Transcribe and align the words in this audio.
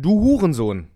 Du 0.00 0.20
Hurensohn, 0.20 0.86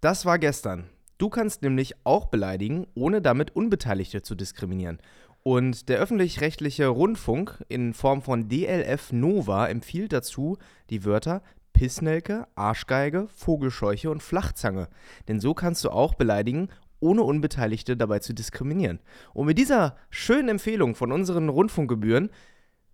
das 0.00 0.24
war 0.24 0.38
gestern. 0.38 0.84
Du 1.18 1.28
kannst 1.30 1.62
nämlich 1.62 1.94
auch 2.04 2.26
beleidigen, 2.26 2.86
ohne 2.94 3.20
damit 3.20 3.56
Unbeteiligte 3.56 4.22
zu 4.22 4.36
diskriminieren. 4.36 5.00
Und 5.42 5.88
der 5.88 5.98
öffentlich-rechtliche 5.98 6.86
Rundfunk 6.86 7.64
in 7.68 7.92
Form 7.92 8.22
von 8.22 8.48
DLF 8.48 9.10
Nova 9.10 9.66
empfiehlt 9.66 10.12
dazu 10.12 10.58
die 10.90 11.04
Wörter 11.04 11.42
Pissnelke, 11.72 12.46
Arschgeige, 12.54 13.26
Vogelscheuche 13.34 14.12
und 14.12 14.22
Flachzange. 14.22 14.88
Denn 15.26 15.40
so 15.40 15.54
kannst 15.54 15.82
du 15.82 15.90
auch 15.90 16.14
beleidigen, 16.14 16.68
ohne 17.00 17.24
Unbeteiligte 17.24 17.96
dabei 17.96 18.20
zu 18.20 18.32
diskriminieren. 18.32 19.00
Und 19.34 19.46
mit 19.46 19.58
dieser 19.58 19.96
schönen 20.08 20.48
Empfehlung 20.50 20.94
von 20.94 21.10
unseren 21.10 21.48
Rundfunkgebühren 21.48 22.30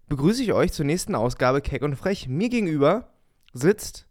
begrüße 0.08 0.42
ich 0.42 0.54
euch 0.54 0.72
zur 0.72 0.86
nächsten 0.86 1.14
Ausgabe 1.14 1.60
Keck 1.60 1.82
und 1.82 1.94
Frech. 1.94 2.26
Mir 2.26 2.48
gegenüber 2.48 3.10
sitzt 3.52 4.07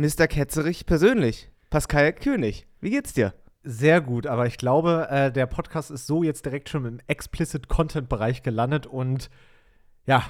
Mr. 0.00 0.28
Ketzerich 0.28 0.86
persönlich, 0.86 1.50
Pascal 1.68 2.14
König. 2.14 2.66
Wie 2.80 2.88
geht's 2.88 3.12
dir? 3.12 3.34
Sehr 3.62 4.00
gut, 4.00 4.26
aber 4.26 4.46
ich 4.46 4.56
glaube, 4.56 5.08
äh, 5.10 5.30
der 5.30 5.44
Podcast 5.44 5.90
ist 5.90 6.06
so 6.06 6.22
jetzt 6.22 6.46
direkt 6.46 6.70
schon 6.70 6.86
im 6.86 7.00
Explicit 7.06 7.68
Content 7.68 8.08
Bereich 8.08 8.42
gelandet 8.42 8.86
und 8.86 9.28
ja, 10.06 10.22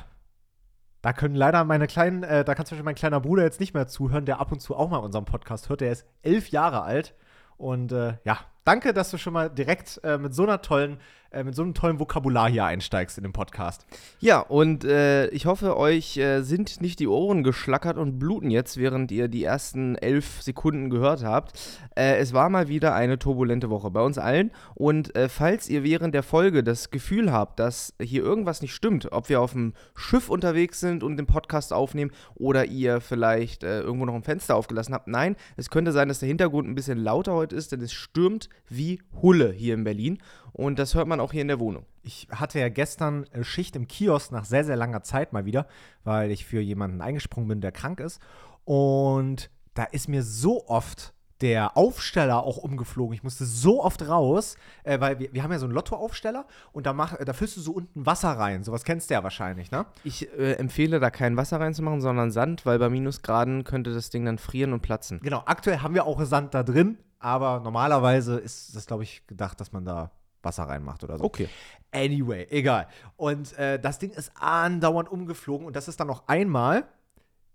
da 1.03 1.13
können 1.13 1.37
leider 1.37 1.63
meine 1.63 1.87
kleinen, 1.87 2.25
äh, 2.25 2.45
da 2.45 2.57
kann 2.57 2.67
zum 2.67 2.75
Beispiel 2.75 2.85
mein 2.85 2.97
kleiner 2.97 3.21
Bruder 3.21 3.45
jetzt 3.45 3.61
nicht 3.61 3.73
mehr 3.73 3.87
zuhören, 3.87 4.25
der 4.25 4.41
ab 4.41 4.51
und 4.51 4.59
zu 4.59 4.75
auch 4.75 4.91
mal 4.91 4.97
unseren 4.97 5.25
Podcast 5.25 5.69
hört. 5.69 5.83
Der 5.83 5.93
ist 5.93 6.05
elf 6.23 6.49
Jahre 6.49 6.83
alt 6.83 7.15
und 7.57 7.93
äh, 7.93 8.15
ja, 8.25 8.39
danke, 8.65 8.93
dass 8.93 9.13
du 9.13 9.19
schon 9.19 9.35
mal 9.35 9.51
direkt 9.51 10.01
äh, 10.03 10.19
mit 10.19 10.35
so 10.35 10.43
einer 10.43 10.63
tollen 10.63 10.99
äh, 11.31 11.45
mit 11.45 11.55
so 11.55 11.63
einem 11.63 11.75
tollen 11.75 11.99
Vokabular 11.99 12.51
hier 12.51 12.65
einsteigst 12.65 13.19
in 13.19 13.25
dem 13.25 13.33
Podcast. 13.33 13.87
Ja, 14.19 14.41
und 14.41 14.85
äh, 14.85 15.29
ich 15.29 15.47
hoffe, 15.47 15.77
euch 15.77 16.17
äh, 16.17 16.43
sind 16.43 16.81
nicht 16.81 16.99
die 16.99 17.09
Ohren 17.09 17.43
geschlackert 17.43 17.97
und 17.99 18.19
bluten 18.19 18.51
jetzt, 18.51 18.77
während 18.77 19.13
ihr 19.13 19.29
die 19.29 19.45
ersten 19.45 19.97
elf 19.97 20.43
Sekunden 20.43 20.91
gehört 20.91 21.25
habt. 21.25 21.53
Äh, 21.97 22.17
es 22.17 22.33
war 22.33 22.49
mal 22.49 22.69
wieder 22.69 22.95
eine 22.95 23.19
turbulente 23.19 23.71
Woche 23.71 23.91
bei 23.91 24.01
uns 24.01 24.19
allen. 24.19 24.51
Und 24.75 25.15
äh, 25.15 25.29
falls 25.29 25.69
ihr 25.69 25.85
während 25.85 26.15
der 26.15 26.23
Folge 26.23 26.63
das 26.63 26.91
Gefühl 26.91 27.33
habt, 27.33 27.61
dass 27.61 27.95
hier 28.01 28.23
irgendwas 28.23 28.63
nicht 28.63 28.75
stimmt, 28.75 29.13
ob 29.13 29.29
wir 29.29 29.41
auf 29.41 29.53
dem 29.53 29.75
Schiff 29.95 30.29
unterwegs 30.29 30.81
sind 30.81 31.03
und 31.03 31.17
den 31.17 31.27
Podcast 31.27 31.73
aufnehmen 31.73 32.11
oder 32.35 32.67
ihr 32.67 33.01
vielleicht 33.01 33.63
äh, 33.63 33.81
irgendwo 33.81 34.07
noch 34.07 34.15
ein 34.15 34.23
Fenster 34.23 34.57
aufgelassen 34.57 34.95
habt, 34.95 35.09
nein, 35.09 35.37
es 35.57 35.71
könnte 35.71 35.93
sein, 35.93 36.09
dass 36.09 36.21
der 36.21 36.29
Hintergrund 36.29 36.69
ein 36.69 36.75
bisschen 36.75 36.99
lauter 36.99 37.35
heute 37.35 37.57
ist, 37.57 37.73
denn 37.73 37.81
es 37.81 37.93
stürmt 37.93 38.49
wie 38.69 39.01
Hulle 39.23 39.53
hier 39.53 39.75
in 39.75 39.85
Berlin. 39.85 40.19
Und 40.53 40.79
das 40.79 40.95
hört 40.95 41.09
man 41.09 41.21
auch 41.21 41.33
hier 41.33 41.43
in 41.43 41.49
der 41.49 41.61
Wohnung. 41.61 41.87
Ich 42.03 42.29
hatte 42.31 42.59
ja 42.59 42.69
gestern 42.69 43.25
äh, 43.33 43.45
Schicht 43.45 43.77
im 43.77 43.89
Kiosk 43.89 44.33
nach 44.33 44.45
sehr, 44.45 44.65
sehr 44.65 44.77
langer 44.77 45.03
Zeit 45.03 45.33
mal 45.33 45.45
wieder, 45.45 45.67
weil 46.05 46.31
ich 46.31 46.45
für 46.45 46.61
jemanden 46.61 47.01
eingesprungen 47.01 47.49
bin, 47.49 47.61
der 47.61 47.73
krank 47.73 48.01
ist. 48.01 48.21
Und 48.65 49.51
da 49.75 49.85
ist 49.85 50.09
mir 50.09 50.23
so 50.23 50.67
oft 50.67 51.15
der 51.41 51.77
Aufsteller 51.77 52.43
auch 52.43 52.59
umgeflogen. 52.59 53.15
Ich 53.15 53.23
musste 53.23 53.45
so 53.45 53.83
oft 53.83 54.07
raus, 54.07 54.57
äh, 54.85 55.01
weil 55.01 55.19
wir, 55.19 55.33
wir 55.33 55.43
haben 55.43 55.53
ja 55.53 55.59
so 55.59 55.67
einen 55.67 55.75
Lottoaufsteller 55.75 56.47
und 56.73 56.87
da, 56.87 56.93
mach, 56.93 57.17
da 57.17 57.33
füllst 57.33 57.57
du 57.57 57.61
so 57.61 57.73
unten 57.73 58.05
Wasser 58.05 58.31
rein. 58.31 58.63
Sowas 58.63 58.85
kennst 58.85 59.11
du 59.11 59.15
ja 59.15 59.23
wahrscheinlich, 59.23 59.71
ne? 59.71 59.87
Ich 60.05 60.31
äh, 60.33 60.53
empfehle 60.55 61.01
da 61.01 61.11
kein 61.11 61.37
Wasser 61.37 61.61
reinzumachen, 61.61 62.01
sondern 62.01 62.31
Sand, 62.31 62.67
weil 62.67 62.79
bei 62.79 62.91
Minusgraden 62.91 63.65
könnte 63.65 63.95
das 63.95 64.11
Ding 64.11 64.25
dann 64.25 64.39
frieren 64.39 64.73
und 64.73 64.83
platzen. 64.83 65.21
Genau, 65.23 65.43
aktuell 65.47 65.79
haben 65.79 65.95
wir 65.95 66.05
auch 66.05 66.23
Sand 66.25 66.55
da 66.55 66.63
drin, 66.63 66.99
aber 67.19 67.61
normalerweise 67.61 68.39
ist 68.39 68.77
das, 68.77 68.87
glaube 68.87 69.05
ich, 69.05 69.27
gedacht, 69.27 69.61
dass 69.61 69.73
man 69.73 69.85
da 69.85 70.11
Wasser 70.43 70.65
reinmacht 70.65 71.05
oder 71.05 71.19
so. 71.19 71.25
Okay. 71.25 71.49
Anyway, 71.93 72.47
egal. 72.51 72.89
Und 73.17 73.57
äh, 73.59 73.79
das 73.79 73.99
Ding 73.99 74.11
ist 74.11 74.33
andauernd 74.37 75.11
umgeflogen 75.11 75.67
und 75.67 75.77
das 75.77 75.89
ist 75.89 75.99
dann 76.01 76.07
noch 76.07 76.29
einmal, 76.29 76.85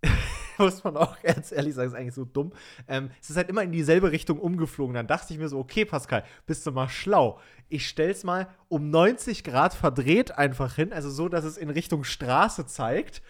muss 0.58 0.84
man 0.84 0.98
auch 0.98 1.22
ganz 1.22 1.52
ehrlich 1.52 1.74
sagen, 1.74 1.90
ist 1.90 1.96
eigentlich 1.96 2.14
so 2.14 2.26
dumm. 2.26 2.52
Ähm, 2.88 3.10
es 3.22 3.30
ist 3.30 3.38
halt 3.38 3.50
immer 3.50 3.64
in 3.64 3.72
dieselbe 3.72 4.12
Richtung 4.12 4.40
umgeflogen. 4.40 4.94
Dann 4.94 5.08
dachte 5.08 5.34
ich 5.34 5.40
mir 5.40 5.50
so, 5.50 5.60
okay, 5.60 5.86
Pascal, 5.86 6.24
bist 6.46 6.66
du 6.66 6.72
mal 6.72 6.90
schlau. 6.90 7.40
Ich 7.70 7.88
stell's 7.88 8.24
mal 8.24 8.48
um 8.68 8.90
90 8.90 9.44
Grad 9.44 9.74
verdreht 9.74 10.38
einfach 10.38 10.76
hin, 10.76 10.94
also 10.94 11.10
so, 11.10 11.30
dass 11.30 11.46
es 11.46 11.58
in 11.58 11.70
Richtung 11.70 12.04
Straße 12.04 12.66
zeigt. 12.66 13.22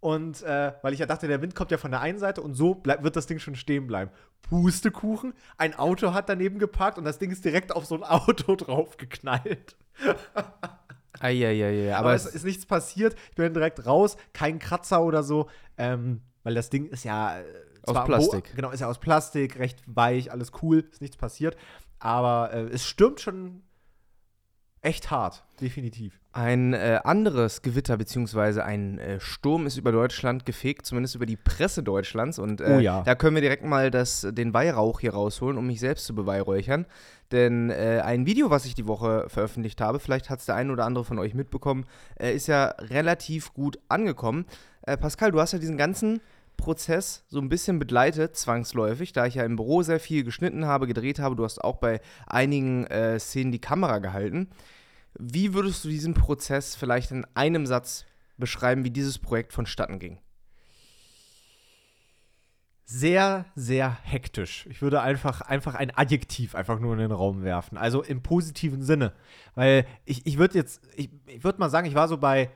Und 0.00 0.42
äh, 0.42 0.72
weil 0.80 0.94
ich 0.94 0.98
ja 0.98 1.06
dachte, 1.06 1.28
der 1.28 1.42
Wind 1.42 1.54
kommt 1.54 1.70
ja 1.70 1.76
von 1.76 1.90
der 1.90 2.00
einen 2.00 2.18
Seite 2.18 2.40
und 2.40 2.54
so 2.54 2.74
bleib, 2.74 3.02
wird 3.02 3.16
das 3.16 3.26
Ding 3.26 3.38
schon 3.38 3.54
stehen 3.54 3.86
bleiben. 3.86 4.10
Pustekuchen, 4.42 5.34
ein 5.58 5.74
Auto 5.74 6.14
hat 6.14 6.28
daneben 6.30 6.58
geparkt 6.58 6.96
und 6.96 7.04
das 7.04 7.18
Ding 7.18 7.30
ist 7.30 7.44
direkt 7.44 7.70
auf 7.72 7.84
so 7.84 7.96
ein 7.96 8.02
Auto 8.04 8.56
draufgeknallt. 8.56 9.76
Eieiei, 11.20 11.94
aber, 11.94 11.98
aber 11.98 12.14
es 12.14 12.24
ist 12.24 12.44
nichts 12.44 12.64
passiert. 12.64 13.14
Ich 13.28 13.36
bin 13.36 13.52
direkt 13.52 13.84
raus, 13.84 14.16
kein 14.32 14.58
Kratzer 14.58 15.02
oder 15.02 15.22
so, 15.22 15.50
ähm, 15.76 16.22
weil 16.44 16.54
das 16.54 16.70
Ding 16.70 16.86
ist 16.86 17.04
ja 17.04 17.38
äh, 17.38 17.44
aus 17.82 18.04
Plastik. 18.04 18.56
Genau, 18.56 18.70
ist 18.70 18.80
ja 18.80 18.88
aus 18.88 19.00
Plastik, 19.00 19.58
recht 19.58 19.82
weich, 19.86 20.32
alles 20.32 20.52
cool, 20.62 20.86
ist 20.90 21.02
nichts 21.02 21.18
passiert. 21.18 21.56
Aber 21.98 22.52
äh, 22.54 22.62
es 22.70 22.86
stürmt 22.86 23.20
schon 23.20 23.62
echt 24.82 25.10
hart, 25.10 25.44
definitiv. 25.60 26.18
Ein 26.32 26.74
äh, 26.74 27.00
anderes 27.02 27.60
Gewitter 27.62 27.96
bzw. 27.96 28.60
ein 28.60 28.98
äh, 28.98 29.20
Sturm 29.20 29.66
ist 29.66 29.76
über 29.76 29.90
Deutschland 29.90 30.46
gefegt, 30.46 30.86
zumindest 30.86 31.16
über 31.16 31.26
die 31.26 31.36
Presse 31.36 31.82
Deutschlands. 31.82 32.38
Und 32.38 32.60
äh, 32.60 32.76
oh 32.76 32.80
ja. 32.80 33.02
da 33.02 33.14
können 33.14 33.34
wir 33.34 33.42
direkt 33.42 33.64
mal 33.64 33.90
das, 33.90 34.26
den 34.30 34.54
Weihrauch 34.54 35.00
hier 35.00 35.12
rausholen, 35.12 35.58
um 35.58 35.66
mich 35.66 35.80
selbst 35.80 36.06
zu 36.06 36.14
beweihräuchern. 36.14 36.86
Denn 37.32 37.70
äh, 37.70 38.00
ein 38.04 38.26
Video, 38.26 38.50
was 38.50 38.64
ich 38.64 38.74
die 38.74 38.86
Woche 38.86 39.26
veröffentlicht 39.28 39.80
habe, 39.80 39.98
vielleicht 39.98 40.30
hat 40.30 40.40
es 40.40 40.46
der 40.46 40.54
ein 40.54 40.70
oder 40.70 40.84
andere 40.84 41.04
von 41.04 41.18
euch 41.18 41.34
mitbekommen, 41.34 41.84
äh, 42.18 42.32
ist 42.32 42.46
ja 42.46 42.66
relativ 42.78 43.52
gut 43.52 43.78
angekommen. 43.88 44.46
Äh, 44.82 44.96
Pascal, 44.96 45.32
du 45.32 45.40
hast 45.40 45.52
ja 45.52 45.58
diesen 45.58 45.76
ganzen 45.76 46.20
Prozess 46.60 47.24
so 47.28 47.40
ein 47.40 47.48
bisschen 47.48 47.78
begleitet, 47.78 48.36
zwangsläufig, 48.36 49.12
da 49.12 49.26
ich 49.26 49.34
ja 49.34 49.44
im 49.44 49.56
Büro 49.56 49.82
sehr 49.82 49.98
viel 49.98 50.24
geschnitten 50.24 50.66
habe, 50.66 50.86
gedreht 50.86 51.18
habe. 51.18 51.36
Du 51.36 51.44
hast 51.44 51.62
auch 51.62 51.76
bei 51.76 52.00
einigen 52.26 52.86
äh, 52.86 53.18
Szenen 53.18 53.52
die 53.52 53.60
Kamera 53.60 53.98
gehalten. 53.98 54.48
Wie 55.18 55.54
würdest 55.54 55.84
du 55.84 55.88
diesen 55.88 56.14
Prozess 56.14 56.76
vielleicht 56.76 57.10
in 57.10 57.26
einem 57.34 57.66
Satz 57.66 58.04
beschreiben, 58.36 58.84
wie 58.84 58.90
dieses 58.90 59.18
Projekt 59.18 59.52
vonstatten 59.52 59.98
ging? 59.98 60.18
Sehr, 62.84 63.44
sehr 63.54 63.98
hektisch. 64.02 64.66
Ich 64.68 64.82
würde 64.82 65.00
einfach, 65.00 65.42
einfach 65.42 65.76
ein 65.76 65.96
Adjektiv 65.96 66.54
einfach 66.54 66.80
nur 66.80 66.92
in 66.94 66.98
den 66.98 67.12
Raum 67.12 67.44
werfen. 67.44 67.78
Also 67.78 68.02
im 68.02 68.20
positiven 68.20 68.82
Sinne. 68.82 69.12
Weil 69.54 69.86
ich, 70.04 70.26
ich 70.26 70.38
würde 70.38 70.58
jetzt, 70.58 70.82
ich, 70.96 71.10
ich 71.26 71.44
würde 71.44 71.60
mal 71.60 71.70
sagen, 71.70 71.86
ich 71.86 71.94
war 71.94 72.08
so 72.08 72.18
bei 72.18 72.50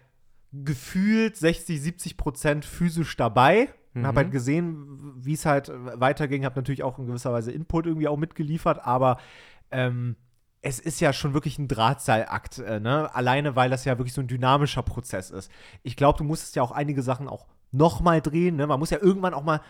gefühlt 0.53 1.37
60, 1.37 1.81
70 1.81 2.17
Prozent 2.17 2.65
physisch 2.65 3.17
dabei 3.17 3.69
Mhm. 3.95 4.07
Habe 4.07 4.21
halt 4.21 4.31
gesehen, 4.31 5.15
wie 5.17 5.33
es 5.33 5.47
halt 5.47 5.73
weiterging, 5.75 6.45
habe 6.45 6.57
natürlich 6.57 6.83
auch 6.83 6.99
in 6.99 7.07
gewisser 7.07 7.33
Weise 7.33 7.53
Input 7.53 7.87
irgendwie 7.87 8.09
auch 8.09 8.17
mitgeliefert, 8.17 8.85
aber 8.85 9.19
ähm, 9.71 10.17
es 10.63 10.81
ist 10.81 11.01
ja 11.01 11.13
schon 11.13 11.35
wirklich 11.35 11.59
ein 11.59 11.69
Drahtseilakt, 11.69 12.59
äh, 12.59 12.81
ne? 12.81 13.15
Alleine, 13.15 13.55
weil 13.55 13.71
das 13.71 13.85
ja 13.85 13.99
wirklich 13.99 14.15
so 14.15 14.23
ein 14.23 14.29
dynamischer 14.29 14.83
Prozess 14.83 15.31
ist. 15.31 15.51
Ich 15.83 15.95
glaube, 15.95 16.19
du 16.19 16.25
musstest 16.25 16.57
ja 16.57 16.63
auch 16.63 16.73
einige 16.73 17.03
Sachen 17.03 17.29
auch 17.29 17.47
nochmal 17.71 18.23
drehen, 18.23 18.57
ne? 18.57 18.67
Man 18.67 18.79
muss 18.79 18.91
ja 18.91 18.99
irgendwann 19.01 19.35
auch 19.35 19.45
mal 19.45 19.61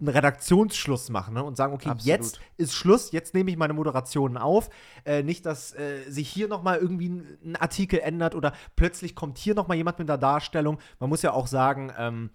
einen 0.00 0.08
Redaktionsschluss 0.08 1.08
machen 1.10 1.34
ne? 1.34 1.44
und 1.44 1.56
sagen, 1.56 1.72
okay, 1.72 1.88
Absolut. 1.88 2.06
jetzt 2.06 2.40
ist 2.56 2.74
Schluss, 2.74 3.12
jetzt 3.12 3.34
nehme 3.34 3.50
ich 3.50 3.56
meine 3.56 3.74
Moderationen 3.74 4.36
auf. 4.36 4.68
Äh, 5.04 5.22
nicht, 5.22 5.46
dass 5.46 5.74
äh, 5.74 6.02
sich 6.08 6.28
hier 6.28 6.48
nochmal 6.48 6.78
irgendwie 6.78 7.08
ein, 7.08 7.38
ein, 7.44 7.56
Artikel 7.56 8.00
ändert 8.00 8.34
oder 8.34 8.52
plötzlich 8.76 9.14
kommt 9.14 9.38
hier 9.38 9.54
nochmal 9.54 9.76
jemand 9.76 9.98
mit 9.98 10.08
der 10.08 10.18
Darstellung. 10.18 10.78
Man 10.98 11.10
muss 11.10 11.22
ja 11.22 11.32
auch 11.32 11.46
sagen, 11.46 11.92
ähm, 11.96 12.30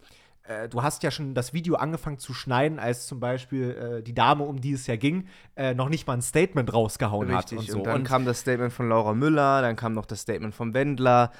äh, 0.49 0.67
du 0.67 0.81
hast 0.81 1.03
ja 1.03 1.11
schon 1.11 1.35
das 1.35 1.53
Video 1.53 1.75
angefangen 1.75 2.17
zu 2.17 2.33
schneiden, 2.33 2.79
als 2.79 3.05
zum 3.05 3.19
Beispiel 3.19 3.99
äh, 3.99 4.03
die 4.03 4.13
Dame, 4.13 4.43
um 4.43 4.59
die 4.59 4.73
es 4.73 4.87
ja 4.87 4.95
ging, 4.95 5.27
äh, 5.55 5.75
noch 5.75 5.89
nicht 5.89 6.07
mal 6.07 6.13
ein 6.13 6.21
Statement 6.21 6.73
rausgehauen 6.73 7.29
Richtig, 7.29 7.59
hat. 7.59 7.65
Und, 7.67 7.71
so. 7.71 7.77
und 7.77 7.85
dann 7.85 7.95
und 7.97 8.03
kam 8.03 8.25
das 8.25 8.39
Statement 8.39 8.73
von 8.73 8.89
Laura 8.89 9.13
Müller, 9.13 9.61
dann 9.61 9.75
kam 9.75 9.93
noch 9.93 10.05
das 10.05 10.21
Statement 10.21 10.55
vom 10.55 10.73
Wendler 10.73 11.31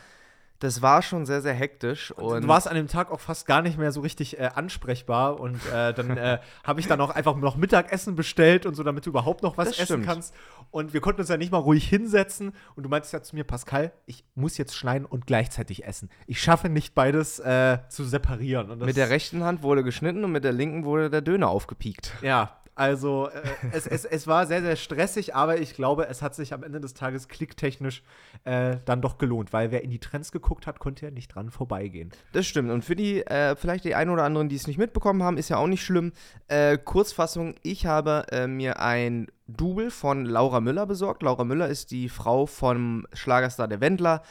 das 0.59 0.81
war 0.81 1.01
schon 1.01 1.25
sehr, 1.25 1.41
sehr 1.41 1.53
hektisch. 1.53 2.11
Und 2.11 2.43
du 2.43 2.47
warst 2.47 2.67
an 2.67 2.75
dem 2.75 2.87
Tag 2.87 3.11
auch 3.11 3.19
fast 3.19 3.47
gar 3.47 3.61
nicht 3.61 3.77
mehr 3.77 3.91
so 3.93 4.01
richtig 4.01 4.37
äh, 4.37 4.49
ansprechbar. 4.53 5.39
Und 5.39 5.59
äh, 5.73 5.93
dann 5.93 6.17
äh, 6.17 6.39
habe 6.63 6.79
ich 6.81 6.87
dann 6.87 6.99
auch 6.99 7.11
einfach 7.11 7.35
noch 7.37 7.55
Mittagessen 7.55 8.15
bestellt 8.15 8.65
und 8.65 8.75
so, 8.75 8.83
damit 8.83 9.05
du 9.05 9.09
überhaupt 9.09 9.41
noch 9.41 9.57
was 9.57 9.69
das 9.69 9.79
essen 9.79 9.85
stimmt. 9.85 10.05
kannst. 10.05 10.33
Und 10.71 10.93
wir 10.93 10.99
konnten 10.99 11.21
uns 11.21 11.29
ja 11.29 11.37
nicht 11.37 11.51
mal 11.51 11.59
ruhig 11.59 11.87
hinsetzen. 11.87 12.53
Und 12.75 12.83
du 12.83 12.89
meintest 12.89 13.13
ja 13.13 13.23
zu 13.23 13.35
mir, 13.35 13.45
Pascal, 13.45 13.93
ich 14.05 14.25
muss 14.35 14.57
jetzt 14.57 14.75
schneiden 14.75 15.05
und 15.05 15.25
gleichzeitig 15.25 15.85
essen. 15.85 16.09
Ich 16.27 16.41
schaffe 16.41 16.67
nicht 16.67 16.93
beides 16.93 17.39
äh, 17.39 17.79
zu 17.87 18.03
separieren. 18.03 18.79
mit 18.79 18.97
der 18.97 19.09
rechten 19.09 19.43
Hand 19.43 19.63
wurde 19.63 19.83
geschnitten 19.83 20.25
und 20.25 20.33
mit 20.33 20.43
der 20.43 20.51
linken 20.51 20.83
wurde 20.83 21.09
der 21.09 21.21
Döner 21.21 21.47
aufgepiekt. 21.47 22.13
Ja, 22.21 22.58
also 22.79 23.27
äh, 23.27 23.41
es, 23.73 23.85
es, 23.85 24.05
es 24.05 24.25
war 24.25 24.47
sehr, 24.47 24.61
sehr 24.61 24.75
stressig, 24.77 25.35
aber 25.35 25.59
ich 25.59 25.73
glaube, 25.73 26.07
es 26.07 26.21
hat 26.21 26.33
sich 26.33 26.53
am 26.53 26.63
Ende 26.63 26.79
des 26.79 26.93
Tages 26.93 27.27
klicktechnisch 27.27 28.03
äh, 28.45 28.77
dann 28.85 29.01
doch 29.01 29.17
gelohnt, 29.17 29.51
weil 29.51 29.71
wer 29.71 29.83
in 29.83 29.89
die 29.89 29.99
Trends 29.99 30.31
geguckt 30.31 30.65
hat, 30.65 30.79
konnte 30.79 31.05
ja 31.05 31.11
nicht 31.11 31.35
dran 31.35 31.51
vorbeigehen. 31.51 32.11
Das 32.31 32.47
stimmt. 32.47 32.71
Und 32.71 32.85
für 32.85 32.95
die, 32.95 33.21
äh, 33.25 33.55
vielleicht 33.57 33.83
die 33.83 33.95
einen 33.95 34.11
oder 34.11 34.23
anderen, 34.23 34.47
die 34.47 34.55
es 34.55 34.65
nicht 34.65 34.77
mitbekommen 34.77 35.23
haben, 35.23 35.37
ist 35.37 35.49
ja 35.49 35.57
auch 35.57 35.67
nicht 35.67 35.83
schlimm. 35.83 36.13
Äh, 36.47 36.77
Kurzfassung, 36.77 37.55
ich 37.63 37.85
habe 37.85 38.25
äh, 38.31 38.47
mir 38.47 38.79
ein 38.79 39.27
Double 39.47 39.91
von 39.91 40.25
Laura 40.25 40.61
Müller 40.61 40.85
besorgt. 40.85 41.23
Laura 41.23 41.43
Müller 41.43 41.67
ist 41.67 41.91
die 41.91 42.07
Frau 42.07 42.45
vom 42.45 43.07
Schlagerstar 43.13 43.67
der 43.67 43.81
Wendler 43.81 44.21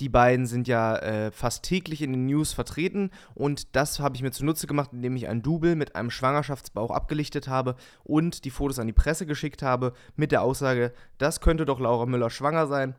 Die 0.00 0.08
beiden 0.08 0.46
sind 0.46 0.68
ja 0.68 0.96
äh, 0.96 1.30
fast 1.32 1.64
täglich 1.64 2.02
in 2.02 2.12
den 2.12 2.26
News 2.26 2.52
vertreten 2.52 3.10
und 3.34 3.74
das 3.74 3.98
habe 3.98 4.14
ich 4.14 4.22
mir 4.22 4.30
zunutze 4.30 4.66
gemacht, 4.66 4.90
indem 4.92 5.16
ich 5.16 5.28
ein 5.28 5.42
Double 5.42 5.74
mit 5.74 5.96
einem 5.96 6.10
Schwangerschaftsbauch 6.10 6.90
abgelichtet 6.90 7.48
habe 7.48 7.74
und 8.04 8.44
die 8.44 8.50
Fotos 8.50 8.78
an 8.78 8.86
die 8.86 8.92
Presse 8.92 9.26
geschickt 9.26 9.62
habe 9.62 9.92
mit 10.14 10.30
der 10.30 10.42
Aussage, 10.42 10.92
das 11.18 11.40
könnte 11.40 11.64
doch 11.64 11.80
Laura 11.80 12.06
Müller 12.06 12.30
schwanger 12.30 12.68
sein. 12.68 12.94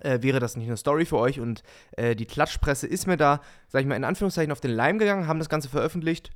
Äh, 0.00 0.22
wäre 0.22 0.40
das 0.40 0.56
nicht 0.56 0.66
eine 0.66 0.76
Story 0.76 1.04
für 1.06 1.18
euch? 1.18 1.40
Und 1.40 1.62
äh, 1.92 2.14
die 2.14 2.26
Klatschpresse 2.26 2.86
ist 2.86 3.06
mir 3.06 3.16
da, 3.16 3.40
sag 3.68 3.82
ich 3.82 3.86
mal, 3.86 3.96
in 3.96 4.04
Anführungszeichen 4.04 4.52
auf 4.52 4.60
den 4.60 4.72
Leim 4.72 4.98
gegangen, 4.98 5.26
haben 5.26 5.38
das 5.38 5.48
Ganze 5.48 5.68
veröffentlicht, 5.68 6.30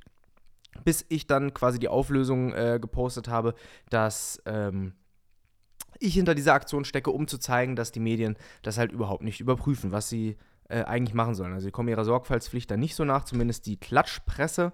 bis 0.83 1.05
ich 1.09 1.27
dann 1.27 1.53
quasi 1.53 1.77
die 1.77 1.87
Auflösung 1.87 2.53
äh, 2.53 2.79
gepostet 2.81 3.27
habe, 3.27 3.53
dass 3.89 4.41
ähm, 4.45 4.93
ich 5.99 6.13
hinter 6.13 6.35
dieser 6.35 6.53
Aktion 6.53 6.85
stecke, 6.85 7.11
um 7.11 7.27
zu 7.27 7.37
zeigen, 7.37 7.75
dass 7.75 7.91
die 7.91 7.99
Medien 7.99 8.37
das 8.61 8.77
halt 8.77 8.91
überhaupt 8.91 9.23
nicht 9.23 9.39
überprüfen, 9.39 9.91
was 9.91 10.09
sie 10.09 10.37
äh, 10.69 10.83
eigentlich 10.83 11.13
machen 11.13 11.35
sollen. 11.35 11.53
Also 11.53 11.65
sie 11.65 11.71
kommen 11.71 11.89
ihrer 11.89 12.05
Sorgfaltspflicht 12.05 12.69
da 12.71 12.77
nicht 12.77 12.95
so 12.95 13.05
nach, 13.05 13.25
zumindest 13.25 13.65
die 13.65 13.77
Klatschpresse. 13.77 14.71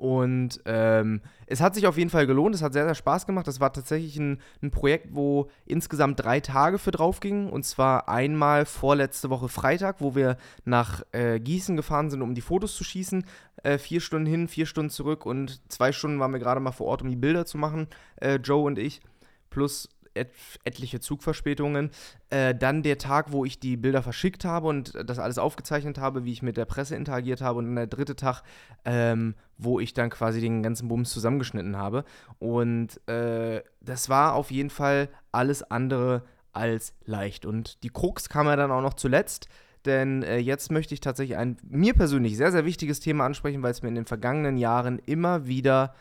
Und 0.00 0.62
ähm, 0.64 1.20
es 1.44 1.60
hat 1.60 1.74
sich 1.74 1.86
auf 1.86 1.98
jeden 1.98 2.08
Fall 2.08 2.26
gelohnt, 2.26 2.54
es 2.54 2.62
hat 2.62 2.72
sehr, 2.72 2.86
sehr 2.86 2.94
Spaß 2.94 3.26
gemacht. 3.26 3.46
Das 3.46 3.60
war 3.60 3.70
tatsächlich 3.70 4.16
ein, 4.16 4.40
ein 4.62 4.70
Projekt, 4.70 5.08
wo 5.10 5.50
insgesamt 5.66 6.24
drei 6.24 6.40
Tage 6.40 6.78
für 6.78 6.90
drauf 6.90 7.20
gingen. 7.20 7.50
Und 7.50 7.66
zwar 7.66 8.08
einmal 8.08 8.64
vorletzte 8.64 9.28
Woche 9.28 9.50
Freitag, 9.50 10.00
wo 10.00 10.14
wir 10.14 10.38
nach 10.64 11.02
äh, 11.12 11.38
Gießen 11.38 11.76
gefahren 11.76 12.08
sind, 12.08 12.22
um 12.22 12.34
die 12.34 12.40
Fotos 12.40 12.76
zu 12.76 12.82
schießen. 12.82 13.26
Äh, 13.62 13.76
vier 13.76 14.00
Stunden 14.00 14.24
hin, 14.24 14.48
vier 14.48 14.64
Stunden 14.64 14.88
zurück 14.88 15.26
und 15.26 15.60
zwei 15.70 15.92
Stunden 15.92 16.18
waren 16.18 16.32
wir 16.32 16.38
gerade 16.38 16.60
mal 16.60 16.72
vor 16.72 16.86
Ort, 16.86 17.02
um 17.02 17.10
die 17.10 17.16
Bilder 17.16 17.44
zu 17.44 17.58
machen, 17.58 17.86
äh, 18.16 18.36
Joe 18.36 18.64
und 18.64 18.78
ich. 18.78 19.02
Plus 19.50 19.90
et 20.14 20.30
etliche 20.64 21.00
Zugverspätungen. 21.00 21.90
Äh, 22.30 22.54
dann 22.54 22.82
der 22.82 22.98
Tag, 22.98 23.32
wo 23.32 23.44
ich 23.44 23.60
die 23.60 23.76
Bilder 23.76 24.02
verschickt 24.02 24.44
habe 24.44 24.68
und 24.68 24.92
das 25.08 25.18
alles 25.18 25.38
aufgezeichnet 25.38 25.98
habe, 25.98 26.24
wie 26.24 26.32
ich 26.32 26.42
mit 26.42 26.56
der 26.56 26.64
Presse 26.64 26.96
interagiert 26.96 27.40
habe. 27.40 27.58
Und 27.58 27.66
dann 27.66 27.76
der 27.76 27.86
dritte 27.86 28.16
Tag, 28.16 28.42
ähm, 28.84 29.34
wo 29.58 29.80
ich 29.80 29.94
dann 29.94 30.10
quasi 30.10 30.40
den 30.40 30.62
ganzen 30.62 30.88
Bums 30.88 31.10
zusammengeschnitten 31.10 31.76
habe. 31.76 32.04
Und 32.38 33.06
äh, 33.08 33.62
das 33.80 34.08
war 34.08 34.34
auf 34.34 34.50
jeden 34.50 34.70
Fall 34.70 35.08
alles 35.32 35.62
andere 35.62 36.22
als 36.52 36.94
leicht. 37.04 37.46
Und 37.46 37.82
die 37.82 37.90
Krux 37.90 38.28
kam 38.28 38.46
ja 38.46 38.56
dann 38.56 38.70
auch 38.70 38.82
noch 38.82 38.94
zuletzt. 38.94 39.48
Denn 39.86 40.22
äh, 40.22 40.38
jetzt 40.38 40.70
möchte 40.70 40.92
ich 40.92 41.00
tatsächlich 41.00 41.38
ein 41.38 41.56
mir 41.62 41.94
persönlich 41.94 42.36
sehr, 42.36 42.52
sehr 42.52 42.66
wichtiges 42.66 43.00
Thema 43.00 43.24
ansprechen, 43.24 43.62
weil 43.62 43.70
es 43.70 43.82
mir 43.82 43.88
in 43.88 43.94
den 43.94 44.06
vergangenen 44.06 44.58
Jahren 44.58 44.98
immer 45.06 45.46
wieder 45.46 45.94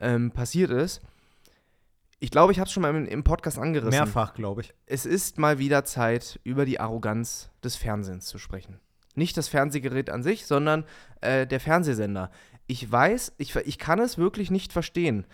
ähm, 0.00 0.32
passiert 0.32 0.70
ist. 0.70 1.02
Ich 2.22 2.30
glaube, 2.30 2.52
ich 2.52 2.60
habe 2.60 2.68
es 2.68 2.72
schon 2.72 2.82
mal 2.82 2.94
im, 2.94 3.04
im, 3.04 3.24
Podcast 3.24 3.58
angerissen. 3.58 3.90
Mehrfach, 3.90 4.34
glaube 4.34 4.60
ich. 4.60 4.72
Es 4.86 5.06
ist 5.06 5.38
mal 5.38 5.58
wieder 5.58 5.84
Zeit, 5.84 6.38
über 6.44 6.64
die 6.64 6.78
Arroganz 6.78 7.50
des 7.64 7.74
Fernsehens 7.74 8.26
zu 8.26 8.38
sprechen. 8.38 8.78
Nicht 9.16 9.36
das 9.36 9.48
Fernsehgerät 9.48 10.08
an 10.08 10.22
sich, 10.22 10.46
sondern 10.46 10.84
äh, 11.20 11.48
der 11.48 11.58
Fernsehsender. 11.58 12.30
Ich 12.68 12.90
weiß, 12.90 13.32
ich, 13.38 13.56
ich 13.56 13.76
kann 13.76 13.98
es 13.98 14.18
wirklich 14.18 14.52
nicht 14.52 14.72
verstehen. 14.72 15.26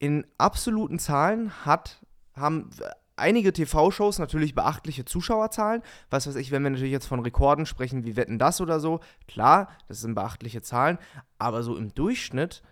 In 0.00 0.26
absoluten 0.38 0.98
Zahlen 0.98 1.52
hat, 1.64 2.04
haben 2.34 2.68
einige 3.14 3.52
TV-Shows 3.52 4.18
natürlich 4.18 4.56
beachtliche 4.56 5.04
Zuschauerzahlen. 5.04 5.82
Was 6.10 6.26
weiß 6.26 6.34
ich, 6.34 6.50
wenn 6.50 6.64
wir 6.64 6.70
natürlich 6.70 6.90
jetzt 6.90 7.06
von 7.06 7.20
Rekorden 7.20 7.64
sprechen, 7.64 8.04
wie 8.04 8.16
Wetten 8.16 8.40
das 8.40 8.60
oder 8.60 8.80
so, 8.80 8.98
klar, 9.28 9.68
das 9.86 10.00
sind 10.00 10.16
beachtliche 10.16 10.62
Zahlen. 10.62 10.98
Aber 11.38 11.62
so 11.62 11.76
im 11.76 11.94
Durchschnitt 11.94 12.64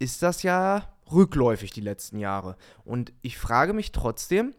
ist 0.00 0.24
das 0.24 0.42
ja 0.42 0.88
rückläufig 1.12 1.70
die 1.70 1.80
letzten 1.80 2.18
Jahre. 2.18 2.56
Und 2.84 3.12
ich 3.22 3.38
frage 3.38 3.72
mich 3.72 3.92
trotzdem, 3.92 4.54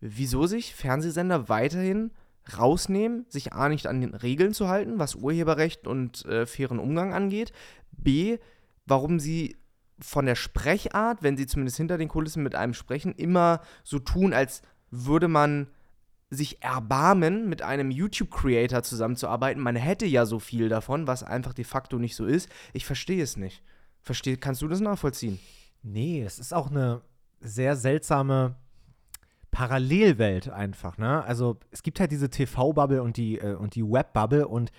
wieso 0.00 0.46
sich 0.46 0.74
Fernsehsender 0.74 1.48
weiterhin 1.48 2.10
rausnehmen, 2.58 3.24
sich 3.28 3.52
A 3.52 3.68
nicht 3.68 3.86
an 3.86 4.00
den 4.00 4.14
Regeln 4.14 4.52
zu 4.52 4.68
halten, 4.68 4.98
was 4.98 5.14
Urheberrecht 5.14 5.86
und 5.86 6.24
äh, 6.26 6.46
fairen 6.46 6.78
Umgang 6.78 7.14
angeht, 7.14 7.52
B, 7.92 8.38
warum 8.84 9.20
sie 9.20 9.56
von 10.00 10.26
der 10.26 10.34
Sprechart, 10.34 11.22
wenn 11.22 11.36
sie 11.36 11.46
zumindest 11.46 11.76
hinter 11.76 11.98
den 11.98 12.08
Kulissen 12.08 12.42
mit 12.42 12.54
einem 12.54 12.74
sprechen, 12.74 13.14
immer 13.14 13.60
so 13.84 14.00
tun, 14.00 14.32
als 14.32 14.62
würde 14.90 15.28
man 15.28 15.68
sich 16.30 16.62
erbarmen, 16.62 17.48
mit 17.48 17.62
einem 17.62 17.90
YouTube-Creator 17.90 18.82
zusammenzuarbeiten. 18.82 19.62
Man 19.62 19.76
hätte 19.76 20.06
ja 20.06 20.24
so 20.26 20.38
viel 20.38 20.68
davon, 20.68 21.06
was 21.06 21.22
einfach 21.22 21.52
de 21.52 21.64
facto 21.64 21.98
nicht 21.98 22.16
so 22.16 22.24
ist. 22.24 22.48
Ich 22.72 22.86
verstehe 22.86 23.22
es 23.22 23.36
nicht. 23.36 23.62
Versteh, 24.00 24.36
kannst 24.36 24.62
du 24.62 24.68
das 24.68 24.80
nachvollziehen? 24.80 25.38
Nee, 25.82 26.22
es 26.22 26.38
ist 26.38 26.54
auch 26.54 26.70
eine 26.70 27.02
sehr 27.40 27.76
seltsame 27.76 28.56
Parallelwelt 29.50 30.48
einfach, 30.48 30.96
ne? 30.96 31.22
Also 31.24 31.58
es 31.70 31.82
gibt 31.82 32.00
halt 32.00 32.10
diese 32.10 32.30
TV-Bubble 32.30 33.02
und 33.02 33.16
die, 33.16 33.38
äh, 33.38 33.54
und 33.54 33.74
die 33.74 33.84
Web-Bubble 33.84 34.48
und 34.48 34.72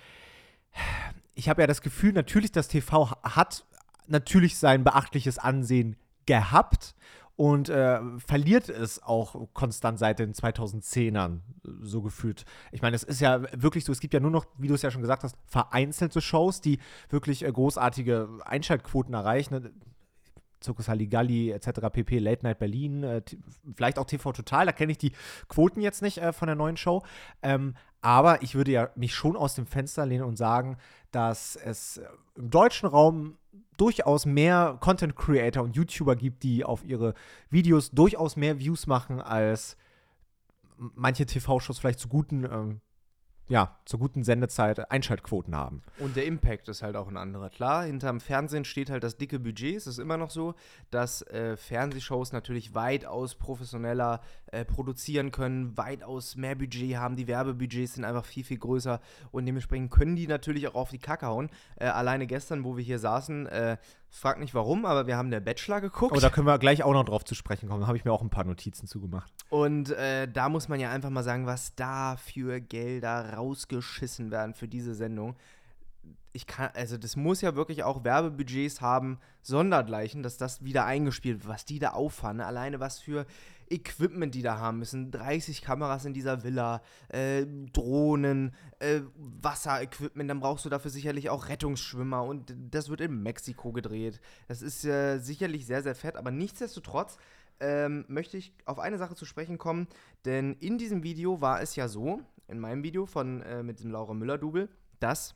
ich 1.34 1.48
habe 1.48 1.62
ja 1.62 1.66
das 1.66 1.82
Gefühl, 1.82 2.12
natürlich, 2.12 2.52
das 2.52 2.68
TV 2.68 3.10
hat 3.22 3.64
natürlich 4.06 4.58
sein 4.58 4.84
beachtliches 4.84 5.38
Ansehen 5.38 5.96
gehabt 6.26 6.94
und 7.36 7.68
äh, 7.68 8.00
verliert 8.18 8.68
es 8.68 9.02
auch 9.02 9.48
konstant 9.54 9.98
seit 9.98 10.20
den 10.20 10.34
2010ern, 10.34 11.40
so 11.80 12.00
gefühlt. 12.00 12.44
Ich 12.70 12.80
meine, 12.80 12.94
es 12.94 13.02
ist 13.02 13.20
ja 13.20 13.42
wirklich 13.60 13.84
so, 13.84 13.92
es 13.92 14.00
gibt 14.00 14.14
ja 14.14 14.20
nur 14.20 14.30
noch, 14.30 14.46
wie 14.58 14.68
du 14.68 14.74
es 14.74 14.82
ja 14.82 14.90
schon 14.90 15.02
gesagt 15.02 15.24
hast, 15.24 15.36
vereinzelte 15.46 16.20
Shows, 16.20 16.60
die 16.60 16.78
wirklich 17.10 17.44
äh, 17.44 17.50
großartige 17.50 18.28
Einschaltquoten 18.44 19.14
erreichen. 19.14 19.70
Zirkus 20.64 20.88
Halligalli 20.88 21.50
etc. 21.50 21.90
pp. 21.92 22.18
Late 22.18 22.44
Night 22.44 22.58
Berlin, 22.58 23.04
äh, 23.04 23.22
vielleicht 23.74 23.98
auch 23.98 24.06
TV 24.06 24.32
Total, 24.32 24.66
da 24.66 24.72
kenne 24.72 24.92
ich 24.92 24.98
die 24.98 25.12
Quoten 25.48 25.80
jetzt 25.80 26.02
nicht 26.02 26.18
äh, 26.18 26.32
von 26.32 26.46
der 26.46 26.56
neuen 26.56 26.76
Show. 26.76 27.02
Ähm, 27.42 27.74
aber 28.00 28.42
ich 28.42 28.54
würde 28.54 28.72
ja 28.72 28.90
mich 28.96 29.14
schon 29.14 29.36
aus 29.36 29.54
dem 29.54 29.66
Fenster 29.66 30.04
lehnen 30.04 30.24
und 30.24 30.36
sagen, 30.36 30.76
dass 31.10 31.56
es 31.56 32.00
im 32.34 32.50
deutschen 32.50 32.88
Raum 32.88 33.38
durchaus 33.76 34.26
mehr 34.26 34.76
Content 34.80 35.16
Creator 35.16 35.62
und 35.62 35.76
YouTuber 35.76 36.16
gibt, 36.16 36.42
die 36.42 36.64
auf 36.64 36.84
ihre 36.84 37.14
Videos 37.50 37.90
durchaus 37.90 38.36
mehr 38.36 38.58
Views 38.58 38.86
machen 38.86 39.20
als 39.20 39.76
manche 40.76 41.26
TV-Shows 41.26 41.78
vielleicht 41.78 42.00
zu 42.00 42.08
guten 42.08 42.44
ähm, 42.44 42.80
ja, 43.48 43.76
zur 43.84 44.00
guten 44.00 44.24
Sendezeit 44.24 44.90
Einschaltquoten 44.90 45.54
haben. 45.54 45.82
Und 45.98 46.16
der 46.16 46.24
Impact 46.24 46.68
ist 46.68 46.82
halt 46.82 46.96
auch 46.96 47.08
ein 47.08 47.16
anderer. 47.16 47.50
Klar, 47.50 47.84
hinterm 47.84 48.20
Fernsehen 48.20 48.64
steht 48.64 48.88
halt 48.88 49.04
das 49.04 49.16
dicke 49.16 49.38
Budget. 49.38 49.76
Es 49.76 49.86
ist 49.86 49.98
immer 49.98 50.16
noch 50.16 50.30
so, 50.30 50.54
dass 50.90 51.22
äh, 51.22 51.56
Fernsehshows 51.56 52.32
natürlich 52.32 52.74
weitaus 52.74 53.34
professioneller 53.34 54.20
äh, 54.54 54.64
produzieren 54.64 55.32
können, 55.32 55.76
weitaus 55.76 56.36
mehr 56.36 56.54
Budget 56.54 56.96
haben. 56.96 57.16
Die 57.16 57.26
Werbebudgets 57.26 57.94
sind 57.94 58.04
einfach 58.04 58.24
viel, 58.24 58.44
viel 58.44 58.58
größer 58.58 59.00
und 59.32 59.46
dementsprechend 59.46 59.90
können 59.90 60.16
die 60.16 60.26
natürlich 60.26 60.68
auch 60.68 60.74
auf 60.74 60.90
die 60.90 60.98
Kacke 60.98 61.26
hauen. 61.26 61.50
Äh, 61.76 61.86
alleine 61.86 62.26
gestern, 62.26 62.64
wo 62.64 62.76
wir 62.76 62.84
hier 62.84 62.98
saßen, 62.98 63.46
äh, 63.46 63.76
Frag 64.14 64.38
nicht 64.38 64.54
warum, 64.54 64.86
aber 64.86 65.08
wir 65.08 65.16
haben 65.16 65.32
der 65.32 65.40
Bachelor 65.40 65.80
geguckt. 65.80 66.16
Oh, 66.16 66.20
da 66.20 66.30
können 66.30 66.46
wir 66.46 66.56
gleich 66.60 66.84
auch 66.84 66.92
noch 66.92 67.04
drauf 67.04 67.24
zu 67.24 67.34
sprechen 67.34 67.68
kommen. 67.68 67.80
Da 67.80 67.88
habe 67.88 67.96
ich 67.96 68.04
mir 68.04 68.12
auch 68.12 68.22
ein 68.22 68.30
paar 68.30 68.44
Notizen 68.44 68.86
zugemacht. 68.86 69.32
Und 69.48 69.90
äh, 69.90 70.28
da 70.28 70.48
muss 70.48 70.68
man 70.68 70.78
ja 70.78 70.92
einfach 70.92 71.10
mal 71.10 71.24
sagen, 71.24 71.46
was 71.46 71.74
da 71.74 72.16
für 72.16 72.60
Gelder 72.60 73.34
rausgeschissen 73.34 74.30
werden 74.30 74.54
für 74.54 74.68
diese 74.68 74.94
Sendung. 74.94 75.34
Ich 76.32 76.46
kann, 76.46 76.70
also 76.74 76.96
das 76.96 77.16
muss 77.16 77.40
ja 77.40 77.56
wirklich 77.56 77.82
auch 77.82 78.04
Werbebudgets 78.04 78.80
haben, 78.80 79.18
sondergleichen, 79.42 80.22
dass 80.22 80.36
das 80.36 80.64
wieder 80.64 80.84
eingespielt 80.84 81.40
wird, 81.40 81.48
was 81.48 81.64
die 81.64 81.80
da 81.80 81.90
auffahren. 81.90 82.36
Ne? 82.36 82.46
Alleine 82.46 82.78
was 82.78 83.00
für 83.00 83.26
Equipment 83.70 84.34
die 84.34 84.42
da 84.42 84.58
haben 84.58 84.78
müssen. 84.78 85.10
30 85.10 85.62
Kameras 85.62 86.04
in 86.04 86.14
dieser 86.14 86.44
Villa, 86.44 86.82
äh, 87.08 87.46
Drohnen, 87.72 88.54
äh, 88.78 89.00
Wasserequipment. 89.16 90.28
Dann 90.28 90.40
brauchst 90.40 90.64
du 90.64 90.68
dafür 90.68 90.90
sicherlich 90.90 91.30
auch 91.30 91.48
Rettungsschwimmer 91.48 92.22
und 92.24 92.54
das 92.70 92.88
wird 92.88 93.00
in 93.00 93.22
Mexiko 93.22 93.72
gedreht. 93.72 94.20
Das 94.48 94.62
ist 94.62 94.84
äh, 94.84 95.18
sicherlich 95.18 95.66
sehr, 95.66 95.82
sehr 95.82 95.94
fett, 95.94 96.16
aber 96.16 96.30
nichtsdestotrotz 96.30 97.16
ähm, 97.60 98.04
möchte 98.08 98.36
ich 98.36 98.52
auf 98.64 98.78
eine 98.78 98.98
Sache 98.98 99.14
zu 99.14 99.24
sprechen 99.24 99.58
kommen, 99.58 99.86
denn 100.24 100.54
in 100.54 100.78
diesem 100.78 101.02
Video 101.02 101.40
war 101.40 101.62
es 101.62 101.76
ja 101.76 101.88
so, 101.88 102.20
in 102.48 102.58
meinem 102.58 102.82
Video 102.82 103.06
von 103.06 103.42
äh, 103.42 103.62
mit 103.62 103.80
dem 103.80 103.90
Laura 103.90 104.14
Müller-Double, 104.14 104.68
dass 105.00 105.34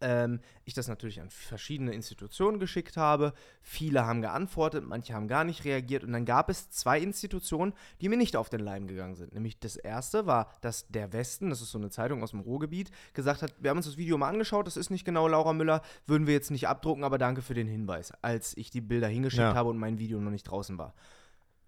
ähm, 0.00 0.40
ich 0.64 0.74
das 0.74 0.88
natürlich 0.88 1.20
an 1.20 1.30
verschiedene 1.30 1.92
Institutionen 1.92 2.58
geschickt 2.58 2.96
habe. 2.96 3.32
Viele 3.62 4.06
haben 4.06 4.22
geantwortet, 4.22 4.84
manche 4.86 5.14
haben 5.14 5.28
gar 5.28 5.44
nicht 5.44 5.64
reagiert. 5.64 6.04
Und 6.04 6.12
dann 6.12 6.24
gab 6.24 6.50
es 6.50 6.70
zwei 6.70 7.00
Institutionen, 7.00 7.72
die 8.00 8.08
mir 8.08 8.16
nicht 8.16 8.36
auf 8.36 8.48
den 8.48 8.60
Leim 8.60 8.86
gegangen 8.86 9.14
sind. 9.14 9.32
Nämlich 9.32 9.58
das 9.58 9.76
erste 9.76 10.26
war, 10.26 10.50
dass 10.60 10.88
der 10.88 11.12
Westen, 11.12 11.50
das 11.50 11.60
ist 11.60 11.70
so 11.70 11.78
eine 11.78 11.90
Zeitung 11.90 12.22
aus 12.22 12.32
dem 12.32 12.40
Ruhrgebiet, 12.40 12.90
gesagt 13.12 13.42
hat, 13.42 13.54
wir 13.60 13.70
haben 13.70 13.78
uns 13.78 13.86
das 13.86 13.96
Video 13.96 14.18
mal 14.18 14.28
angeschaut, 14.28 14.66
das 14.66 14.76
ist 14.76 14.90
nicht 14.90 15.04
genau 15.04 15.28
Laura 15.28 15.52
Müller, 15.52 15.82
würden 16.06 16.26
wir 16.26 16.34
jetzt 16.34 16.50
nicht 16.50 16.68
abdrucken, 16.68 17.04
aber 17.04 17.18
danke 17.18 17.42
für 17.42 17.54
den 17.54 17.68
Hinweis, 17.68 18.12
als 18.22 18.56
ich 18.56 18.70
die 18.70 18.80
Bilder 18.80 19.08
hingeschickt 19.08 19.42
ja. 19.42 19.54
habe 19.54 19.70
und 19.70 19.78
mein 19.78 19.98
Video 19.98 20.20
noch 20.20 20.30
nicht 20.30 20.44
draußen 20.44 20.78
war. 20.78 20.94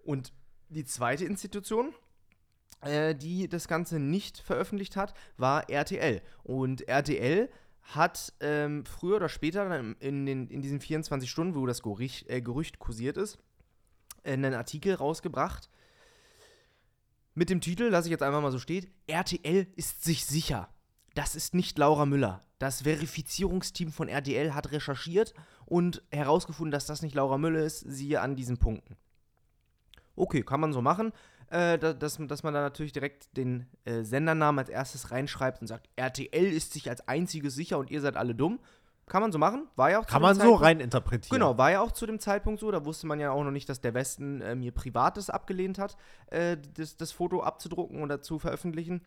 Und 0.03 0.31
die 0.69 0.85
zweite 0.85 1.25
Institution, 1.25 1.93
äh, 2.81 3.15
die 3.15 3.47
das 3.47 3.67
Ganze 3.67 3.99
nicht 3.99 4.37
veröffentlicht 4.37 4.95
hat, 4.95 5.13
war 5.37 5.69
RTL. 5.69 6.21
Und 6.43 6.87
RTL 6.87 7.49
hat 7.87 8.33
ähm, 8.41 8.85
früher 8.85 9.15
oder 9.15 9.29
später 9.29 9.79
in, 9.99 10.25
den, 10.25 10.47
in 10.49 10.61
diesen 10.61 10.81
24 10.81 11.29
Stunden, 11.29 11.55
wo 11.55 11.65
das 11.65 11.81
Gerücht, 11.81 12.29
äh, 12.29 12.41
Gerücht 12.41 12.79
kursiert 12.79 13.17
ist, 13.17 13.39
einen 14.23 14.53
Artikel 14.53 14.93
rausgebracht 14.93 15.69
Mit 17.33 17.49
dem 17.49 17.61
Titel, 17.61 17.83
lasse 17.83 18.07
ich 18.07 18.11
jetzt 18.11 18.23
einfach 18.23 18.41
mal 18.41 18.51
so 18.51 18.59
steht, 18.59 18.91
RTL 19.07 19.67
ist 19.75 20.03
sich 20.03 20.25
sicher. 20.25 20.69
Das 21.15 21.35
ist 21.35 21.55
nicht 21.55 21.77
Laura 21.77 22.05
Müller. 22.05 22.43
Das 22.59 22.81
Verifizierungsteam 22.81 23.91
von 23.91 24.09
RTL 24.09 24.53
hat 24.53 24.71
recherchiert 24.71 25.33
und 25.65 26.03
herausgefunden, 26.11 26.71
dass 26.71 26.87
das 26.87 27.01
nicht 27.01 27.15
Laura 27.15 27.37
Müller 27.37 27.61
ist, 27.61 27.79
siehe 27.79 28.19
an 28.19 28.35
diesen 28.35 28.57
Punkten. 28.57 28.97
Okay, 30.15 30.41
kann 30.41 30.59
man 30.59 30.73
so 30.73 30.81
machen, 30.81 31.13
äh, 31.49 31.77
dass, 31.77 32.17
dass 32.17 32.43
man 32.43 32.53
da 32.53 32.61
natürlich 32.61 32.91
direkt 32.91 33.35
den 33.37 33.67
äh, 33.85 34.03
Sendernamen 34.03 34.59
als 34.59 34.69
erstes 34.69 35.11
reinschreibt 35.11 35.61
und 35.61 35.67
sagt, 35.67 35.89
RTL 35.95 36.51
ist 36.51 36.73
sich 36.73 36.89
als 36.89 37.07
einziges 37.07 37.55
sicher 37.55 37.77
und 37.77 37.89
ihr 37.89 38.01
seid 38.01 38.17
alle 38.17 38.35
dumm. 38.35 38.59
Kann 39.07 39.21
man 39.21 39.31
so 39.31 39.39
machen, 39.39 39.67
war 39.77 39.89
ja 39.89 39.99
auch 39.99 40.05
Kann 40.05 40.21
man 40.21 40.35
so 40.35 40.53
rein 40.55 40.81
interpretieren. 40.81 41.39
Genau, 41.39 41.57
war 41.57 41.71
ja 41.71 41.79
auch 41.79 41.93
zu 41.93 42.05
dem 42.05 42.19
Zeitpunkt 42.19 42.59
so. 42.59 42.69
Da 42.71 42.83
wusste 42.83 43.07
man 43.07 43.21
ja 43.21 43.31
auch 43.31 43.43
noch 43.45 43.51
nicht, 43.51 43.69
dass 43.69 43.79
der 43.79 43.93
Westen 43.93 44.41
äh, 44.41 44.53
mir 44.53 44.73
Privates 44.73 45.29
abgelehnt 45.29 45.79
hat, 45.79 45.95
äh, 46.27 46.57
das, 46.73 46.97
das 46.97 47.13
Foto 47.13 47.41
abzudrucken 47.41 48.03
oder 48.03 48.21
zu 48.21 48.37
veröffentlichen. 48.37 49.05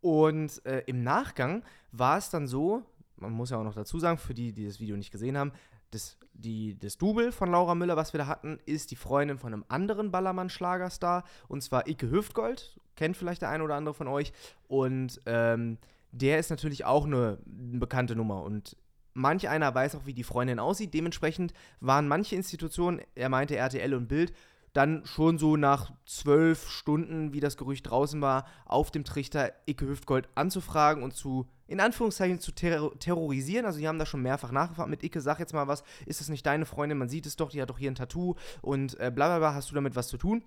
Und 0.00 0.64
äh, 0.64 0.82
im 0.86 1.02
Nachgang 1.02 1.64
war 1.92 2.16
es 2.16 2.30
dann 2.30 2.46
so, 2.46 2.82
man 3.16 3.32
muss 3.32 3.50
ja 3.50 3.58
auch 3.58 3.62
noch 3.64 3.74
dazu 3.74 3.98
sagen, 3.98 4.16
für 4.16 4.32
die, 4.32 4.52
die 4.52 4.64
das 4.64 4.80
Video 4.80 4.96
nicht 4.96 5.10
gesehen 5.10 5.36
haben, 5.36 5.52
das, 5.92 6.16
die, 6.32 6.78
das 6.78 6.98
Double 6.98 7.32
von 7.32 7.50
Laura 7.50 7.74
Müller, 7.74 7.96
was 7.96 8.12
wir 8.12 8.18
da 8.18 8.26
hatten, 8.26 8.58
ist 8.66 8.90
die 8.90 8.96
Freundin 8.96 9.38
von 9.38 9.52
einem 9.52 9.64
anderen 9.68 10.10
Ballermann-Schlagerstar, 10.10 11.24
und 11.48 11.62
zwar 11.62 11.86
Icke 11.86 12.10
Hüftgold, 12.10 12.80
kennt 12.96 13.16
vielleicht 13.16 13.42
der 13.42 13.50
eine 13.50 13.62
oder 13.62 13.76
andere 13.76 13.94
von 13.94 14.08
euch. 14.08 14.32
Und 14.68 15.20
ähm, 15.26 15.78
der 16.10 16.38
ist 16.38 16.50
natürlich 16.50 16.84
auch 16.84 17.06
eine, 17.06 17.38
eine 17.46 17.78
bekannte 17.78 18.16
Nummer. 18.16 18.42
Und 18.42 18.76
manch 19.14 19.48
einer 19.48 19.74
weiß 19.74 19.94
auch, 19.94 20.06
wie 20.06 20.14
die 20.14 20.24
Freundin 20.24 20.58
aussieht. 20.58 20.94
Dementsprechend 20.94 21.52
waren 21.80 22.08
manche 22.08 22.36
Institutionen, 22.36 23.00
er 23.14 23.28
meinte 23.28 23.56
RTL 23.56 23.94
und 23.94 24.08
Bild, 24.08 24.32
dann 24.72 25.04
schon 25.04 25.36
so 25.36 25.56
nach 25.56 25.92
zwölf 26.06 26.68
Stunden, 26.68 27.34
wie 27.34 27.40
das 27.40 27.58
Gerücht 27.58 27.90
draußen 27.90 28.22
war, 28.22 28.46
auf 28.64 28.90
dem 28.90 29.04
Trichter 29.04 29.52
Icke 29.66 29.86
Hüftgold 29.86 30.28
anzufragen 30.34 31.02
und 31.02 31.14
zu, 31.14 31.46
in 31.72 31.80
Anführungszeichen, 31.80 32.38
zu 32.38 32.52
ter 32.52 32.90
terrorisieren. 32.98 33.64
Also 33.64 33.78
die 33.78 33.88
haben 33.88 33.98
da 33.98 34.06
schon 34.06 34.22
mehrfach 34.22 34.52
nachgefragt 34.52 34.90
mit 34.90 35.02
Icke, 35.02 35.20
sag 35.20 35.38
jetzt 35.40 35.54
mal 35.54 35.68
was, 35.68 35.82
ist 36.06 36.20
das 36.20 36.28
nicht 36.28 36.44
deine 36.44 36.66
Freundin? 36.66 36.98
Man 36.98 37.08
sieht 37.08 37.26
es 37.26 37.36
doch, 37.36 37.50
die 37.50 37.60
hat 37.62 37.70
doch 37.70 37.78
hier 37.78 37.90
ein 37.90 37.94
Tattoo 37.94 38.36
und 38.60 38.94
äh, 39.00 39.10
bla 39.10 39.28
bla 39.28 39.38
bla, 39.38 39.54
hast 39.54 39.70
du 39.70 39.74
damit 39.74 39.96
was 39.96 40.08
zu 40.08 40.18
tun? 40.18 40.44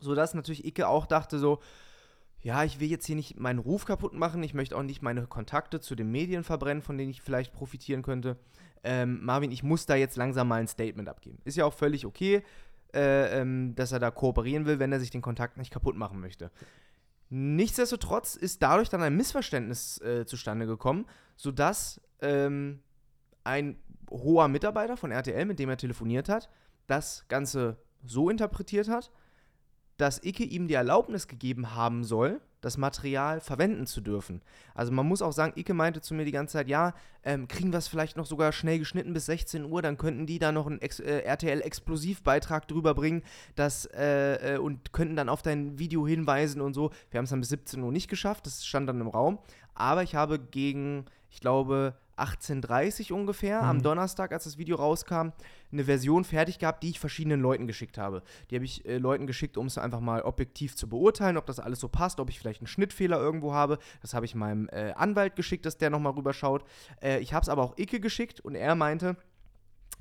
Sodass 0.00 0.34
natürlich 0.34 0.64
Icke 0.64 0.86
auch 0.86 1.06
dachte 1.06 1.40
so, 1.40 1.58
ja, 2.40 2.62
ich 2.62 2.78
will 2.78 2.88
jetzt 2.88 3.04
hier 3.04 3.16
nicht 3.16 3.38
meinen 3.40 3.58
Ruf 3.58 3.84
kaputt 3.84 4.14
machen, 4.14 4.42
ich 4.44 4.54
möchte 4.54 4.76
auch 4.76 4.84
nicht 4.84 5.02
meine 5.02 5.26
Kontakte 5.26 5.80
zu 5.80 5.96
den 5.96 6.10
Medien 6.12 6.44
verbrennen, 6.44 6.82
von 6.82 6.96
denen 6.96 7.10
ich 7.10 7.20
vielleicht 7.20 7.52
profitieren 7.52 8.02
könnte. 8.02 8.36
Ähm, 8.84 9.24
Marvin, 9.24 9.50
ich 9.50 9.64
muss 9.64 9.86
da 9.86 9.96
jetzt 9.96 10.16
langsam 10.16 10.46
mal 10.46 10.60
ein 10.60 10.68
Statement 10.68 11.08
abgeben. 11.08 11.38
Ist 11.44 11.56
ja 11.56 11.64
auch 11.64 11.74
völlig 11.74 12.06
okay, 12.06 12.44
äh, 12.94 13.40
ähm, 13.40 13.74
dass 13.74 13.90
er 13.90 13.98
da 13.98 14.12
kooperieren 14.12 14.66
will, 14.66 14.78
wenn 14.78 14.92
er 14.92 15.00
sich 15.00 15.10
den 15.10 15.20
Kontakt 15.20 15.56
nicht 15.56 15.72
kaputt 15.72 15.96
machen 15.96 16.20
möchte. 16.20 16.52
Nichtsdestotrotz 17.30 18.36
ist 18.36 18.62
dadurch 18.62 18.88
dann 18.88 19.02
ein 19.02 19.16
Missverständnis 19.16 20.00
äh, 20.00 20.24
zustande 20.26 20.66
gekommen, 20.66 21.06
sodass 21.36 22.00
ähm, 22.20 22.80
ein 23.44 23.76
hoher 24.10 24.48
Mitarbeiter 24.48 24.96
von 24.96 25.10
RTL, 25.10 25.44
mit 25.44 25.58
dem 25.58 25.68
er 25.68 25.76
telefoniert 25.76 26.28
hat, 26.28 26.48
das 26.86 27.26
Ganze 27.28 27.76
so 28.04 28.30
interpretiert 28.30 28.88
hat, 28.88 29.10
dass 29.98 30.22
Icke 30.24 30.44
ihm 30.44 30.68
die 30.68 30.74
Erlaubnis 30.74 31.28
gegeben 31.28 31.74
haben 31.74 32.04
soll, 32.04 32.40
das 32.60 32.76
Material 32.76 33.40
verwenden 33.40 33.86
zu 33.86 34.00
dürfen. 34.00 34.42
Also 34.74 34.92
man 34.92 35.06
muss 35.06 35.22
auch 35.22 35.32
sagen, 35.32 35.52
Icke 35.56 35.74
meinte 35.74 36.00
zu 36.00 36.14
mir 36.14 36.24
die 36.24 36.32
ganze 36.32 36.54
Zeit, 36.54 36.68
ja, 36.68 36.94
ähm, 37.22 37.46
kriegen 37.48 37.72
wir 37.72 37.78
es 37.78 37.88
vielleicht 37.88 38.16
noch 38.16 38.26
sogar 38.26 38.52
schnell 38.52 38.78
geschnitten 38.78 39.12
bis 39.12 39.26
16 39.26 39.64
Uhr, 39.64 39.82
dann 39.82 39.96
könnten 39.96 40.26
die 40.26 40.38
da 40.38 40.52
noch 40.52 40.66
einen 40.66 40.80
äh, 40.80 41.20
RTL-Explosivbeitrag 41.20 42.66
drüber 42.66 42.94
bringen 42.94 43.22
das, 43.54 43.86
äh, 43.86 44.54
äh, 44.54 44.58
und 44.58 44.92
könnten 44.92 45.16
dann 45.16 45.28
auf 45.28 45.42
dein 45.42 45.78
Video 45.78 46.06
hinweisen 46.06 46.60
und 46.60 46.74
so. 46.74 46.90
Wir 47.10 47.18
haben 47.18 47.24
es 47.24 47.30
dann 47.30 47.40
bis 47.40 47.50
17 47.50 47.82
Uhr 47.82 47.92
nicht 47.92 48.08
geschafft, 48.08 48.46
das 48.46 48.66
stand 48.66 48.88
dann 48.88 49.00
im 49.00 49.08
Raum. 49.08 49.38
Aber 49.74 50.02
ich 50.02 50.14
habe 50.14 50.38
gegen, 50.38 51.04
ich 51.30 51.40
glaube, 51.40 51.94
18.30 52.20 53.12
ungefähr, 53.12 53.62
mhm. 53.62 53.68
am 53.68 53.82
Donnerstag, 53.82 54.32
als 54.32 54.44
das 54.44 54.58
Video 54.58 54.76
rauskam, 54.76 55.30
eine 55.70 55.84
Version 55.84 56.24
fertig 56.24 56.58
gehabt, 56.58 56.82
die 56.82 56.90
ich 56.90 57.00
verschiedenen 57.00 57.40
Leuten 57.40 57.66
geschickt 57.66 57.98
habe. 57.98 58.22
Die 58.50 58.54
habe 58.54 58.64
ich 58.64 58.86
äh, 58.86 58.98
Leuten 58.98 59.26
geschickt, 59.26 59.56
um 59.56 59.66
es 59.66 59.78
einfach 59.78 60.00
mal 60.00 60.22
objektiv 60.22 60.76
zu 60.76 60.88
beurteilen, 60.88 61.36
ob 61.36 61.46
das 61.46 61.60
alles 61.60 61.80
so 61.80 61.88
passt, 61.88 62.20
ob 62.20 62.30
ich 62.30 62.38
vielleicht 62.38 62.60
einen 62.60 62.66
Schnittfehler 62.66 63.18
irgendwo 63.18 63.52
habe. 63.52 63.78
Das 64.00 64.14
habe 64.14 64.26
ich 64.26 64.34
meinem 64.34 64.68
äh, 64.70 64.92
Anwalt 64.92 65.36
geschickt, 65.36 65.66
dass 65.66 65.78
der 65.78 65.90
nochmal 65.90 66.12
rüberschaut. 66.12 66.64
Äh, 67.02 67.20
ich 67.20 67.34
habe 67.34 67.42
es 67.42 67.48
aber 67.48 67.62
auch 67.62 67.76
Icke 67.76 68.00
geschickt 68.00 68.40
und 68.40 68.54
er 68.54 68.74
meinte, 68.74 69.16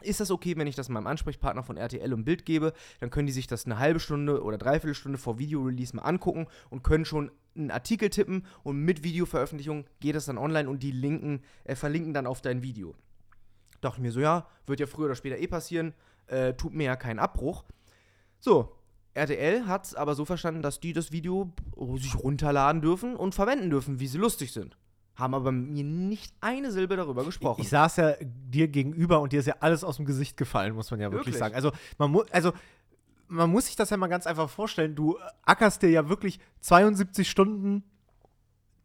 ist 0.02 0.20
das 0.20 0.32
okay, 0.32 0.56
wenn 0.58 0.68
ich 0.68 0.76
das 0.76 0.90
meinem 0.90 1.08
Ansprechpartner 1.08 1.64
von 1.64 1.78
RTL 1.78 2.14
und 2.14 2.24
Bild 2.24 2.46
gebe? 2.46 2.74
Dann 3.00 3.10
können 3.10 3.28
die 3.28 3.34
sich 3.34 3.48
das 3.48 3.66
eine 3.66 3.80
halbe 3.80 4.00
Stunde 4.00 4.44
oder 4.44 4.58
dreiviertel 4.58 4.96
Stunde 4.96 5.18
vor 5.18 5.40
Videorelease 5.40 5.96
mal 5.96 6.04
angucken 6.04 6.48
und 6.70 6.84
können 6.84 7.06
schon 7.06 7.32
einen 7.56 7.72
Artikel 7.72 8.10
tippen 8.10 8.46
und 8.64 8.80
mit 8.80 9.04
Videoveröffentlichung 9.04 9.86
geht 10.00 10.16
das 10.16 10.26
dann 10.26 10.38
online 10.38 10.70
und 10.70 10.84
die 10.84 10.92
linken, 10.92 11.42
äh, 11.64 11.76
verlinken 11.76 12.14
dann 12.14 12.28
auf 12.28 12.42
dein 12.42 12.62
Video. 12.62 12.96
Dachte 13.82 14.02
mir 14.02 14.12
so, 14.12 14.20
ja, 14.20 14.48
wird 14.66 14.80
ja 14.80 14.86
früher 14.86 15.06
oder 15.06 15.16
später 15.16 15.38
eh 15.38 15.48
passieren, 15.48 15.94
äh, 16.28 16.54
tut 16.54 16.74
mir 16.74 16.86
ja 16.86 16.96
keinen 16.96 17.20
Abbruch. 17.20 17.64
So, 18.40 18.76
RTL 19.16 19.66
hat 19.66 19.86
es 19.86 19.96
aber 19.96 20.14
so 20.14 20.26
verstanden, 20.26 20.62
dass 20.62 20.80
die 20.80 20.94
das 20.94 21.12
Video 21.12 21.52
sich 21.96 22.16
runterladen 22.16 22.82
dürfen 22.82 23.16
und 23.16 23.34
verwenden 23.34 23.72
dürfen, 23.72 24.00
wie 24.00 24.08
sie 24.08 24.20
lustig 24.20 24.52
sind 24.52 24.78
haben 25.18 25.34
aber 25.34 25.52
mir 25.52 25.84
nicht 25.84 26.34
eine 26.42 26.72
Silbe 26.72 26.96
darüber 26.96 27.26
gesprochen. 27.26 27.62
Ich, 27.62 27.66
ich 27.66 27.70
saß 27.72 27.98
ja 27.98 28.14
dir 28.22 28.68
gegenüber 28.68 29.20
und 29.20 29.34
dir 29.34 29.40
ist 29.40 29.48
ja 29.48 29.56
alles 29.60 29.84
aus 29.84 29.98
dem 29.98 30.06
Gesicht 30.06 30.38
gefallen, 30.38 30.76
muss 30.76 30.92
man 30.92 31.00
ja 31.00 31.12
wirklich, 31.12 31.28
wirklich? 31.28 31.40
sagen. 31.40 31.56
Also 31.56 31.72
man 31.98 32.12
muss, 32.12 32.32
also 32.32 32.54
man 33.28 33.50
muss 33.50 33.66
sich 33.66 33.76
das 33.76 33.90
ja 33.90 33.98
mal 33.98 34.08
ganz 34.08 34.28
einfach 34.28 34.50
vorstellen. 34.50 34.96
Du 34.96 35.18
ackerst 35.44 35.82
dir 35.82 35.90
ja 35.90 36.08
wirklich 36.08 36.40
72 36.62 37.30
Stunden 37.30 37.84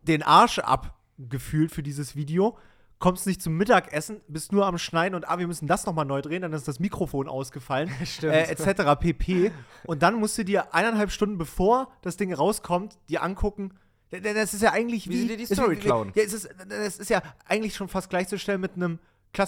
den 0.03 0.23
Arsch 0.23 0.59
abgefühlt 0.59 1.71
für 1.71 1.83
dieses 1.83 2.17
Video, 2.17 2.57
kommst 2.99 3.27
nicht 3.27 3.43
zum 3.43 3.57
Mittagessen, 3.57 4.21
bist 4.27 4.53
nur 4.53 4.67
am 4.67 4.79
Schneiden 4.79 5.15
und 5.15 5.29
ah, 5.29 5.39
wir 5.39 5.47
müssen 5.47 5.67
das 5.67 5.87
nochmal 5.87 6.07
neu 6.07 6.23
drehen, 6.23 6.43
dann 6.43 6.53
ist 6.53 6.67
das 6.67 6.81
Mikrofon 6.81 7.29
ausgefallen, 7.29 7.91
äh, 8.23 8.51
etc. 8.51 8.99
pp. 8.99 9.53
Und 9.85 10.03
dann 10.03 10.15
musst 10.15 10.39
du 10.39 10.45
dir 10.45 10.75
eineinhalb 10.75 11.11
Stunden 11.11 11.37
bevor 11.37 11.89
das 12.01 12.17
Ding 12.17 12.33
rauskommt, 12.33 12.99
dir 13.09 13.23
angucken, 13.23 13.75
das 14.21 14.55
ist 14.55 14.63
ja 14.63 14.73
eigentlich 14.73 15.09
wie. 15.09 15.13
Wie 15.13 15.21
sie 15.21 15.29
dir 15.29 15.37
die 15.37 15.47
Story 15.47 15.77
klauen. 15.77 16.13
Ja, 16.15 16.23
es 16.23 16.33
ist, 16.33 16.49
das 16.69 16.99
ist 16.99 17.11
ja 17.11 17.23
eigentlich 17.47 17.75
schon 17.75 17.89
fast 17.89 18.11
gleichzustellen 18.11 18.61
mit 18.61 18.75
einem. 18.75 18.99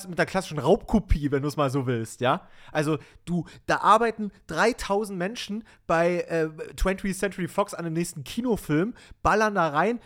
mit 0.09 0.19
der 0.19 0.27
klassischen 0.27 0.59
Raubkopie, 0.59 1.31
wenn 1.31 1.43
du 1.43 1.49
es 1.49 1.57
mal 1.57 1.71
so 1.71 1.87
willst, 1.87 2.21
ja? 2.21 2.49
Also, 2.73 2.99
du, 3.25 3.45
da 3.67 3.79
arbeiten 3.79 4.33
3000 4.47 5.19
Menschen 5.19 5.65
bei 5.87 6.21
äh, 6.29 6.49
20th 6.77 7.19
Century 7.19 7.49
Fox 7.49 7.75
an 7.75 7.85
dem 7.85 7.93
nächsten 7.93 8.25
Kinofilm, 8.25 8.95
ballern 9.23 9.55
da 9.55 9.69
rein, 9.69 10.01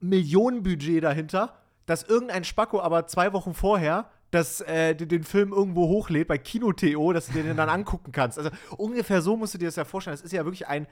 Millionenbudget 0.00 1.04
dahinter, 1.04 1.54
dass 1.86 2.02
irgendein 2.02 2.44
Spacko 2.44 2.80
aber 2.80 3.06
zwei 3.06 3.32
Wochen 3.32 3.54
vorher 3.54 4.10
das, 4.30 4.60
äh, 4.60 4.94
den 4.94 5.24
Film 5.24 5.52
irgendwo 5.52 5.88
hochlädt 5.88 6.28
bei 6.28 6.38
Kino.to, 6.38 7.12
dass 7.12 7.26
du 7.26 7.32
dir 7.32 7.42
den 7.42 7.56
dann 7.56 7.68
angucken 7.68 8.12
kannst. 8.12 8.38
Also 8.38 8.50
ungefähr 8.76 9.22
so 9.22 9.36
musst 9.36 9.54
du 9.54 9.58
dir 9.58 9.66
das 9.66 9.76
ja 9.76 9.84
vorstellen. 9.84 10.14
Das 10.16 10.22
ist 10.22 10.32
ja 10.32 10.44
wirklich 10.44 10.68
ein 10.68 10.86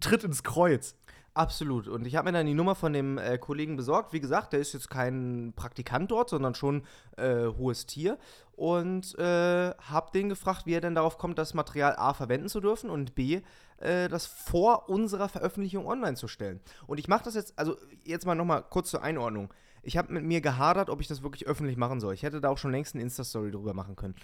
Tritt 0.00 0.24
ins 0.24 0.42
Kreuz. 0.42 0.94
Absolut. 1.34 1.88
Und 1.88 2.06
ich 2.06 2.16
habe 2.16 2.26
mir 2.30 2.36
dann 2.36 2.46
die 2.46 2.52
Nummer 2.52 2.74
von 2.74 2.92
dem 2.92 3.16
äh, 3.16 3.38
Kollegen 3.38 3.76
besorgt. 3.76 4.12
Wie 4.12 4.20
gesagt, 4.20 4.52
der 4.52 4.60
ist 4.60 4.74
jetzt 4.74 4.90
kein 4.90 5.54
Praktikant 5.56 6.10
dort, 6.10 6.28
sondern 6.28 6.54
schon 6.54 6.82
äh, 7.16 7.46
hohes 7.46 7.86
Tier. 7.86 8.18
Und 8.54 9.18
äh, 9.18 9.70
habe 9.70 10.10
den 10.12 10.28
gefragt, 10.28 10.66
wie 10.66 10.74
er 10.74 10.82
denn 10.82 10.94
darauf 10.94 11.16
kommt, 11.16 11.38
das 11.38 11.54
Material 11.54 11.96
A 11.96 12.12
verwenden 12.12 12.50
zu 12.50 12.60
dürfen 12.60 12.90
und 12.90 13.14
B, 13.14 13.40
äh, 13.78 14.08
das 14.08 14.26
vor 14.26 14.90
unserer 14.90 15.30
Veröffentlichung 15.30 15.86
online 15.86 16.16
zu 16.16 16.28
stellen. 16.28 16.60
Und 16.86 16.98
ich 16.98 17.08
mache 17.08 17.24
das 17.24 17.34
jetzt, 17.34 17.58
also 17.58 17.78
jetzt 18.04 18.26
mal 18.26 18.34
nochmal 18.34 18.62
kurz 18.68 18.90
zur 18.90 19.02
Einordnung. 19.02 19.54
Ich 19.82 19.96
habe 19.96 20.12
mit 20.12 20.24
mir 20.24 20.42
gehadert, 20.42 20.90
ob 20.90 21.00
ich 21.00 21.08
das 21.08 21.22
wirklich 21.22 21.46
öffentlich 21.46 21.78
machen 21.78 21.98
soll. 21.98 22.12
Ich 22.12 22.22
hätte 22.22 22.42
da 22.42 22.50
auch 22.50 22.58
schon 22.58 22.72
längst 22.72 22.94
eine 22.94 23.02
Insta-Story 23.02 23.50
drüber 23.50 23.72
machen 23.72 23.96
können 23.96 24.16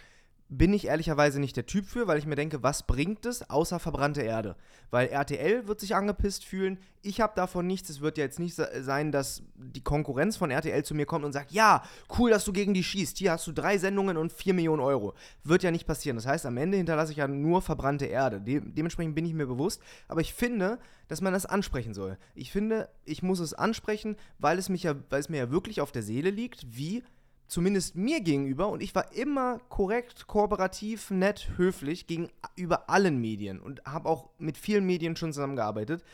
bin 0.49 0.73
ich 0.73 0.87
ehrlicherweise 0.87 1.41
nicht 1.41 1.57
der 1.57 1.67
Typ 1.67 1.87
für, 1.87 2.07
weil 2.07 2.19
ich 2.19 2.27
mir 2.27 2.35
denke, 2.35 2.63
was 2.63 2.87
bringt 2.87 3.27
es 3.27 3.49
außer 3.51 3.79
verbrannte 3.79 4.23
Erde? 4.23 4.57
Weil 4.91 5.09
RTL 5.09 5.69
wird 5.69 5.81
sich 5.81 5.95
angepisst 5.95 6.45
fühlen, 6.45 6.79
ich 7.03 7.21
habe 7.21 7.35
davon 7.37 7.67
nichts. 7.67 7.91
Es 7.91 8.01
wird 8.01 8.19
ja 8.19 8.25
jetzt 8.25 8.39
nicht 8.39 8.55
sein, 8.55 9.13
dass 9.13 9.43
die 9.55 9.83
Konkurrenz 9.83 10.37
von 10.37 10.51
RTL 10.51 10.85
zu 10.85 10.95
mir 10.95 11.07
kommt 11.07 11.25
und 11.25 11.33
sagt, 11.33 11.53
ja, 11.53 11.83
cool, 12.19 12.31
dass 12.31 12.45
du 12.45 12.53
gegen 12.53 12.75
die 12.75 12.83
schießt. 12.83 13.19
Hier 13.19 13.33
hast 13.33 13.47
du 13.47 13.53
drei 13.53 13.79
Sendungen 13.79 14.17
und 14.17 14.33
vier 14.33 14.55
Millionen 14.55 14.81
Euro. 14.81 15.15
Wird 15.45 15.63
ja 15.63 15.71
nicht 15.71 15.87
passieren. 15.87 16.17
Das 16.17 16.27
heißt, 16.27 16.47
am 16.47 16.57
Ende 16.57 16.77
hinterlasse 16.79 17.13
ich 17.13 17.19
ja 17.19 17.29
nur 17.29 17.63
verbrannte 17.63 18.07
Erde. 18.07 18.41
De 18.41 18.61
dementsprechend 18.61 19.15
bin 19.15 19.27
ich 19.27 19.35
mir 19.35 19.47
bewusst. 19.47 19.83
Aber 20.09 20.21
ich 20.21 20.35
finde, 20.35 20.79
dass 21.09 21.21
man 21.21 21.33
das 21.33 21.47
ansprechen 21.47 21.95
soll. 21.95 22.19
Ich 22.35 22.51
finde, 22.51 22.89
ich 23.05 23.23
muss 23.23 23.41
es 23.41 23.55
ansprechen, 23.55 24.17
weil 24.39 24.59
es, 24.59 24.69
mich 24.69 24.83
ja, 24.83 24.95
weil 25.11 25.21
es 25.21 25.29
mir 25.29 25.39
ja 25.39 25.51
wirklich 25.51 25.81
auf 25.81 25.93
der 25.93 26.03
Seele 26.03 26.31
liegt, 26.31 26.67
wie 26.77 27.03
zumindest 27.49 27.97
mir 27.97 28.21
gegenüber, 28.21 28.69
und 28.69 28.83
ich 28.83 28.95
war 28.95 29.13
immer 29.15 29.59
korrekt, 29.69 30.27
kooperativ, 30.27 31.11
nett, 31.11 31.51
höflich 31.57 32.07
gegenüber 32.07 32.89
allen 32.89 33.21
Medien 33.21 33.59
und 33.59 33.85
habe 33.85 34.09
auch 34.09 34.29
mit 34.39 34.57
vielen 34.57 34.87
Medien 34.87 35.17
schon 35.17 35.33
zusammengearbeitet, 35.33 36.05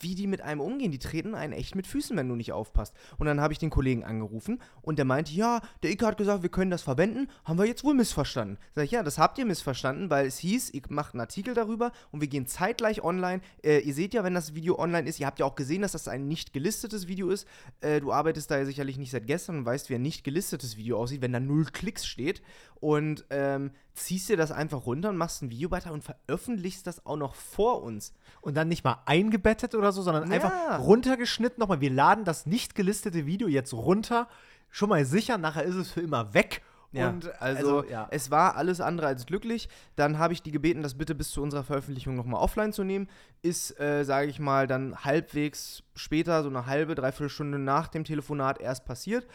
wie 0.00 0.14
die 0.14 0.26
mit 0.26 0.40
einem 0.40 0.60
umgehen. 0.60 0.92
Die 0.92 0.98
treten 0.98 1.34
einen 1.34 1.52
echt 1.52 1.74
mit 1.74 1.86
Füßen, 1.86 2.16
wenn 2.16 2.28
du 2.28 2.36
nicht 2.36 2.52
aufpasst. 2.52 2.94
Und 3.18 3.26
dann 3.26 3.40
habe 3.40 3.52
ich 3.52 3.58
den 3.58 3.70
Kollegen 3.70 4.04
angerufen 4.04 4.60
und 4.82 4.98
der 4.98 5.04
meinte, 5.04 5.32
ja, 5.32 5.60
der 5.82 5.90
Ike 5.90 6.06
hat 6.06 6.16
gesagt, 6.16 6.42
wir 6.42 6.50
können 6.50 6.70
das 6.70 6.82
verwenden. 6.82 7.28
Haben 7.44 7.58
wir 7.58 7.66
jetzt 7.66 7.84
wohl 7.84 7.94
missverstanden. 7.94 8.58
Sag 8.74 8.84
ich, 8.84 8.90
ja, 8.90 9.02
das 9.02 9.18
habt 9.18 9.38
ihr 9.38 9.44
missverstanden, 9.44 10.10
weil 10.10 10.26
es 10.26 10.38
hieß, 10.38 10.70
ihr 10.74 10.82
macht 10.88 11.14
einen 11.14 11.20
Artikel 11.20 11.54
darüber 11.54 11.92
und 12.10 12.20
wir 12.20 12.28
gehen 12.28 12.46
zeitgleich 12.46 13.02
online. 13.02 13.40
Äh, 13.62 13.80
ihr 13.80 13.94
seht 13.94 14.14
ja, 14.14 14.24
wenn 14.24 14.34
das 14.34 14.54
Video 14.54 14.78
online 14.78 15.08
ist, 15.08 15.20
ihr 15.20 15.26
habt 15.26 15.38
ja 15.38 15.46
auch 15.46 15.54
gesehen, 15.54 15.82
dass 15.82 15.92
das 15.92 16.08
ein 16.08 16.28
nicht 16.28 16.52
gelistetes 16.52 17.08
Video 17.08 17.30
ist. 17.30 17.46
Äh, 17.80 18.00
du 18.00 18.12
arbeitest 18.12 18.50
da 18.50 18.58
ja 18.58 18.64
sicherlich 18.64 18.98
nicht 18.98 19.10
seit 19.10 19.26
gestern 19.26 19.58
und 19.58 19.66
weißt, 19.66 19.90
wie 19.90 19.94
ein 19.94 20.02
nicht 20.02 20.24
gelistetes 20.24 20.76
Video 20.76 20.98
aussieht, 20.98 21.22
wenn 21.22 21.32
da 21.32 21.40
null 21.40 21.66
Klicks 21.66 22.06
steht. 22.06 22.42
Und 22.80 23.24
ähm, 23.30 23.70
ziehst 23.94 24.28
dir 24.28 24.36
das 24.36 24.52
einfach 24.52 24.86
runter 24.86 25.08
und 25.08 25.16
machst 25.16 25.42
ein 25.42 25.50
Videobeitrag 25.50 25.92
und 25.92 26.04
veröffentlichst 26.04 26.86
das 26.86 27.04
auch 27.06 27.16
noch 27.16 27.34
vor 27.34 27.82
uns. 27.82 28.12
Und 28.40 28.56
dann 28.56 28.68
nicht 28.68 28.84
mal 28.84 29.02
eingebettet 29.06 29.74
oder 29.74 29.92
so, 29.92 30.02
sondern 30.02 30.28
Ja. 30.28 30.34
einfach 30.34 30.80
runtergeschnitten 30.80 31.58
nochmal. 31.60 31.80
Wir 31.80 31.90
laden 31.90 32.24
das 32.24 32.46
nicht 32.46 32.74
gelistete 32.74 33.26
Video 33.26 33.48
jetzt 33.48 33.72
runter. 33.72 34.28
Schon 34.70 34.88
mal 34.90 35.04
sicher, 35.04 35.38
nachher 35.38 35.64
ist 35.64 35.76
es 35.76 35.92
für 35.92 36.00
immer 36.00 36.34
weg. 36.34 36.62
Ja, 36.92 37.08
Und 37.08 37.42
also, 37.42 37.84
ja. 37.84 38.06
es 38.10 38.30
war 38.30 38.56
alles 38.56 38.80
andere 38.80 39.08
als 39.08 39.26
glücklich. 39.26 39.68
Dann 39.96 40.18
habe 40.18 40.32
ich 40.32 40.42
die 40.42 40.52
gebeten, 40.52 40.82
das 40.82 40.94
bitte 40.94 41.14
bis 41.14 41.30
zu 41.30 41.42
unserer 41.42 41.64
Veröffentlichung 41.64 42.14
nochmal 42.14 42.40
offline 42.40 42.72
zu 42.72 42.84
nehmen. 42.84 43.08
Ist, 43.42 43.78
äh, 43.80 44.04
sage 44.04 44.28
ich 44.28 44.38
mal, 44.38 44.66
dann 44.66 45.04
halbwegs 45.04 45.82
später, 45.94 46.42
so 46.42 46.48
eine 46.48 46.66
halbe, 46.66 46.94
dreiviertel 46.94 47.28
Stunde 47.28 47.58
nach 47.58 47.88
dem 47.88 48.04
Telefonat 48.04 48.60
erst 48.60 48.84
passiert. 48.86 49.26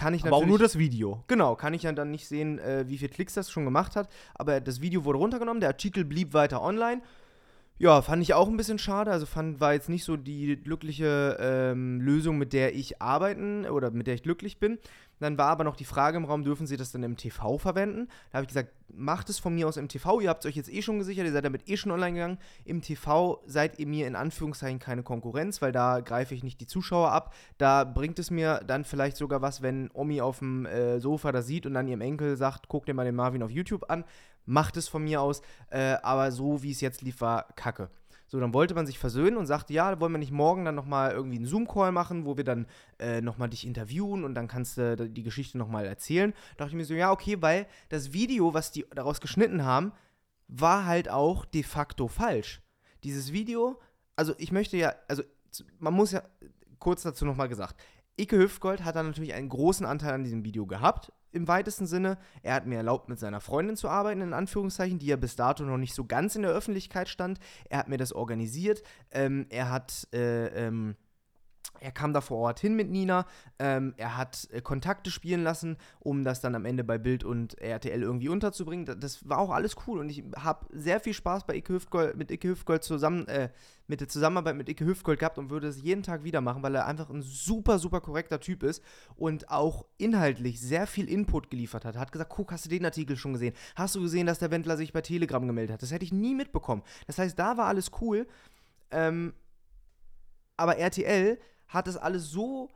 Kann 0.00 0.14
ich 0.14 0.24
Aber 0.24 0.36
auch 0.36 0.40
natürlich. 0.40 0.48
nur 0.48 0.58
das 0.58 0.78
Video. 0.78 1.24
Genau, 1.26 1.56
kann 1.56 1.74
ich 1.74 1.82
ja 1.82 1.92
dann 1.92 2.10
nicht 2.10 2.26
sehen, 2.26 2.58
äh, 2.58 2.88
wie 2.88 2.96
viele 2.96 3.10
Klicks 3.10 3.34
das 3.34 3.50
schon 3.50 3.66
gemacht 3.66 3.96
hat. 3.96 4.08
Aber 4.34 4.60
das 4.60 4.80
Video 4.80 5.04
wurde 5.04 5.18
runtergenommen, 5.18 5.60
der 5.60 5.68
Artikel 5.68 6.06
blieb 6.06 6.32
weiter 6.32 6.62
online. 6.62 7.02
Ja, 7.78 8.00
fand 8.00 8.22
ich 8.22 8.32
auch 8.32 8.48
ein 8.48 8.56
bisschen 8.56 8.78
schade. 8.78 9.10
Also 9.10 9.26
fand, 9.26 9.60
war 9.60 9.74
jetzt 9.74 9.90
nicht 9.90 10.04
so 10.04 10.16
die 10.16 10.56
glückliche 10.56 11.36
ähm, 11.38 12.00
Lösung, 12.00 12.38
mit 12.38 12.54
der 12.54 12.74
ich 12.74 13.02
arbeiten 13.02 13.66
oder 13.66 13.90
mit 13.90 14.06
der 14.06 14.14
ich 14.14 14.22
glücklich 14.22 14.58
bin. 14.58 14.78
Dann 15.20 15.38
war 15.38 15.48
aber 15.48 15.64
noch 15.64 15.76
die 15.76 15.84
Frage 15.84 16.16
im 16.16 16.24
Raum, 16.24 16.42
dürfen 16.42 16.66
Sie 16.66 16.76
das 16.76 16.92
dann 16.92 17.02
im 17.02 17.16
TV 17.16 17.58
verwenden? 17.58 18.08
Da 18.30 18.38
habe 18.38 18.44
ich 18.44 18.48
gesagt, 18.48 18.72
macht 18.88 19.28
es 19.28 19.38
von 19.38 19.54
mir 19.54 19.68
aus 19.68 19.76
im 19.76 19.88
TV. 19.88 20.20
Ihr 20.20 20.28
habt 20.28 20.44
es 20.44 20.48
euch 20.48 20.56
jetzt 20.56 20.72
eh 20.72 20.82
schon 20.82 20.98
gesichert, 20.98 21.26
ihr 21.26 21.32
seid 21.32 21.44
damit 21.44 21.68
eh 21.68 21.76
schon 21.76 21.92
online 21.92 22.14
gegangen. 22.14 22.38
Im 22.64 22.82
TV 22.82 23.42
seid 23.46 23.78
ihr 23.78 23.86
mir 23.86 24.06
in 24.06 24.16
Anführungszeichen 24.16 24.78
keine 24.78 25.02
Konkurrenz, 25.02 25.62
weil 25.62 25.72
da 25.72 26.00
greife 26.00 26.34
ich 26.34 26.42
nicht 26.42 26.60
die 26.60 26.66
Zuschauer 26.66 27.12
ab. 27.12 27.34
Da 27.58 27.84
bringt 27.84 28.18
es 28.18 28.30
mir 28.30 28.60
dann 28.66 28.84
vielleicht 28.84 29.16
sogar 29.16 29.42
was, 29.42 29.62
wenn 29.62 29.90
Omi 29.92 30.20
auf 30.20 30.38
dem 30.38 30.66
äh, 30.66 31.00
Sofa 31.00 31.32
das 31.32 31.46
sieht 31.46 31.66
und 31.66 31.74
dann 31.74 31.86
ihrem 31.86 32.00
Enkel 32.00 32.36
sagt, 32.36 32.68
guck 32.68 32.86
dir 32.86 32.94
mal 32.94 33.04
den 33.04 33.14
Marvin 33.14 33.42
auf 33.42 33.50
YouTube 33.50 33.90
an. 33.90 34.04
Macht 34.46 34.76
es 34.76 34.88
von 34.88 35.04
mir 35.04 35.20
aus. 35.20 35.42
Äh, 35.68 35.96
aber 36.02 36.32
so 36.32 36.62
wie 36.62 36.72
es 36.72 36.80
jetzt 36.80 37.02
lief, 37.02 37.20
war 37.20 37.46
kacke. 37.54 37.90
So, 38.30 38.38
dann 38.38 38.54
wollte 38.54 38.74
man 38.74 38.86
sich 38.86 38.96
versöhnen 38.96 39.36
und 39.36 39.46
sagte, 39.46 39.72
ja, 39.72 40.00
wollen 40.00 40.12
wir 40.12 40.18
nicht 40.18 40.30
morgen 40.30 40.64
dann 40.64 40.76
nochmal 40.76 41.10
irgendwie 41.10 41.38
einen 41.38 41.46
Zoom-Call 41.46 41.90
machen, 41.90 42.26
wo 42.26 42.36
wir 42.36 42.44
dann 42.44 42.68
äh, 43.00 43.20
nochmal 43.20 43.50
dich 43.50 43.66
interviewen 43.66 44.22
und 44.22 44.36
dann 44.36 44.46
kannst 44.46 44.78
du 44.78 45.10
die 45.10 45.24
Geschichte 45.24 45.58
nochmal 45.58 45.84
erzählen. 45.84 46.32
Da 46.56 46.64
dachte 46.64 46.70
ich 46.70 46.76
mir 46.76 46.84
so, 46.84 46.94
ja, 46.94 47.10
okay, 47.10 47.42
weil 47.42 47.66
das 47.88 48.12
Video, 48.12 48.54
was 48.54 48.70
die 48.70 48.86
daraus 48.94 49.20
geschnitten 49.20 49.64
haben, 49.64 49.90
war 50.46 50.86
halt 50.86 51.08
auch 51.08 51.44
de 51.44 51.64
facto 51.64 52.06
falsch. 52.06 52.62
Dieses 53.02 53.32
Video, 53.32 53.80
also 54.14 54.32
ich 54.38 54.52
möchte 54.52 54.76
ja, 54.76 54.94
also 55.08 55.24
man 55.80 55.92
muss 55.92 56.12
ja, 56.12 56.22
kurz 56.78 57.02
dazu 57.02 57.24
nochmal 57.24 57.48
gesagt, 57.48 57.80
Ike 58.16 58.38
Hüftgold 58.38 58.84
hat 58.84 58.94
da 58.94 59.02
natürlich 59.02 59.34
einen 59.34 59.48
großen 59.48 59.84
Anteil 59.84 60.12
an 60.12 60.22
diesem 60.22 60.44
Video 60.44 60.66
gehabt, 60.66 61.12
im 61.32 61.48
weitesten 61.48 61.86
Sinne. 61.86 62.18
Er 62.42 62.54
hat 62.54 62.66
mir 62.66 62.76
erlaubt, 62.76 63.08
mit 63.08 63.18
seiner 63.18 63.40
Freundin 63.40 63.76
zu 63.76 63.88
arbeiten, 63.88 64.20
in 64.20 64.32
Anführungszeichen, 64.32 64.98
die 64.98 65.06
ja 65.06 65.16
bis 65.16 65.36
dato 65.36 65.64
noch 65.64 65.78
nicht 65.78 65.94
so 65.94 66.04
ganz 66.04 66.36
in 66.36 66.42
der 66.42 66.52
Öffentlichkeit 66.52 67.08
stand. 67.08 67.38
Er 67.68 67.78
hat 67.78 67.88
mir 67.88 67.98
das 67.98 68.12
organisiert. 68.12 68.82
Ähm, 69.10 69.46
er 69.50 69.70
hat, 69.70 70.08
äh, 70.12 70.46
ähm, 70.66 70.96
er 71.78 71.92
kam 71.92 72.12
da 72.12 72.20
vor 72.20 72.38
Ort 72.38 72.60
hin 72.60 72.74
mit 72.74 72.90
Nina. 72.90 73.26
Ähm, 73.58 73.94
er 73.96 74.16
hat 74.16 74.48
äh, 74.50 74.60
Kontakte 74.60 75.10
spielen 75.10 75.42
lassen, 75.42 75.76
um 75.98 76.24
das 76.24 76.40
dann 76.40 76.54
am 76.54 76.64
Ende 76.64 76.84
bei 76.84 76.98
Bild 76.98 77.24
und 77.24 77.58
RTL 77.60 78.02
irgendwie 78.02 78.28
unterzubringen. 78.28 78.84
Da- 78.84 78.94
Das 78.94 79.28
war 79.28 79.38
auch 79.38 79.50
alles 79.50 79.76
cool 79.86 79.98
und 79.98 80.08
ich 80.10 80.22
habe 80.36 80.66
sehr 80.72 81.00
viel 81.00 81.14
Spaß 81.14 81.46
bei 81.46 81.56
Ike 81.56 81.72
Hüftgold, 81.72 82.16
mit 82.16 82.30
Ike 82.30 82.48
Hüftgold 82.48 82.84
zusammen, 82.84 83.26
äh, 83.28 83.48
mit 83.86 84.00
der 84.00 84.08
Zusammenarbeit 84.08 84.56
mit 84.56 84.68
Ike 84.68 84.84
Hüftgold 84.84 85.18
gehabt 85.18 85.38
und 85.38 85.50
würde 85.50 85.66
es 85.68 85.80
jeden 85.82 86.02
Tag 86.02 86.22
wieder 86.22 86.40
machen, 86.40 86.62
weil 86.62 86.74
er 86.74 86.86
einfach 86.86 87.08
ein 87.10 87.22
super, 87.22 87.78
super 87.78 88.00
korrekter 88.00 88.38
Typ 88.40 88.62
ist 88.62 88.84
und 89.16 89.50
auch 89.50 89.86
inhaltlich 89.98 90.60
sehr 90.60 90.86
viel 90.86 91.08
Input 91.08 91.50
geliefert 91.50 91.84
hat. 91.84 91.96
Hat 91.96 92.12
gesagt, 92.12 92.30
guck, 92.30 92.52
hast 92.52 92.66
du 92.66 92.68
den 92.68 92.84
Artikel 92.84 93.16
schon 93.16 93.32
gesehen? 93.32 93.54
Hast 93.74 93.94
du 93.94 94.00
gesehen, 94.02 94.26
dass 94.26 94.38
der 94.38 94.50
Wendler 94.50 94.76
sich 94.76 94.92
bei 94.92 95.00
Telegram 95.00 95.44
gemeldet 95.46 95.72
hat? 95.74 95.82
Das 95.82 95.90
hätte 95.92 96.04
ich 96.04 96.12
nie 96.12 96.34
mitbekommen. 96.34 96.82
Das 97.06 97.18
heißt, 97.18 97.38
da 97.38 97.56
war 97.56 97.66
alles 97.66 97.90
cool. 98.00 98.26
Ähm, 98.92 99.32
aber 100.56 100.76
RTL 100.76 101.38
hat 101.70 101.86
das 101.86 101.96
alles 101.96 102.30
so 102.30 102.68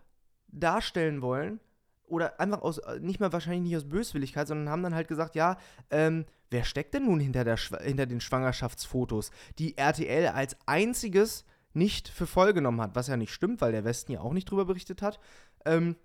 darstellen 0.49 1.21
wollen 1.21 1.61
oder 2.07 2.41
einfach 2.41 2.63
aus, 2.63 2.79
äh, 2.79 3.01
nicht 3.01 3.21
mal 3.21 3.33
wahrscheinlich 3.33 3.63
nicht 3.63 3.77
aus 3.77 3.89
Böswilligkeit, 3.89 4.49
sondern 4.49 4.71
haben 4.71 4.83
dann 4.83 4.95
halt 4.95 5.09
gesagt, 5.09 5.35
ja, 5.35 5.57
ähm, 5.91 6.25
wer 6.51 6.65
steckt 6.65 6.95
denn 6.95 7.07
nun 7.07 7.21
hinter, 7.21 7.45
der, 7.45 7.57
hinter 7.57 8.07
den 8.07 8.21
Schwangerschaftsfotos, 8.21 9.31
die 9.59 9.77
RTL 9.77 10.29
als 10.29 10.57
einziges 10.67 11.45
nicht 11.73 12.09
für 12.09 12.27
voll 12.27 12.53
genommen 12.53 12.81
hat, 12.81 12.95
was 12.95 13.09
ja 13.09 13.17
nicht 13.17 13.33
stimmt, 13.33 13.61
weil 13.61 13.73
der 13.73 13.85
Westen 13.85 14.13
ja 14.13 14.21
auch 14.21 14.33
nicht 14.33 14.49
drüber 14.49 14.65
berichtet 14.65 15.03
hat. 15.03 15.19
Ähm, 15.65 15.97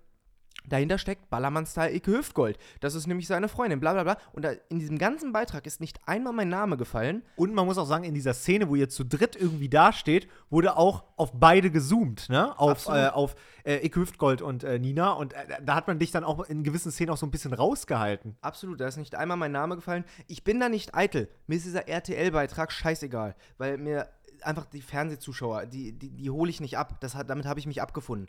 dahinter 0.66 0.98
steckt 0.98 1.30
Ballermann-Style 1.30 1.94
Ike 1.94 2.12
Hüftgold. 2.12 2.58
Das 2.80 2.94
ist 2.94 3.06
nämlich 3.06 3.26
seine 3.26 3.48
Freundin, 3.48 3.80
bla 3.80 3.92
bla 3.92 4.04
bla. 4.04 4.18
Und 4.32 4.44
da, 4.44 4.52
in 4.68 4.78
diesem 4.78 4.98
ganzen 4.98 5.32
Beitrag 5.32 5.66
ist 5.66 5.80
nicht 5.80 5.98
einmal 6.06 6.32
mein 6.32 6.48
Name 6.48 6.76
gefallen. 6.76 7.22
Und 7.36 7.54
man 7.54 7.66
muss 7.66 7.78
auch 7.78 7.86
sagen, 7.86 8.04
in 8.04 8.14
dieser 8.14 8.34
Szene, 8.34 8.68
wo 8.68 8.74
ihr 8.74 8.88
zu 8.88 9.04
dritt 9.04 9.36
irgendwie 9.36 9.68
dasteht, 9.68 10.28
wurde 10.48 10.76
auch 10.76 11.04
auf 11.16 11.32
beide 11.34 11.70
gezoomt, 11.70 12.28
ne? 12.28 12.58
Auf, 12.58 12.88
äh, 12.88 13.08
auf 13.08 13.34
äh, 13.64 13.84
Ike 13.84 14.00
Hüftgold 14.00 14.42
und 14.42 14.64
äh, 14.64 14.78
Nina. 14.78 15.12
Und 15.12 15.32
äh, 15.34 15.46
da 15.62 15.74
hat 15.74 15.86
man 15.86 15.98
dich 15.98 16.10
dann 16.10 16.24
auch 16.24 16.44
in 16.44 16.62
gewissen 16.62 16.92
Szenen 16.92 17.10
auch 17.10 17.16
so 17.18 17.26
ein 17.26 17.30
bisschen 17.30 17.52
rausgehalten. 17.52 18.36
Absolut, 18.40 18.80
da 18.80 18.86
ist 18.86 18.96
nicht 18.96 19.14
einmal 19.14 19.36
mein 19.36 19.52
Name 19.52 19.76
gefallen. 19.76 20.04
Ich 20.28 20.44
bin 20.44 20.60
da 20.60 20.68
nicht 20.68 20.94
eitel. 20.94 21.28
Mir 21.46 21.56
ist 21.56 21.66
dieser 21.66 21.88
RTL-Beitrag 21.88 22.72
scheißegal, 22.72 23.34
weil 23.58 23.78
mir 23.78 24.08
einfach 24.42 24.66
die 24.66 24.80
Fernsehzuschauer, 24.80 25.66
die, 25.66 25.92
die, 25.92 26.10
die 26.10 26.30
hole 26.30 26.50
ich 26.50 26.60
nicht 26.60 26.78
ab. 26.78 27.00
Das 27.00 27.14
hat, 27.14 27.28
damit 27.28 27.46
habe 27.46 27.60
ich 27.60 27.66
mich 27.66 27.82
abgefunden. 27.82 28.28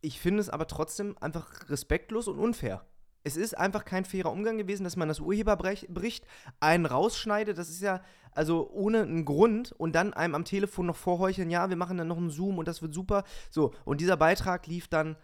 Ich 0.00 0.20
finde 0.20 0.40
es 0.40 0.50
aber 0.50 0.66
trotzdem 0.66 1.16
einfach 1.20 1.68
respektlos 1.68 2.28
und 2.28 2.38
unfair. 2.38 2.84
Es 3.22 3.36
ist 3.36 3.56
einfach 3.56 3.84
kein 3.84 4.06
fairer 4.06 4.32
Umgang 4.32 4.56
gewesen, 4.56 4.84
dass 4.84 4.96
man 4.96 5.08
das 5.08 5.20
Urheberbericht 5.20 6.26
einen 6.58 6.86
rausschneidet. 6.86 7.58
Das 7.58 7.68
ist 7.68 7.82
ja, 7.82 8.00
also 8.32 8.70
ohne 8.70 9.02
einen 9.02 9.26
Grund 9.26 9.72
und 9.72 9.94
dann 9.94 10.14
einem 10.14 10.34
am 10.34 10.46
Telefon 10.46 10.86
noch 10.86 10.96
vorheucheln, 10.96 11.50
ja, 11.50 11.68
wir 11.68 11.76
machen 11.76 11.98
dann 11.98 12.08
noch 12.08 12.16
einen 12.16 12.30
Zoom 12.30 12.56
und 12.56 12.66
das 12.66 12.80
wird 12.80 12.94
super. 12.94 13.24
So, 13.50 13.74
und 13.84 14.00
dieser 14.00 14.16
Beitrag 14.16 14.66
lief 14.66 14.88
dann 14.88 15.16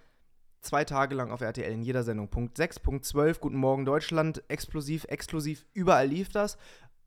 zwei 0.60 0.84
Tage 0.84 1.14
lang 1.14 1.30
auf 1.30 1.40
RTL 1.40 1.72
in 1.72 1.82
jeder 1.82 2.02
Sendung. 2.02 2.28
Punkt 2.28 2.58
6, 2.58 2.80
Punkt 2.80 3.04
12, 3.06 3.40
Guten 3.40 3.56
Morgen 3.56 3.86
Deutschland, 3.86 4.42
explosiv, 4.48 5.04
exklusiv, 5.04 5.64
überall 5.72 6.08
lief 6.08 6.28
das. 6.28 6.58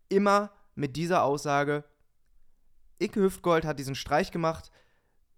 Immer 0.08 0.51
mit 0.73 0.95
dieser 0.95 1.23
Aussage, 1.23 1.84
Icke 2.99 3.21
Hüftgold 3.21 3.63
hat 3.63 3.77
diesen 3.77 3.95
Streich 3.95 4.32
gemacht 4.32 4.71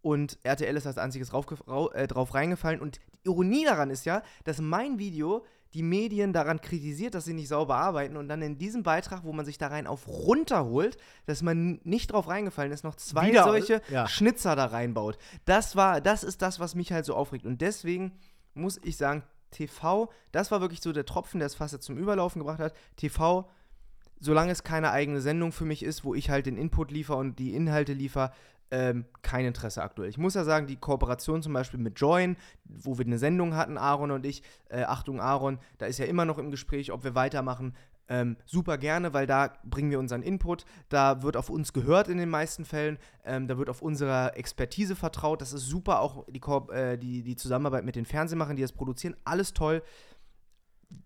und 0.01 0.39
RTL 0.43 0.75
ist 0.75 0.87
als 0.87 0.97
einziges 0.97 1.29
drauf, 1.29 1.45
äh, 1.93 2.07
drauf 2.07 2.33
reingefallen. 2.33 2.81
Und 2.81 2.99
die 3.23 3.29
Ironie 3.29 3.65
daran 3.65 3.89
ist 3.89 4.05
ja, 4.05 4.23
dass 4.43 4.59
mein 4.59 4.99
Video 4.99 5.45
die 5.73 5.83
Medien 5.83 6.33
daran 6.33 6.59
kritisiert, 6.59 7.15
dass 7.15 7.25
sie 7.25 7.33
nicht 7.33 7.47
sauber 7.47 7.75
arbeiten 7.75 8.17
und 8.17 8.27
dann 8.27 8.41
in 8.41 8.57
diesem 8.57 8.83
Beitrag, 8.83 9.23
wo 9.23 9.31
man 9.31 9.45
sich 9.45 9.57
da 9.57 9.67
rein 9.67 9.87
auf 9.87 10.07
runterholt, 10.07 10.97
dass 11.27 11.41
man 11.41 11.79
nicht 11.83 12.11
drauf 12.11 12.27
reingefallen 12.27 12.73
ist, 12.73 12.83
noch 12.83 12.95
zwei 12.95 13.29
Wieder, 13.29 13.45
solche 13.45 13.81
ja. 13.89 14.07
Schnitzer 14.07 14.55
da 14.55 14.65
reinbaut. 14.65 15.17
Das 15.45 15.75
war, 15.75 16.01
das 16.01 16.23
ist 16.23 16.41
das, 16.41 16.59
was 16.59 16.75
mich 16.75 16.91
halt 16.91 17.05
so 17.05 17.15
aufregt. 17.15 17.45
Und 17.45 17.61
deswegen 17.61 18.11
muss 18.53 18.79
ich 18.83 18.97
sagen, 18.97 19.23
TV, 19.51 20.09
das 20.31 20.51
war 20.51 20.61
wirklich 20.61 20.81
so 20.81 20.91
der 20.91 21.05
Tropfen, 21.05 21.39
der 21.39 21.45
es 21.45 21.55
fast 21.55 21.81
zum 21.81 21.97
Überlaufen 21.97 22.39
gebracht 22.39 22.59
hat. 22.59 22.73
TV, 22.97 23.49
solange 24.19 24.51
es 24.51 24.63
keine 24.63 24.91
eigene 24.91 25.21
Sendung 25.21 25.51
für 25.51 25.65
mich 25.65 25.83
ist, 25.83 26.03
wo 26.03 26.15
ich 26.15 26.29
halt 26.29 26.45
den 26.45 26.57
Input 26.57 26.91
liefere 26.91 27.17
und 27.17 27.39
die 27.39 27.53
Inhalte 27.53 27.93
liefere, 27.93 28.31
ähm, 28.71 29.05
kein 29.21 29.45
Interesse 29.45 29.83
aktuell. 29.83 30.09
Ich 30.09 30.17
muss 30.17 30.33
ja 30.33 30.43
sagen, 30.43 30.65
die 30.65 30.77
Kooperation 30.77 31.43
zum 31.43 31.53
Beispiel 31.53 31.79
mit 31.79 31.99
Join, 31.99 32.37
wo 32.63 32.97
wir 32.97 33.05
eine 33.05 33.17
Sendung 33.17 33.55
hatten, 33.55 33.77
Aaron 33.77 34.11
und 34.11 34.25
ich, 34.25 34.43
äh, 34.69 34.83
Achtung 34.83 35.19
Aaron, 35.19 35.59
da 35.77 35.85
ist 35.85 35.99
ja 35.99 36.05
immer 36.05 36.25
noch 36.25 36.37
im 36.37 36.51
Gespräch, 36.51 36.91
ob 36.91 37.03
wir 37.03 37.13
weitermachen. 37.13 37.75
Ähm, 38.07 38.35
super 38.45 38.77
gerne, 38.77 39.13
weil 39.13 39.27
da 39.27 39.53
bringen 39.63 39.89
wir 39.89 39.99
unseren 39.99 40.21
Input, 40.21 40.65
da 40.89 41.21
wird 41.21 41.37
auf 41.37 41.49
uns 41.49 41.71
gehört 41.71 42.09
in 42.09 42.17
den 42.17 42.29
meisten 42.29 42.65
Fällen, 42.65 42.97
ähm, 43.23 43.47
da 43.47 43.57
wird 43.57 43.69
auf 43.69 43.81
unsere 43.81 44.35
Expertise 44.35 44.97
vertraut, 44.97 45.41
das 45.41 45.53
ist 45.53 45.67
super, 45.67 46.01
auch 46.01 46.25
die, 46.27 46.41
Koop 46.41 46.71
äh, 46.71 46.97
die, 46.97 47.23
die 47.23 47.37
Zusammenarbeit 47.37 47.85
mit 47.85 47.95
den 47.95 48.05
Fernsehmachern, 48.05 48.57
die 48.57 48.63
das 48.63 48.73
produzieren, 48.73 49.15
alles 49.23 49.53
toll. 49.53 49.81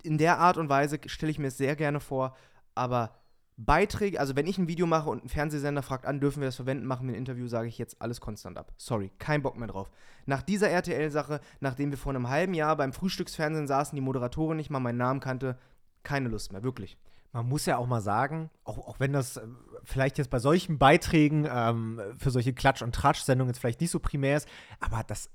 In 0.01 0.17
der 0.17 0.39
Art 0.39 0.57
und 0.57 0.69
Weise 0.69 0.99
stelle 1.05 1.31
ich 1.31 1.37
mir 1.37 1.49
es 1.49 1.57
sehr 1.57 1.75
gerne 1.75 1.99
vor, 1.99 2.35
aber 2.73 3.11
Beiträge, 3.57 4.19
also 4.19 4.35
wenn 4.35 4.47
ich 4.47 4.57
ein 4.57 4.67
Video 4.67 4.85
mache 4.85 5.09
und 5.09 5.23
ein 5.23 5.29
Fernsehsender 5.29 5.81
fragt 5.81 6.05
an, 6.05 6.19
dürfen 6.19 6.41
wir 6.41 6.47
das 6.47 6.57
verwenden, 6.57 6.85
machen 6.85 7.07
wir 7.07 7.13
ein 7.13 7.17
Interview, 7.17 7.47
sage 7.47 7.67
ich 7.67 7.77
jetzt 7.77 8.01
alles 8.01 8.19
konstant 8.19 8.57
ab. 8.57 8.73
Sorry, 8.77 9.11
kein 9.17 9.41
Bock 9.41 9.57
mehr 9.57 9.67
drauf. 9.67 9.89
Nach 10.25 10.41
dieser 10.41 10.69
RTL-Sache, 10.69 11.39
nachdem 11.61 11.91
wir 11.91 11.97
vor 11.97 12.13
einem 12.13 12.29
halben 12.29 12.53
Jahr 12.53 12.75
beim 12.75 12.91
Frühstücksfernsehen 12.91 13.67
saßen, 13.67 13.95
die 13.95 14.01
Moderatorin 14.01 14.57
nicht 14.57 14.69
mal 14.69 14.79
meinen 14.79 14.97
Namen 14.97 15.21
kannte, 15.21 15.57
keine 16.03 16.27
Lust 16.27 16.51
mehr, 16.51 16.63
wirklich. 16.63 16.97
Man 17.31 17.47
muss 17.47 17.65
ja 17.65 17.77
auch 17.77 17.87
mal 17.87 18.01
sagen, 18.01 18.49
auch, 18.63 18.77
auch 18.77 18.99
wenn 18.99 19.13
das 19.13 19.37
äh, 19.37 19.41
vielleicht 19.83 20.17
jetzt 20.17 20.29
bei 20.29 20.39
solchen 20.39 20.77
Beiträgen 20.77 21.47
ähm, 21.49 22.01
für 22.17 22.31
solche 22.31 22.53
Klatsch- 22.53 22.83
und 22.83 22.95
Tratsch-Sendungen 22.95 23.53
jetzt 23.53 23.59
vielleicht 23.59 23.81
nicht 23.81 23.91
so 23.91 23.99
primär 23.99 24.37
ist, 24.37 24.47
aber 24.79 25.03
das 25.03 25.29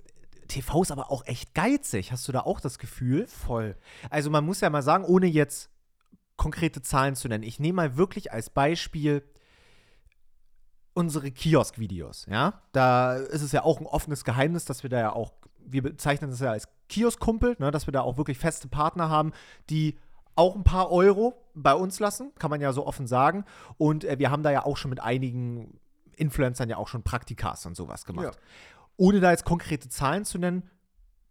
TV 0.48 0.83
ist 0.83 0.92
aber 0.92 1.11
auch 1.11 1.24
echt 1.26 1.54
geizig. 1.54 2.12
Hast 2.12 2.26
du 2.28 2.33
da 2.33 2.40
auch 2.40 2.61
das 2.61 2.78
Gefühl? 2.78 3.26
Voll. 3.26 3.76
Also 4.11 4.30
man 4.30 4.44
muss 4.44 4.61
ja 4.61 4.68
mal 4.68 4.83
sagen, 4.83 5.04
ohne 5.04 5.26
jetzt 5.26 5.70
konkrete 6.40 6.81
Zahlen 6.81 7.16
zu 7.16 7.29
nennen, 7.29 7.44
ich 7.44 7.61
nehme 7.61 7.76
mal 7.76 7.96
wirklich 7.98 8.33
als 8.33 8.48
Beispiel 8.48 9.22
unsere 10.94 11.31
Kiosk-Videos, 11.31 12.26
ja. 12.31 12.62
Da 12.72 13.16
ist 13.16 13.42
es 13.42 13.53
ja 13.53 13.62
auch 13.62 13.79
ein 13.79 13.85
offenes 13.85 14.24
Geheimnis, 14.24 14.64
dass 14.64 14.83
wir 14.83 14.88
da 14.88 14.98
ja 14.98 15.12
auch, 15.12 15.35
wir 15.59 15.83
bezeichnen 15.83 16.31
das 16.31 16.40
ja 16.40 16.50
als 16.50 16.66
Kiosk-Kumpel, 16.88 17.57
ne, 17.59 17.70
dass 17.70 17.87
wir 17.87 17.92
da 17.92 18.00
auch 18.00 18.16
wirklich 18.16 18.38
feste 18.38 18.68
Partner 18.68 19.11
haben, 19.11 19.33
die 19.68 19.98
auch 20.35 20.57
ein 20.57 20.64
paar 20.64 20.90
Euro 20.90 21.35
bei 21.55 21.74
uns 21.74 22.00
lassen, 22.00 22.33
kann 22.38 22.48
man 22.48 22.62
ja 22.62 22.72
so 22.72 22.87
offen 22.87 23.07
sagen. 23.07 23.44
Und 23.76 24.05
äh, 24.05 24.18
wir 24.18 24.31
haben 24.31 24.42
da 24.42 24.50
ja 24.50 24.64
auch 24.64 24.79
schon 24.79 24.88
mit 24.88 25.00
einigen 25.00 25.79
Influencern 26.16 26.70
ja 26.70 26.79
auch 26.79 26.88
schon 26.88 27.03
Praktikas 27.03 27.66
und 27.66 27.76
sowas 27.76 28.07
gemacht. 28.07 28.35
Ja. 28.35 28.40
Ohne 28.96 29.20
da 29.20 29.31
jetzt 29.31 29.44
konkrete 29.44 29.90
Zahlen 29.90 30.24
zu 30.24 30.38
nennen, 30.38 30.70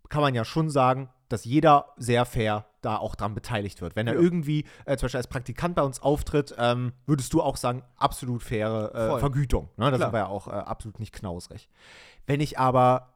kann 0.08 0.22
man 0.22 0.36
ja 0.36 0.46
schon 0.46 0.70
sagen, 0.70 1.10
dass 1.30 1.46
jeder 1.46 1.94
sehr 1.98 2.26
fair 2.26 2.66
da 2.82 2.98
auch 2.98 3.16
dran 3.16 3.34
beteiligt 3.34 3.82
wird. 3.82 3.96
Wenn 3.96 4.08
er 4.08 4.16
ja. 4.16 4.20
irgendwie 4.20 4.66
äh, 4.86 4.98
zum 4.98 5.06
Beispiel 5.06 5.18
als 5.18 5.28
Praktikant 5.28 5.76
bei 5.76 5.82
uns 5.82 6.02
auftritt, 6.02 6.56
ähm, 6.58 6.94
würdest 7.06 7.34
du 7.34 7.42
auch 7.42 7.58
sagen, 7.58 7.84
absolut 7.98 8.44
faire 8.44 8.94
äh, 8.94 9.20
Vergütung. 9.20 9.70
Ne? 9.78 9.92
Da 9.92 9.98
Klar. 9.98 10.14
ja 10.14 10.28
auch 10.28 10.48
äh, 10.48 10.52
absolut 10.52 11.00
nicht 11.00 11.14
knausrig. 11.14 11.70
Wenn 12.26 12.42
ich 12.42 12.60
aber 12.60 13.14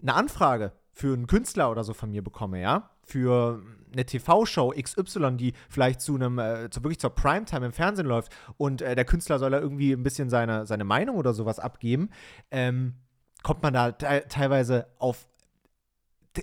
eine 0.00 0.14
Anfrage 0.14 0.72
für 0.92 1.12
einen 1.12 1.26
Künstler 1.26 1.70
oder 1.70 1.84
so 1.84 1.92
von 1.92 2.10
mir 2.10 2.22
bekomme, 2.22 2.60
ja, 2.60 2.90
für 3.02 3.62
eine 3.92 4.06
TV-Show 4.06 4.72
XY, 4.80 5.36
die 5.36 5.52
vielleicht 5.68 6.00
zu 6.00 6.14
einem, 6.14 6.38
äh, 6.38 6.68
wirklich 6.74 6.98
zur 6.98 7.10
Primetime 7.10 7.66
im 7.66 7.72
Fernsehen 7.72 8.06
läuft 8.06 8.32
und 8.56 8.82
äh, 8.82 8.94
der 8.94 9.04
Künstler 9.04 9.38
soll 9.38 9.50
da 9.50 9.60
irgendwie 9.60 9.92
ein 9.92 10.02
bisschen 10.02 10.30
seine, 10.30 10.66
seine 10.66 10.84
Meinung 10.84 11.16
oder 11.16 11.34
sowas 11.34 11.58
abgeben, 11.58 12.10
ähm, 12.50 12.94
kommt 13.42 13.62
man 13.62 13.74
da 13.74 13.92
te 13.92 14.24
teilweise 14.28 14.86
auf 14.98 15.26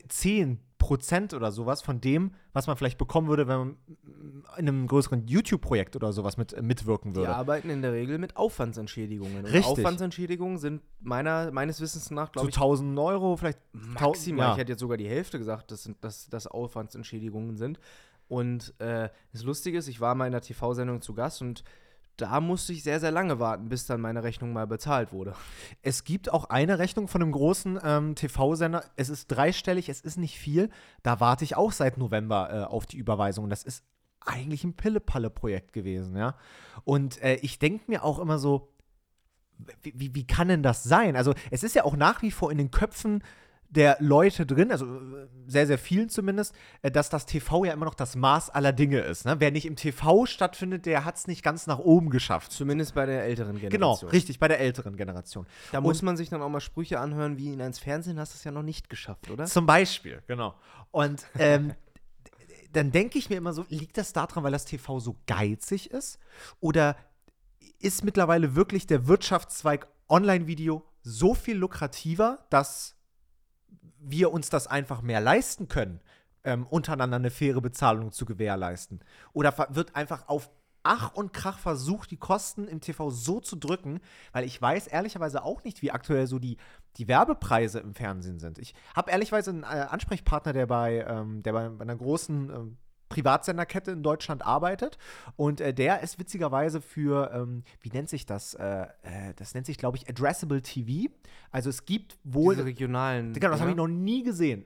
10, 0.07 0.59
Prozent 0.81 1.35
oder 1.35 1.51
sowas 1.51 1.83
von 1.83 2.01
dem, 2.01 2.33
was 2.53 2.65
man 2.65 2.75
vielleicht 2.75 2.97
bekommen 2.97 3.27
würde, 3.27 3.47
wenn 3.47 3.57
man 3.59 3.77
in 4.57 4.67
einem 4.67 4.87
größeren 4.87 5.27
YouTube-Projekt 5.27 5.95
oder 5.95 6.11
sowas 6.11 6.37
mit, 6.37 6.53
äh, 6.53 6.63
mitwirken 6.63 7.15
würde. 7.15 7.29
Wir 7.29 7.35
arbeiten 7.35 7.69
in 7.69 7.83
der 7.83 7.93
Regel 7.93 8.17
mit 8.17 8.35
Aufwandsentschädigungen. 8.35 9.45
Richtig. 9.45 9.67
Und 9.67 9.79
Aufwandsentschädigungen 9.79 10.57
sind 10.57 10.81
meiner, 10.99 11.51
meines 11.51 11.79
Wissens 11.81 12.09
nach, 12.09 12.31
glaube 12.31 12.47
so 12.47 12.49
ich. 12.49 12.55
1000 12.55 12.97
Euro, 12.97 13.37
vielleicht 13.37 13.59
maximal. 13.71 14.47
Ja. 14.47 14.51
Ich 14.53 14.57
hätte 14.57 14.71
jetzt 14.71 14.79
sogar 14.79 14.97
die 14.97 15.07
Hälfte 15.07 15.37
gesagt, 15.37 15.69
dass 15.69 15.87
das 16.01 16.27
dass 16.29 16.47
Aufwandsentschädigungen 16.47 17.57
sind. 17.57 17.79
Und 18.27 18.73
äh, 18.79 19.09
das 19.33 19.43
Lustige 19.43 19.77
ist, 19.77 19.87
ich 19.87 20.01
war 20.01 20.15
mal 20.15 20.25
in 20.25 20.33
einer 20.33 20.41
TV-Sendung 20.41 21.01
zu 21.01 21.13
Gast 21.13 21.43
und 21.43 21.63
da 22.17 22.39
musste 22.39 22.73
ich 22.73 22.83
sehr, 22.83 22.99
sehr 22.99 23.11
lange 23.11 23.39
warten, 23.39 23.69
bis 23.69 23.85
dann 23.85 24.01
meine 24.01 24.23
Rechnung 24.23 24.53
mal 24.53 24.67
bezahlt 24.67 25.11
wurde. 25.11 25.33
Es 25.81 26.03
gibt 26.03 26.31
auch 26.31 26.45
eine 26.45 26.79
Rechnung 26.79 27.07
von 27.07 27.21
einem 27.21 27.31
großen 27.31 27.79
ähm, 27.83 28.15
TV-Sender. 28.15 28.83
Es 28.95 29.09
ist 29.09 29.27
dreistellig, 29.27 29.89
es 29.89 30.01
ist 30.01 30.17
nicht 30.17 30.37
viel. 30.37 30.69
Da 31.03 31.19
warte 31.19 31.43
ich 31.43 31.57
auch 31.57 31.71
seit 31.71 31.97
November 31.97 32.49
äh, 32.51 32.63
auf 32.63 32.85
die 32.85 32.97
Überweisung. 32.97 33.49
Das 33.49 33.63
ist 33.63 33.83
eigentlich 34.25 34.63
ein 34.63 34.75
Pille-Palle-Projekt 34.75 35.73
gewesen, 35.73 36.15
ja. 36.15 36.35
Und 36.83 37.21
äh, 37.21 37.35
ich 37.35 37.59
denke 37.59 37.85
mir 37.87 38.03
auch 38.03 38.19
immer 38.19 38.37
so, 38.37 38.71
wie, 39.81 39.93
wie, 39.95 40.15
wie 40.15 40.27
kann 40.27 40.47
denn 40.47 40.63
das 40.63 40.83
sein? 40.83 41.15
Also, 41.15 41.33
es 41.49 41.63
ist 41.63 41.75
ja 41.75 41.83
auch 41.83 41.95
nach 41.95 42.21
wie 42.21 42.31
vor 42.31 42.51
in 42.51 42.57
den 42.57 42.71
Köpfen 42.71 43.23
der 43.71 43.95
Leute 43.99 44.45
drin, 44.45 44.71
also 44.71 44.85
äh, 44.85 45.27
sehr, 45.47 45.65
sehr 45.65 45.77
vielen 45.77 46.09
zumindest, 46.09 46.53
äh, 46.81 46.91
dass 46.91 47.09
das 47.09 47.25
TV 47.25 47.65
ja 47.65 47.73
immer 47.73 47.85
noch 47.85 47.93
das 47.95 48.15
Maß 48.15 48.49
aller 48.49 48.73
Dinge 48.73 48.99
ist. 48.99 49.25
Ne? 49.25 49.39
Wer 49.39 49.51
nicht 49.51 49.65
im 49.65 49.77
TV 49.77 50.25
stattfindet, 50.25 50.85
der 50.85 51.05
hat 51.05 51.15
es 51.15 51.27
nicht 51.27 51.41
ganz 51.41 51.67
nach 51.67 51.79
oben 51.79 52.09
geschafft. 52.09 52.51
Zumindest 52.51 52.93
bei 52.93 53.05
der 53.05 53.23
älteren 53.23 53.55
Genau, 53.57 53.69
Generation. 53.69 54.11
richtig, 54.11 54.39
bei 54.39 54.49
der 54.49 54.59
älteren 54.59 54.97
Generation. 54.97 55.47
Da 55.71 55.79
muss 55.79 56.01
man 56.01 56.17
sich 56.17 56.29
dann 56.29 56.41
auch 56.41 56.49
mal 56.49 56.59
Sprüche 56.59 56.99
anhören, 56.99 57.37
wie 57.37 57.53
in 57.53 57.61
eins 57.61 57.79
Fernsehen 57.79 58.19
hast 58.19 58.33
du 58.33 58.37
es 58.37 58.43
ja 58.43 58.51
noch 58.51 58.63
nicht 58.63 58.89
geschafft, 58.89 59.31
oder? 59.31 59.45
Zum 59.45 59.65
Beispiel, 59.65 60.21
genau. 60.27 60.53
Und 60.91 61.25
ähm, 61.39 61.73
dann 62.73 62.91
denke 62.91 63.17
ich 63.19 63.29
mir 63.29 63.37
immer 63.37 63.53
so, 63.53 63.65
liegt 63.69 63.97
das 63.97 64.11
daran, 64.11 64.43
weil 64.43 64.51
das 64.51 64.65
TV 64.65 64.99
so 64.99 65.15
geizig 65.27 65.91
ist? 65.91 66.19
Oder 66.59 66.97
ist 67.79 68.03
mittlerweile 68.03 68.53
wirklich 68.55 68.85
der 68.85 69.07
Wirtschaftszweig 69.07 69.87
Online-Video 70.09 70.85
so 71.03 71.33
viel 71.33 71.55
lukrativer, 71.55 72.39
dass 72.49 72.95
wir 74.01 74.31
uns 74.31 74.49
das 74.49 74.67
einfach 74.67 75.01
mehr 75.01 75.21
leisten 75.21 75.67
können, 75.67 76.01
ähm, 76.43 76.65
untereinander 76.67 77.17
eine 77.17 77.31
faire 77.31 77.61
Bezahlung 77.61 78.11
zu 78.11 78.25
gewährleisten? 78.25 79.03
Oder 79.33 79.67
wird 79.69 79.95
einfach 79.95 80.27
auf 80.27 80.49
Ach 80.83 81.13
und 81.13 81.31
Krach 81.31 81.59
versucht, 81.59 82.09
die 82.09 82.17
Kosten 82.17 82.67
im 82.67 82.81
TV 82.81 83.11
so 83.11 83.39
zu 83.39 83.55
drücken, 83.55 83.99
weil 84.31 84.45
ich 84.45 84.59
weiß 84.59 84.87
ehrlicherweise 84.87 85.43
auch 85.43 85.63
nicht, 85.63 85.83
wie 85.83 85.91
aktuell 85.91 86.25
so 86.25 86.39
die, 86.39 86.57
die 86.97 87.07
Werbepreise 87.07 87.79
im 87.79 87.93
Fernsehen 87.93 88.39
sind. 88.39 88.57
Ich 88.57 88.73
habe 88.95 89.11
ehrlicherweise 89.11 89.51
einen 89.51 89.63
äh, 89.63 89.65
Ansprechpartner, 89.67 90.53
der 90.53 90.65
bei, 90.65 91.05
ähm, 91.07 91.43
der 91.43 91.53
bei, 91.53 91.69
bei 91.69 91.83
einer 91.83 91.95
großen 91.95 92.49
ähm, 92.49 92.77
Privatsenderkette 93.11 93.91
in 93.91 94.03
Deutschland 94.03 94.45
arbeitet 94.45 94.97
und 95.35 95.59
äh, 95.59 95.73
der 95.73 96.01
ist 96.01 96.17
witzigerweise 96.17 96.81
für, 96.81 97.31
ähm, 97.33 97.63
wie 97.81 97.89
nennt 97.89 98.09
sich 98.09 98.25
das? 98.25 98.53
Äh, 98.53 98.83
äh, 99.03 99.33
das 99.35 99.53
nennt 99.53 99.65
sich, 99.65 99.77
glaube 99.77 99.97
ich, 99.97 100.09
Addressable 100.09 100.61
TV. 100.61 101.11
Also 101.51 101.69
es 101.69 101.85
gibt 101.85 102.17
wohl. 102.23 102.55
Diese 102.55 102.65
regionalen. 102.65 103.33
Digga, 103.33 103.49
das 103.49 103.59
habe 103.59 103.71
ich 103.71 103.77
noch 103.77 103.87
nie 103.87 104.23
gesehen. 104.23 104.65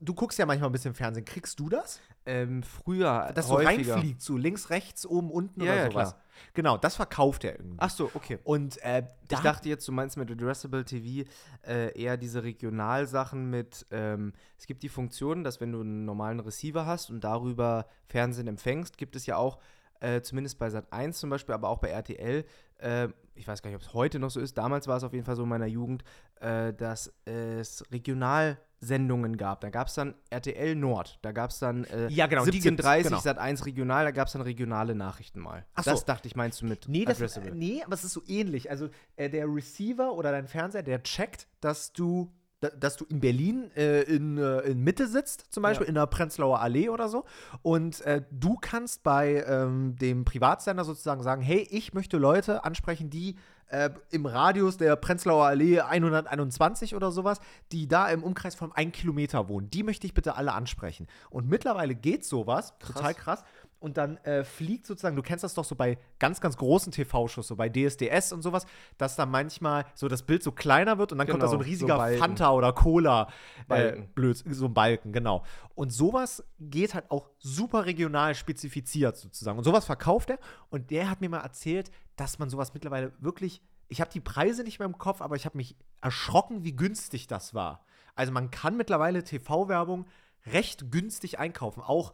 Du 0.00 0.14
guckst 0.14 0.38
ja 0.38 0.46
manchmal 0.46 0.68
ein 0.68 0.72
bisschen 0.72 0.94
Fernsehen. 0.94 1.24
Kriegst 1.24 1.58
du 1.58 1.68
das? 1.68 2.00
ähm, 2.28 2.64
früher 2.64 3.30
Dass 3.34 3.46
so 3.46 3.54
häufiger. 3.54 3.94
reinfliegt, 3.94 4.20
so 4.20 4.36
links, 4.36 4.70
rechts, 4.70 5.06
oben, 5.06 5.30
unten 5.30 5.62
Ja, 5.62 5.72
oder 5.72 5.76
ja, 5.84 5.90
sowas. 5.90 6.10
klar. 6.10 6.22
Genau, 6.54 6.76
das 6.76 6.96
verkauft 6.96 7.44
er 7.44 7.52
irgendwie. 7.56 7.76
Ach 7.78 7.88
so, 7.88 8.10
okay. 8.14 8.38
Und 8.42 8.82
äh, 8.82 9.04
da 9.28 9.36
Ich 9.36 9.42
dachte 9.42 9.68
jetzt, 9.68 9.86
du 9.86 9.92
meinst 9.92 10.16
mit 10.16 10.30
Addressable 10.30 10.84
TV 10.84 11.28
äh, 11.64 11.96
eher 11.98 12.16
diese 12.16 12.42
Regionalsachen 12.42 13.48
mit, 13.48 13.86
ähm, 13.90 14.32
es 14.58 14.66
gibt 14.66 14.82
die 14.82 14.88
Funktion, 14.88 15.44
dass 15.44 15.60
wenn 15.60 15.72
du 15.72 15.80
einen 15.80 16.04
normalen 16.04 16.40
Receiver 16.40 16.84
hast 16.84 17.10
und 17.10 17.22
darüber 17.22 17.86
Fernsehen 18.08 18.48
empfängst, 18.48 18.98
gibt 18.98 19.14
es 19.16 19.24
ja 19.26 19.36
auch, 19.36 19.58
äh, 20.00 20.20
zumindest 20.22 20.58
bei 20.58 20.70
Sat 20.70 20.92
1 20.92 21.18
zum 21.18 21.30
Beispiel, 21.30 21.54
aber 21.54 21.68
auch 21.68 21.78
bei 21.78 21.88
RTL, 21.88 22.44
äh, 22.78 23.08
ich 23.34 23.46
weiß 23.46 23.62
gar 23.62 23.70
nicht, 23.70 23.76
ob 23.76 23.82
es 23.82 23.94
heute 23.94 24.18
noch 24.18 24.30
so 24.30 24.40
ist, 24.40 24.56
damals 24.56 24.88
war 24.88 24.96
es 24.96 25.04
auf 25.04 25.12
jeden 25.12 25.24
Fall 25.24 25.36
so 25.36 25.42
in 25.42 25.48
meiner 25.48 25.66
Jugend, 25.66 26.04
äh, 26.40 26.72
dass 26.72 27.12
es 27.24 27.84
Regionalsendungen 27.90 29.36
gab. 29.36 29.60
Da 29.60 29.70
gab 29.70 29.88
es 29.88 29.94
dann 29.94 30.14
RTL 30.30 30.74
Nord, 30.74 31.18
da 31.22 31.32
gab 31.32 31.50
es 31.50 31.58
dann 31.58 31.84
äh, 31.84 32.08
Ja, 32.08 32.26
genau, 32.26 32.44
die 32.44 32.60
gibt's, 32.60 32.84
17.30 32.84 33.02
genau. 33.04 33.20
Sat 33.20 33.38
1 33.38 33.66
Regional, 33.66 34.04
da 34.04 34.10
gab 34.10 34.26
es 34.26 34.32
dann 34.32 34.42
regionale 34.42 34.94
Nachrichten 34.94 35.40
mal. 35.40 35.66
Ach 35.74 35.84
so. 35.84 35.90
Das 35.90 36.04
dachte 36.04 36.28
ich, 36.28 36.36
meinst 36.36 36.62
du 36.62 36.66
mit 36.66 36.88
Nee, 36.88 37.04
das, 37.04 37.40
nee, 37.52 37.82
aber 37.84 37.94
es 37.94 38.04
ist 38.04 38.12
so 38.12 38.22
ähnlich. 38.26 38.70
Also 38.70 38.88
äh, 39.16 39.28
der 39.28 39.46
Receiver 39.46 40.12
oder 40.12 40.32
dein 40.32 40.46
Fernseher, 40.46 40.82
der 40.82 41.02
checkt, 41.02 41.48
dass 41.60 41.92
du, 41.92 42.32
dass 42.78 42.96
du 42.96 43.04
in 43.06 43.20
Berlin 43.20 43.70
äh, 43.76 44.02
in, 44.02 44.38
äh, 44.38 44.60
in 44.60 44.80
Mitte 44.82 45.06
sitzt, 45.06 45.52
zum 45.52 45.62
Beispiel 45.62 45.86
Ja. 45.86 45.88
in 45.88 45.94
der 45.94 46.06
Prenzlauer 46.06 46.60
Allee 46.60 46.88
oder 46.88 47.08
so. 47.08 47.24
Und 47.62 48.00
äh, 48.02 48.22
du 48.30 48.56
kannst 48.60 49.02
bei 49.02 49.44
ähm, 49.46 49.96
dem 49.96 50.24
Privatsender 50.24 50.84
sozusagen 50.84 51.22
sagen, 51.22 51.42
hey, 51.42 51.66
ich 51.70 51.94
möchte 51.94 52.16
Leute 52.18 52.64
ansprechen, 52.64 53.10
die 53.10 53.36
äh, 53.68 53.90
im 54.10 54.26
Radius 54.26 54.76
der 54.76 54.94
Prenzlauer 54.96 55.46
Allee 55.46 55.80
121 55.80 56.94
oder 56.94 57.10
sowas, 57.10 57.40
die 57.72 57.88
da 57.88 58.08
im 58.08 58.22
Umkreis 58.22 58.54
von 58.54 58.72
einem 58.72 58.92
Kilometer 58.92 59.48
wohnen. 59.48 59.70
Die 59.70 59.82
möchte 59.82 60.06
ich 60.06 60.14
bitte 60.14 60.36
alle 60.36 60.52
ansprechen. 60.52 61.06
Und 61.30 61.48
mittlerweile 61.48 61.94
geht 61.94 62.24
sowas, 62.24 62.74
total 62.78 63.14
krass. 63.14 63.42
Und 63.78 63.98
dann 63.98 64.16
äh, 64.18 64.42
fliegt 64.42 64.86
sozusagen, 64.86 65.16
du 65.16 65.22
kennst 65.22 65.44
das 65.44 65.52
doch 65.54 65.64
so 65.64 65.74
bei 65.74 65.98
ganz, 66.18 66.40
ganz 66.40 66.56
großen 66.56 66.92
TV-Shows, 66.92 67.48
so 67.48 67.56
bei 67.56 67.68
DSDS 67.68 68.32
und 68.32 68.42
sowas, 68.42 68.66
dass 68.96 69.16
da 69.16 69.26
manchmal 69.26 69.84
so 69.94 70.08
das 70.08 70.22
Bild 70.22 70.42
so 70.42 70.50
kleiner 70.50 70.96
wird 70.98 71.12
und 71.12 71.18
dann 71.18 71.28
kommt 71.28 71.42
da 71.42 71.48
so 71.48 71.56
ein 71.56 71.58
Genau, 71.58 71.64
so 71.64 71.70
riesiger 71.70 71.96
Balken. 71.98 72.18
Fanta 72.18 72.52
oder 72.52 72.72
Cola 72.72 73.24
äh, 73.24 73.64
Balken. 73.68 74.08
blöd, 74.14 74.42
so 74.50 74.64
ein 74.66 74.74
Balken, 74.74 75.12
genau. 75.12 75.44
Und 75.74 75.92
sowas 75.92 76.42
geht 76.58 76.94
halt 76.94 77.10
auch 77.10 77.28
super 77.38 77.84
regional 77.84 78.34
spezifiziert 78.34 79.16
sozusagen. 79.18 79.58
Und 79.58 79.64
sowas 79.64 79.84
verkauft 79.84 80.30
er. 80.30 80.38
Und 80.70 80.90
der 80.90 81.10
hat 81.10 81.20
mir 81.20 81.28
mal 81.28 81.40
erzählt, 81.40 81.90
dass 82.16 82.38
man 82.38 82.48
sowas 82.48 82.72
mittlerweile 82.72 83.12
wirklich, 83.20 83.60
ich 83.88 84.00
habe 84.00 84.10
die 84.10 84.20
Preise 84.20 84.64
nicht 84.64 84.78
mehr 84.78 84.86
im 84.86 84.96
Kopf, 84.96 85.20
aber 85.20 85.36
ich 85.36 85.44
habe 85.44 85.58
mich 85.58 85.76
erschrocken, 86.00 86.64
wie 86.64 86.74
günstig 86.74 87.26
das 87.26 87.52
war. 87.52 87.84
Also 88.14 88.32
man 88.32 88.50
kann 88.50 88.78
mittlerweile 88.78 89.22
TV-Werbung 89.22 90.06
recht 90.46 90.90
günstig 90.90 91.38
einkaufen. 91.38 91.82
Auch 91.82 92.12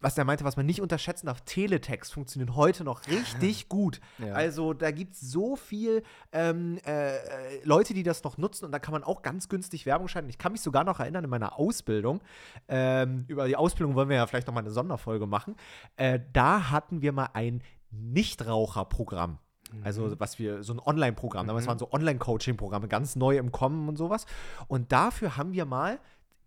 was 0.00 0.14
der 0.14 0.24
meinte, 0.24 0.44
was 0.44 0.56
man 0.56 0.66
nicht 0.66 0.80
unterschätzen 0.80 1.26
darf, 1.26 1.40
Teletext 1.42 2.12
funktionieren 2.12 2.54
heute 2.54 2.84
noch 2.84 3.06
richtig 3.08 3.68
gut. 3.68 4.00
Ja. 4.18 4.34
Also 4.34 4.72
da 4.72 4.90
gibt 4.90 5.14
es 5.14 5.20
so 5.20 5.56
viel 5.56 6.02
ähm, 6.32 6.78
äh, 6.86 7.16
äh, 7.16 7.64
Leute, 7.64 7.94
die 7.94 8.02
das 8.02 8.22
noch 8.22 8.38
nutzen 8.38 8.66
und 8.66 8.72
da 8.72 8.78
kann 8.78 8.92
man 8.92 9.04
auch 9.04 9.22
ganz 9.22 9.48
günstig 9.48 9.86
Werbung 9.86 10.08
schalten. 10.08 10.28
Ich 10.28 10.38
kann 10.38 10.52
mich 10.52 10.60
sogar 10.60 10.84
noch 10.84 11.00
erinnern 11.00 11.24
in 11.24 11.30
meiner 11.30 11.58
Ausbildung, 11.58 12.20
ähm, 12.68 13.24
über 13.28 13.46
die 13.46 13.56
Ausbildung 13.56 13.94
wollen 13.94 14.08
wir 14.08 14.16
ja 14.16 14.26
vielleicht 14.26 14.46
noch 14.46 14.54
mal 14.54 14.60
eine 14.60 14.70
Sonderfolge 14.70 15.26
machen, 15.26 15.56
äh, 15.96 16.20
da 16.32 16.70
hatten 16.70 17.00
wir 17.02 17.12
mal 17.12 17.30
ein 17.32 17.62
Nichtraucherprogramm. 17.90 19.38
Also, 19.82 20.18
was 20.20 20.38
wir, 20.38 20.62
so 20.62 20.72
ein 20.74 20.78
Online-Programm, 20.78 21.48
damals 21.48 21.66
waren 21.66 21.78
so 21.78 21.90
Online-Coaching-Programme, 21.90 22.86
ganz 22.86 23.16
neu 23.16 23.36
im 23.36 23.50
Kommen 23.50 23.88
und 23.88 23.96
sowas. 23.96 24.24
Und 24.68 24.92
dafür 24.92 25.36
haben 25.36 25.52
wir 25.54 25.64
mal 25.64 25.98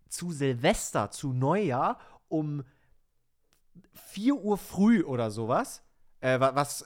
zu 0.08 0.32
Silvester, 0.32 1.10
zu 1.10 1.34
Neujahr 1.34 1.98
um 2.28 2.64
4 3.94 4.34
Uhr 4.36 4.58
früh 4.58 5.02
oder 5.02 5.30
sowas, 5.30 5.82
äh, 6.20 6.38
wa- 6.40 6.54
was 6.54 6.84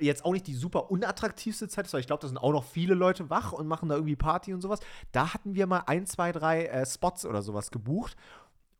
jetzt 0.00 0.24
auch 0.24 0.32
nicht 0.32 0.46
die 0.46 0.54
super 0.54 0.90
unattraktivste 0.90 1.68
Zeit 1.68 1.86
ist, 1.86 1.92
weil 1.92 2.00
ich 2.00 2.06
glaube, 2.06 2.22
da 2.22 2.28
sind 2.28 2.38
auch 2.38 2.52
noch 2.52 2.64
viele 2.64 2.94
Leute 2.94 3.28
wach 3.28 3.52
und 3.52 3.66
machen 3.66 3.88
da 3.90 3.96
irgendwie 3.96 4.16
Party 4.16 4.54
und 4.54 4.62
sowas. 4.62 4.80
Da 5.12 5.34
hatten 5.34 5.54
wir 5.54 5.66
mal 5.66 5.82
ein, 5.86 6.06
zwei, 6.06 6.32
drei 6.32 6.66
äh, 6.66 6.86
Spots 6.86 7.26
oder 7.26 7.42
sowas 7.42 7.70
gebucht. 7.70 8.16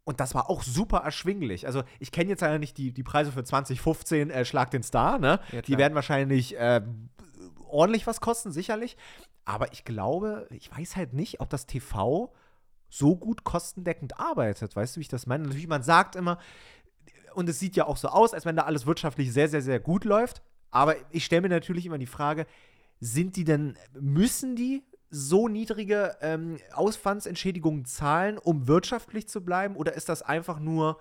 Und 0.05 0.21
das 0.21 0.35
war 0.35 0.51
auch 0.51 0.63
super 0.63 0.99
erschwinglich. 0.99 1.67
Also, 1.67 1.83
ich 1.99 2.13
kenne 2.13 2.29
jetzt 2.31 2.41
leider 2.41 2.59
nicht 2.59 2.77
die, 2.79 2.93
die 2.93 3.03
Preise 3.03 3.33
für 3.33 3.43
2015, 3.45 4.31
äh, 4.31 4.45
Schlag 4.45 4.71
den 4.71 4.83
Star, 4.83 5.19
ne? 5.19 5.41
Ja, 5.53 5.63
die 5.63 5.73
werden 5.79 5.95
wahrscheinlich 5.95 6.57
äh, 6.59 6.83
ordentlich 7.69 8.07
was 8.07 8.21
kosten, 8.21 8.53
sicherlich. 8.53 8.97
Aber 9.47 9.73
ich 9.73 9.85
glaube, 9.85 10.47
ich 10.51 10.71
weiß 10.75 10.97
halt 10.97 11.13
nicht, 11.13 11.41
ob 11.41 11.51
das 11.51 11.67
TV 11.67 12.33
so 12.91 13.17
gut 13.17 13.45
kostendeckend 13.45 14.19
arbeitet. 14.21 14.77
Weißt 14.77 14.95
du, 14.97 15.01
wie 15.01 15.03
ich 15.03 15.09
das 15.09 15.27
meine? 15.27 15.45
Natürlich, 15.45 15.69
man 15.69 15.83
sagt 15.83 16.17
immer, 16.17 16.39
und 17.35 17.49
es 17.49 17.59
sieht 17.59 17.77
ja 17.77 17.87
auch 17.87 17.97
so 17.97 18.09
aus, 18.09 18.35
als 18.35 18.45
wenn 18.47 18.57
da 18.57 18.63
alles 18.63 18.87
wirtschaftlich 18.87 19.33
sehr, 19.33 19.49
sehr, 19.49 19.63
sehr 19.63 19.81
gut 19.81 20.05
läuft. 20.05 20.43
Aber 20.71 20.97
ich 21.11 21.25
stelle 21.25 21.43
mir 21.43 21.49
natürlich 21.49 21.87
immer 21.87 21.99
die 21.99 22.07
Frage, 22.07 22.47
sind 23.01 23.37
die 23.37 23.45
denn, 23.45 23.77
müssen 23.99 24.57
die 24.57 24.83
so 25.11 25.47
niedrige 25.47 26.17
ähm, 26.21 26.59
Ausfandsentschädigungen 26.73 27.85
zahlen, 27.85 28.39
um 28.39 28.67
wirtschaftlich 28.67 29.29
zu 29.29 29.45
bleiben? 29.45 29.77
Oder 29.77 29.95
ist 29.95 30.09
das 30.09 30.23
einfach 30.23 30.59
nur, 30.59 30.99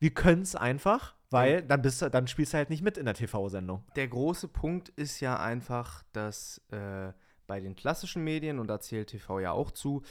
wir 0.00 0.10
können 0.10 0.42
es 0.42 0.56
einfach, 0.56 1.14
weil 1.30 1.62
dann, 1.62 1.82
bist 1.82 2.02
du, 2.02 2.10
dann 2.10 2.26
spielst 2.26 2.52
du 2.52 2.58
halt 2.58 2.70
nicht 2.70 2.82
mit 2.82 2.98
in 2.98 3.04
der 3.04 3.14
TV-Sendung? 3.14 3.84
Der 3.94 4.08
große 4.08 4.48
Punkt 4.48 4.88
ist 4.90 5.20
ja 5.20 5.38
einfach, 5.38 6.02
dass 6.12 6.60
äh, 6.70 7.12
bei 7.46 7.60
den 7.60 7.76
klassischen 7.76 8.24
Medien, 8.24 8.58
und 8.58 8.66
da 8.66 8.80
zählt 8.80 9.10
TV 9.10 9.40
ja 9.40 9.52
auch 9.52 9.70
zu, 9.70 10.02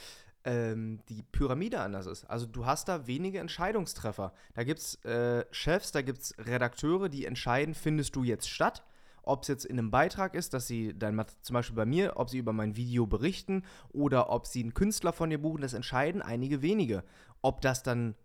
ähm, 0.45 0.99
die 1.09 1.23
Pyramide 1.23 1.79
anders 1.79 2.07
ist. 2.07 2.25
Also 2.25 2.45
du 2.45 2.65
hast 2.65 2.87
da 2.87 3.07
wenige 3.07 3.39
Entscheidungstreffer. 3.39 4.33
Da 4.53 4.63
gibt 4.63 4.79
es 4.79 4.95
äh, 5.05 5.45
Chefs, 5.51 5.91
da 5.91 6.01
gibt 6.01 6.19
es 6.19 6.35
Redakteure, 6.39 7.09
die 7.09 7.25
entscheiden, 7.25 7.73
findest 7.73 8.15
du 8.15 8.23
jetzt 8.23 8.49
statt? 8.49 8.83
Ob 9.23 9.43
es 9.43 9.49
jetzt 9.49 9.65
in 9.65 9.77
einem 9.77 9.91
Beitrag 9.91 10.33
ist, 10.33 10.53
dass 10.53 10.65
sie 10.65 10.97
dann 10.97 11.23
zum 11.41 11.53
Beispiel 11.53 11.75
bei 11.75 11.85
mir, 11.85 12.13
ob 12.15 12.29
sie 12.29 12.39
über 12.39 12.53
mein 12.53 12.75
Video 12.75 13.05
berichten 13.05 13.63
oder 13.89 14.31
ob 14.31 14.47
sie 14.47 14.63
einen 14.63 14.73
Künstler 14.73 15.13
von 15.13 15.29
dir 15.29 15.37
buchen, 15.37 15.61
das 15.61 15.73
entscheiden 15.73 16.23
einige 16.23 16.63
wenige. 16.63 17.03
Ob 17.43 17.61
das 17.61 17.83
dann 17.83 18.15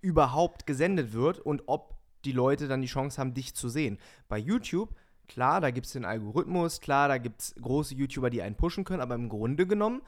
überhaupt 0.00 0.66
gesendet 0.66 1.12
wird 1.12 1.38
und 1.38 1.62
ob 1.66 1.94
die 2.24 2.32
Leute 2.32 2.66
dann 2.66 2.82
die 2.82 2.88
Chance 2.88 3.20
haben, 3.20 3.34
dich 3.34 3.54
zu 3.54 3.68
sehen. 3.68 3.98
Bei 4.28 4.38
YouTube, 4.38 4.94
klar, 5.28 5.60
da 5.60 5.70
gibt 5.70 5.86
es 5.86 5.92
den 5.92 6.04
Algorithmus, 6.04 6.80
klar, 6.80 7.08
da 7.08 7.18
gibt 7.18 7.40
es 7.40 7.54
große 7.54 7.94
YouTuber, 7.94 8.30
die 8.30 8.42
einen 8.42 8.56
pushen 8.56 8.84
können, 8.84 9.02
aber 9.02 9.14
im 9.14 9.28
Grunde 9.28 9.66
genommen 9.66 10.02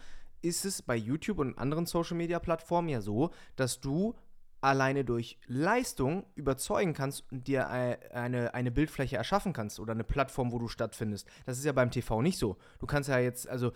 ist 0.47 0.65
es 0.65 0.83
bei 0.83 0.97
YouTube 0.97 1.39
und 1.39 1.59
anderen 1.59 1.87
Social-Media-Plattformen 1.87 2.89
ja 2.89 3.01
so, 3.01 3.31
dass 3.57 3.81
du 3.81 4.15
alleine 4.63 5.05
durch 5.05 5.39
Leistung 5.47 6.25
überzeugen 6.35 6.95
kannst 6.95 7.31
und 7.31 7.47
dir 7.47 7.71
ei- 7.71 7.99
eine, 8.13 8.55
eine 8.55 8.71
Bildfläche 8.71 9.17
erschaffen 9.17 9.53
kannst 9.53 9.79
oder 9.79 9.93
eine 9.93 10.03
Plattform, 10.03 10.51
wo 10.51 10.59
du 10.59 10.67
stattfindest. 10.67 11.29
Das 11.45 11.59
ist 11.59 11.65
ja 11.65 11.73
beim 11.73 11.91
TV 11.91 12.23
nicht 12.23 12.39
so. 12.39 12.57
Du 12.81 12.87
kannst 12.87 13.09
ja 13.09 13.19
jetzt, 13.19 13.49
also 13.49 13.73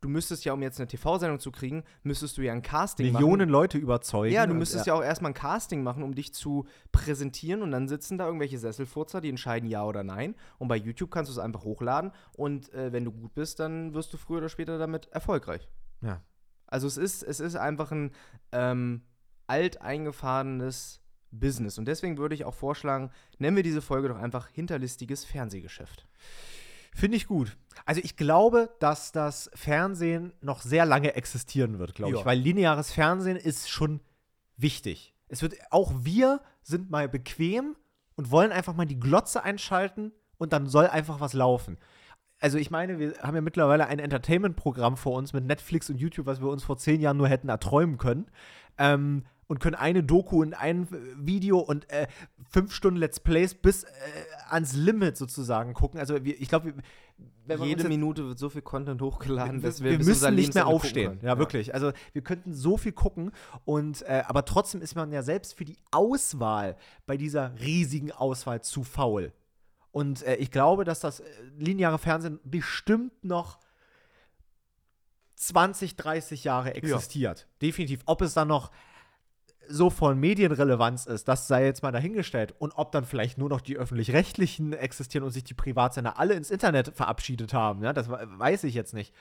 du 0.00 0.08
müsstest 0.08 0.44
ja, 0.44 0.52
um 0.52 0.60
jetzt 0.60 0.80
eine 0.80 0.86
TV-Sendung 0.88 1.38
zu 1.38 1.50
kriegen, 1.52 1.84
müsstest 2.02 2.36
du 2.36 2.42
ja 2.42 2.52
ein 2.52 2.62
Casting 2.62 3.12
machen. 3.12 3.22
Millionen 3.22 3.48
Leute 3.48 3.78
überzeugen. 3.78 4.34
Ja, 4.34 4.46
du 4.46 4.54
müsstest 4.54 4.86
ja. 4.86 4.94
auch 4.94 5.02
erstmal 5.02 5.30
ein 5.30 5.34
Casting 5.34 5.82
machen, 5.82 6.02
um 6.02 6.14
dich 6.14 6.34
zu 6.34 6.66
präsentieren 6.92 7.62
und 7.62 7.70
dann 7.70 7.88
sitzen 7.88 8.18
da 8.18 8.26
irgendwelche 8.26 8.58
Sesselfurzer, 8.58 9.20
die 9.20 9.28
entscheiden 9.28 9.68
ja 9.68 9.84
oder 9.84 10.02
nein. 10.02 10.34
Und 10.58 10.68
bei 10.68 10.76
YouTube 10.76 11.10
kannst 11.10 11.30
du 11.30 11.32
es 11.32 11.38
einfach 11.38 11.64
hochladen 11.64 12.12
und 12.36 12.72
äh, 12.74 12.92
wenn 12.92 13.04
du 13.04 13.12
gut 13.12 13.34
bist, 13.34 13.60
dann 13.60 13.94
wirst 13.94 14.12
du 14.12 14.16
früher 14.16 14.38
oder 14.38 14.48
später 14.48 14.78
damit 14.78 15.06
erfolgreich. 15.08 15.68
Ja. 16.00 16.22
Also 16.66 16.86
es 16.86 16.96
ist, 16.96 17.22
es 17.22 17.40
ist 17.40 17.56
einfach 17.56 17.90
ein 17.92 18.12
ähm, 18.52 19.02
alteingefahrenes 19.46 21.00
Business. 21.30 21.78
Und 21.78 21.86
deswegen 21.86 22.18
würde 22.18 22.34
ich 22.34 22.44
auch 22.44 22.54
vorschlagen, 22.54 23.10
nennen 23.38 23.56
wir 23.56 23.62
diese 23.62 23.82
Folge 23.82 24.08
doch 24.08 24.18
einfach 24.18 24.48
hinterlistiges 24.48 25.24
Fernsehgeschäft. 25.24 26.06
Finde 26.94 27.16
ich 27.16 27.26
gut. 27.26 27.56
Also 27.84 28.00
ich 28.02 28.16
glaube, 28.16 28.70
dass 28.80 29.12
das 29.12 29.50
Fernsehen 29.54 30.32
noch 30.40 30.62
sehr 30.62 30.84
lange 30.84 31.14
existieren 31.14 31.78
wird, 31.78 31.94
glaube 31.94 32.16
ich, 32.16 32.24
weil 32.24 32.38
lineares 32.38 32.92
Fernsehen 32.92 33.36
ist 33.36 33.70
schon 33.70 34.00
wichtig. 34.56 35.14
Es 35.28 35.42
wird 35.42 35.54
auch 35.70 35.92
wir 35.98 36.40
sind 36.62 36.90
mal 36.90 37.08
bequem 37.08 37.76
und 38.16 38.30
wollen 38.30 38.50
einfach 38.50 38.74
mal 38.74 38.86
die 38.86 38.98
Glotze 38.98 39.42
einschalten 39.42 40.12
und 40.38 40.52
dann 40.52 40.66
soll 40.66 40.86
einfach 40.86 41.20
was 41.20 41.34
laufen. 41.34 41.78
Also 42.40 42.58
ich 42.58 42.70
meine, 42.70 42.98
wir 42.98 43.14
haben 43.20 43.34
ja 43.34 43.40
mittlerweile 43.40 43.86
ein 43.86 43.98
Entertainment-Programm 43.98 44.96
vor 44.96 45.14
uns 45.14 45.32
mit 45.32 45.44
Netflix 45.44 45.90
und 45.90 45.96
YouTube, 45.96 46.26
was 46.26 46.40
wir 46.40 46.48
uns 46.48 46.62
vor 46.62 46.76
zehn 46.76 47.00
Jahren 47.00 47.16
nur 47.16 47.28
hätten 47.28 47.48
erträumen 47.48 47.98
können. 47.98 48.26
Ähm, 48.78 49.24
und 49.48 49.60
können 49.60 49.76
eine 49.76 50.04
Doku 50.04 50.42
und 50.42 50.52
ein 50.52 50.86
Video 51.16 51.58
und 51.58 51.90
äh, 51.90 52.06
fünf 52.50 52.72
Stunden 52.72 52.98
Let's 52.98 53.18
Plays 53.18 53.54
bis 53.54 53.84
äh, 53.84 53.88
ans 54.50 54.74
Limit 54.74 55.16
sozusagen 55.16 55.72
gucken. 55.72 55.98
Also 55.98 56.22
wir, 56.22 56.40
ich 56.40 56.48
glaube, 56.48 56.74
Jede 57.64 57.88
Minute 57.88 58.26
wird 58.28 58.38
so 58.38 58.50
viel 58.50 58.60
Content 58.60 59.00
hochgeladen, 59.00 59.62
wir, 59.62 59.68
dass 59.68 59.82
wir, 59.82 59.92
wir 59.92 60.04
müssen 60.04 60.34
nicht 60.34 60.54
mehr 60.54 60.66
aufstehen. 60.66 61.12
können. 61.12 61.24
Ja, 61.24 61.38
wirklich. 61.38 61.72
Also 61.72 61.92
wir 62.12 62.22
könnten 62.22 62.52
so 62.52 62.76
viel 62.76 62.92
gucken 62.92 63.32
und 63.64 64.02
äh, 64.02 64.22
aber 64.26 64.44
trotzdem 64.44 64.82
ist 64.82 64.94
man 64.94 65.10
ja 65.12 65.22
selbst 65.22 65.54
für 65.56 65.64
die 65.64 65.78
Auswahl 65.90 66.76
bei 67.06 67.16
dieser 67.16 67.58
riesigen 67.58 68.12
Auswahl 68.12 68.60
zu 68.60 68.84
faul. 68.84 69.32
Und 69.90 70.22
äh, 70.22 70.36
ich 70.36 70.50
glaube, 70.50 70.84
dass 70.84 71.00
das 71.00 71.20
äh, 71.20 71.24
lineare 71.56 71.98
Fernsehen 71.98 72.38
bestimmt 72.44 73.24
noch 73.24 73.58
20, 75.36 75.96
30 75.96 76.44
Jahre 76.44 76.74
existiert. 76.74 77.46
Definitiv. 77.62 78.00
Ob 78.06 78.22
es 78.22 78.34
dann 78.34 78.48
noch 78.48 78.70
so 79.70 79.90
von 79.90 80.18
Medienrelevanz 80.18 81.06
ist, 81.06 81.28
das 81.28 81.46
sei 81.46 81.64
jetzt 81.66 81.82
mal 81.82 81.92
dahingestellt. 81.92 82.54
Und 82.58 82.72
ob 82.76 82.90
dann 82.90 83.04
vielleicht 83.04 83.38
nur 83.38 83.48
noch 83.48 83.60
die 83.60 83.76
öffentlich-rechtlichen 83.76 84.72
existieren 84.72 85.24
und 85.24 85.30
sich 85.30 85.44
die 85.44 85.54
Privatsender 85.54 86.18
alle 86.18 86.34
ins 86.34 86.50
Internet 86.50 86.88
verabschiedet 86.94 87.52
haben, 87.52 87.82
ja, 87.84 87.92
das 87.92 88.08
we- 88.08 88.26
weiß 88.38 88.64
ich 88.64 88.74
jetzt 88.74 88.94
nicht. 88.94 89.14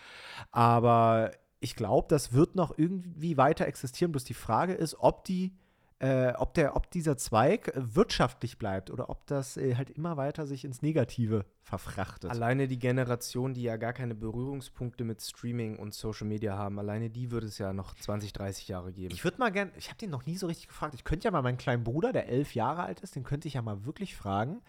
Aber 0.52 1.32
ich 1.60 1.76
glaube, 1.76 2.08
das 2.10 2.32
wird 2.34 2.56
noch 2.56 2.78
irgendwie 2.78 3.36
weiter 3.38 3.66
existieren. 3.68 4.12
Bloß 4.12 4.24
die 4.24 4.34
Frage 4.34 4.74
ist, 4.74 4.96
ob 5.00 5.26
die 5.26 5.54
äh, 6.00 6.34
ob, 6.34 6.54
der, 6.54 6.76
ob 6.76 6.92
dieser 6.92 7.18
Zweig 7.18 7.72
wirtschaftlich 7.76 8.60
bleibt 8.60 8.92
oder 8.92 9.10
ob 9.10 9.26
das 9.26 9.58
äh, 9.58 9.76
halt 9.76 9.90
immer 9.90 10.16
weiter 10.16 10.46
sich 10.46 10.64
ins 10.64 10.82
Negative 10.84 11.46
verfrachtet. 11.64 12.30
Alleine 12.30 12.68
die 12.68 12.78
Generation, 12.78 13.54
die 13.56 13.64
ja 13.64 13.78
gar 13.78 13.94
keine 13.94 14.14
Berührungspunkte 14.14 15.04
mit 15.04 15.22
Streaming 15.22 15.78
und 15.78 15.96
Social 15.96 16.28
Media 16.28 16.56
haben, 16.56 16.78
alleine 16.78 17.10
die 17.10 17.32
würde 17.32 17.48
es 17.48 17.58
ja 17.58 17.74
noch 17.74 17.96
20, 17.96 18.32
30 18.34 18.68
Jahre 18.68 18.94
geben. 18.94 19.14
Ich 19.14 19.24
würde 19.24 19.40
mal 19.40 19.52
gern, 19.52 19.72
ich 19.76 19.88
habe 19.90 19.98
den 19.98 20.12
noch 20.12 20.26
nie 20.28 20.38
so 20.38 20.46
richtig 20.46 20.68
gefragt. 20.68 20.94
Ich 20.94 21.04
könnte 21.04 21.26
ja 21.26 21.32
mal 21.32 21.42
meinen 21.42 21.58
kleinen 21.58 21.84
Bruder, 21.84 22.14
der 22.14 22.28
elf 22.30 22.54
Jahre 22.54 22.84
alt 22.84 23.00
ist, 23.02 23.16
den 23.16 23.24
könnte 23.24 23.48
ich 23.48 23.56
ja 23.56 23.64
mal 23.64 23.86
wirklich 23.86 24.16
fragen. 24.16 24.62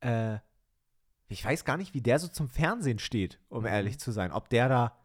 Äh, 0.00 0.38
ich 1.28 1.42
weiß 1.42 1.64
gar 1.64 1.78
nicht, 1.78 1.94
wie 1.94 2.02
der 2.02 2.18
so 2.18 2.28
zum 2.28 2.48
Fernsehen 2.50 2.98
steht, 2.98 3.40
um 3.48 3.60
Mhm. 3.62 3.68
ehrlich 3.68 3.98
zu 3.98 4.12
sein. 4.12 4.32
Ob 4.32 4.50
der 4.50 4.68
da. 4.68 4.98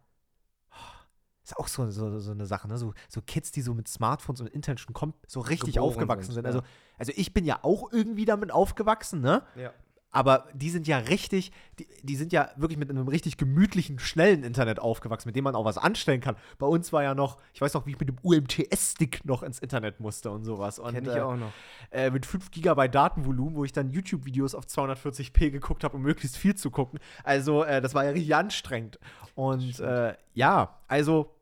Ist 1.44 1.58
auch 1.58 1.68
so, 1.68 1.90
so, 1.90 2.20
so 2.20 2.32
eine 2.32 2.46
Sache, 2.46 2.68
ne? 2.68 2.78
So, 2.78 2.94
so 3.08 3.22
Kids, 3.22 3.52
die 3.52 3.62
so 3.62 3.74
mit 3.74 3.88
Smartphones 3.88 4.42
und 4.42 4.48
Internet 4.48 4.80
schon 4.80 5.14
so 5.28 5.40
richtig 5.40 5.76
Geboren 5.76 5.92
aufgewachsen 5.92 6.34
sind, 6.34 6.36
sind. 6.36 6.46
Also, 6.46 6.62
also 6.98 7.12
ich 7.16 7.34
bin 7.34 7.46
ja 7.46 7.60
auch 7.64 7.92
irgendwie 7.92 8.26
damit 8.26 8.52
aufgewachsen, 8.52 9.22
ne? 9.22 9.44
ja. 9.56 9.74
Aber 10.12 10.48
die 10.54 10.72
sind 10.72 10.88
ja 10.88 10.98
richtig, 10.98 11.52
die, 11.78 11.88
die 12.02 12.16
sind 12.16 12.34
ja 12.34 12.50
wirklich 12.56 12.80
mit 12.80 12.90
einem 12.90 13.08
richtig 13.08 13.38
gemütlichen, 13.38 14.00
schnellen 14.00 14.44
Internet 14.44 14.80
aufgewachsen, 14.80 15.30
mit 15.30 15.36
dem 15.36 15.44
man 15.44 15.56
auch 15.56 15.66
was 15.66 15.78
anstellen 15.78 16.20
kann. 16.20 16.36
Bei 16.58 16.66
uns 16.66 16.92
war 16.92 17.04
ja 17.04 17.14
noch, 17.14 17.38
ich 17.54 17.62
weiß 17.62 17.74
noch, 17.76 17.86
wie 17.86 17.92
ich 17.92 18.00
mit 18.00 18.10
dem 18.10 18.18
UMTS-Stick 18.24 19.24
noch 19.26 19.44
ins 19.44 19.60
Internet 19.60 20.00
musste 20.00 20.32
und 20.32 20.46
sowas. 20.46 20.80
Und, 20.80 20.94
Kenne 20.94 21.12
ich 21.12 21.16
äh, 21.16 21.22
auch 21.22 21.36
noch. 21.36 21.52
Äh, 21.92 22.10
mit 22.10 22.26
5 22.26 22.50
GB 22.50 22.88
Datenvolumen, 22.88 23.56
wo 23.56 23.66
ich 23.66 23.72
dann 23.72 23.92
YouTube-Videos 23.92 24.56
auf 24.56 24.66
240p 24.66 25.52
geguckt 25.52 25.84
habe, 25.84 25.98
um 25.98 26.02
möglichst 26.02 26.38
viel 26.38 26.56
zu 26.56 26.72
gucken. 26.72 27.00
Also, 27.24 27.64
äh, 27.64 27.80
das 27.80 27.94
war 27.94 28.04
ja 28.04 28.12
richtig 28.12 28.36
anstrengend. 28.36 29.00
Und 29.36 29.80
äh, 29.80 30.16
ja, 30.34 30.80
also 30.88 31.36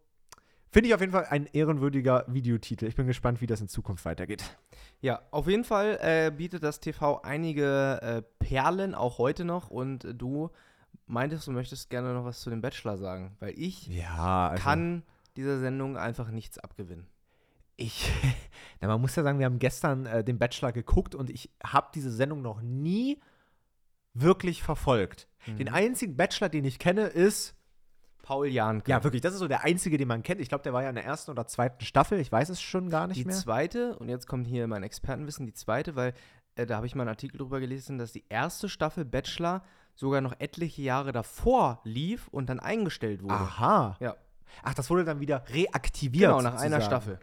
finde 0.72 0.90
ich 0.90 0.94
auf 0.94 1.02
jeden 1.02 1.12
Fall 1.12 1.26
ein 1.30 1.48
ehrenwürdiger 1.48 2.26
Videotitel. 2.28 2.86
Ich 2.86 2.96
bin 2.96 3.08
gespannt, 3.08 3.42
wie 3.42 3.48
das 3.48 3.62
in 3.62 3.68
Zukunft 3.68 4.06
weitergeht. 4.06 4.44
Ja, 5.02 5.22
auf 5.32 5.48
jeden 5.48 5.64
Fall 5.64 5.98
äh, 6.02 6.32
bietet 6.32 6.64
das 6.64 6.80
TV 6.80 7.22
einige 7.22 8.00
äh, 8.02 8.22
Perlen, 8.40 8.96
auch 8.96 9.18
heute 9.18 9.46
noch. 9.46 9.70
Und 9.70 10.06
äh, 10.06 10.14
du 10.14 10.50
meintest, 11.06 11.48
du 11.48 11.52
möchtest 11.52 11.90
gerne 11.90 12.14
noch 12.14 12.26
was 12.26 12.42
zu 12.42 12.50
dem 12.50 12.62
Bachelor 12.62 12.98
sagen, 12.98 13.36
weil 13.40 13.54
ich 13.58 13.88
Ja, 13.88 14.50
also 14.50 14.64
kann 14.64 15.04
dieser 15.36 15.60
Sendung 15.60 15.98
einfach 15.98 16.30
nichts 16.32 16.58
abgewinnen. 16.58 17.08
Ich, 17.76 18.12
na, 18.82 18.88
man 18.88 19.00
muss 19.02 19.16
ja 19.16 19.24
sagen, 19.24 19.40
wir 19.40 19.46
haben 19.46 19.60
gestern 19.60 20.06
äh, 20.06 20.24
den 20.24 20.40
Bachelor 20.40 20.72
geguckt 20.72 21.16
und 21.16 21.30
ich 21.30 21.52
habe 21.64 21.90
diese 21.94 22.12
Sendung 22.12 22.42
noch 22.42 22.62
nie 22.62 23.20
wirklich 24.14 24.64
verfolgt. 24.64 25.28
Den 25.58 25.70
einzigen 25.70 26.18
Bachelor, 26.18 26.50
den 26.50 26.66
ich 26.66 26.78
kenne, 26.78 27.04
ist, 27.08 27.56
Paul 28.28 28.48
Janke. 28.48 28.92
ja 28.92 29.04
wirklich, 29.04 29.22
das 29.22 29.34
ist 29.34 29.40
so 29.40 29.48
der 29.48 29.64
einzige, 29.64 29.98
den 29.98 30.08
man 30.10 30.22
kennt. 30.22 30.42
Ich 30.42 30.50
glaube, 30.50 30.64
der 30.64 30.74
war 30.74 30.84
ja 30.84 30.90
in 30.90 30.96
der 30.96 31.06
ersten 31.06 31.32
oder 31.32 31.48
zweiten 31.48 31.84
Staffel. 31.86 32.20
Ich 32.20 32.30
weiß 32.32 32.50
es 32.50 32.62
schon 32.62 32.90
gar 32.90 33.08
nicht 33.08 33.18
Die 33.20 33.26
mehr. 33.26 33.36
zweite, 33.36 33.98
und 34.00 34.10
jetzt 34.10 34.28
kommt 34.28 34.48
hier 34.48 34.68
mein 34.68 34.84
Expertenwissen, 34.84 35.46
die 35.46 35.54
zweite, 35.54 35.96
weil 35.96 36.14
äh, 36.56 36.66
da 36.66 36.76
habe 36.76 36.88
ich 36.88 36.96
mal 36.96 37.04
einen 37.04 37.10
Artikel 37.10 37.38
drüber 37.38 37.60
gelesen, 37.62 37.98
dass 37.98 38.12
die 38.12 38.26
erste 38.28 38.68
Staffel 38.68 39.06
Bachelor 39.06 39.64
sogar 39.96 40.20
noch 40.22 40.34
etliche 40.40 40.82
Jahre 40.82 41.12
davor 41.14 41.80
lief 41.86 42.28
und 42.28 42.50
dann 42.50 42.60
eingestellt 42.60 43.24
wurde. 43.24 43.34
Aha. 43.34 43.96
Ja, 44.02 44.16
Ach, 44.64 44.74
das 44.74 44.90
wurde 44.90 45.06
dann 45.06 45.20
wieder 45.20 45.44
reaktiviert. 45.50 46.30
genau, 46.32 46.42
nach 46.42 46.56
einer 46.56 46.82
sozusagen. 46.82 46.84
Staffel. 46.84 47.20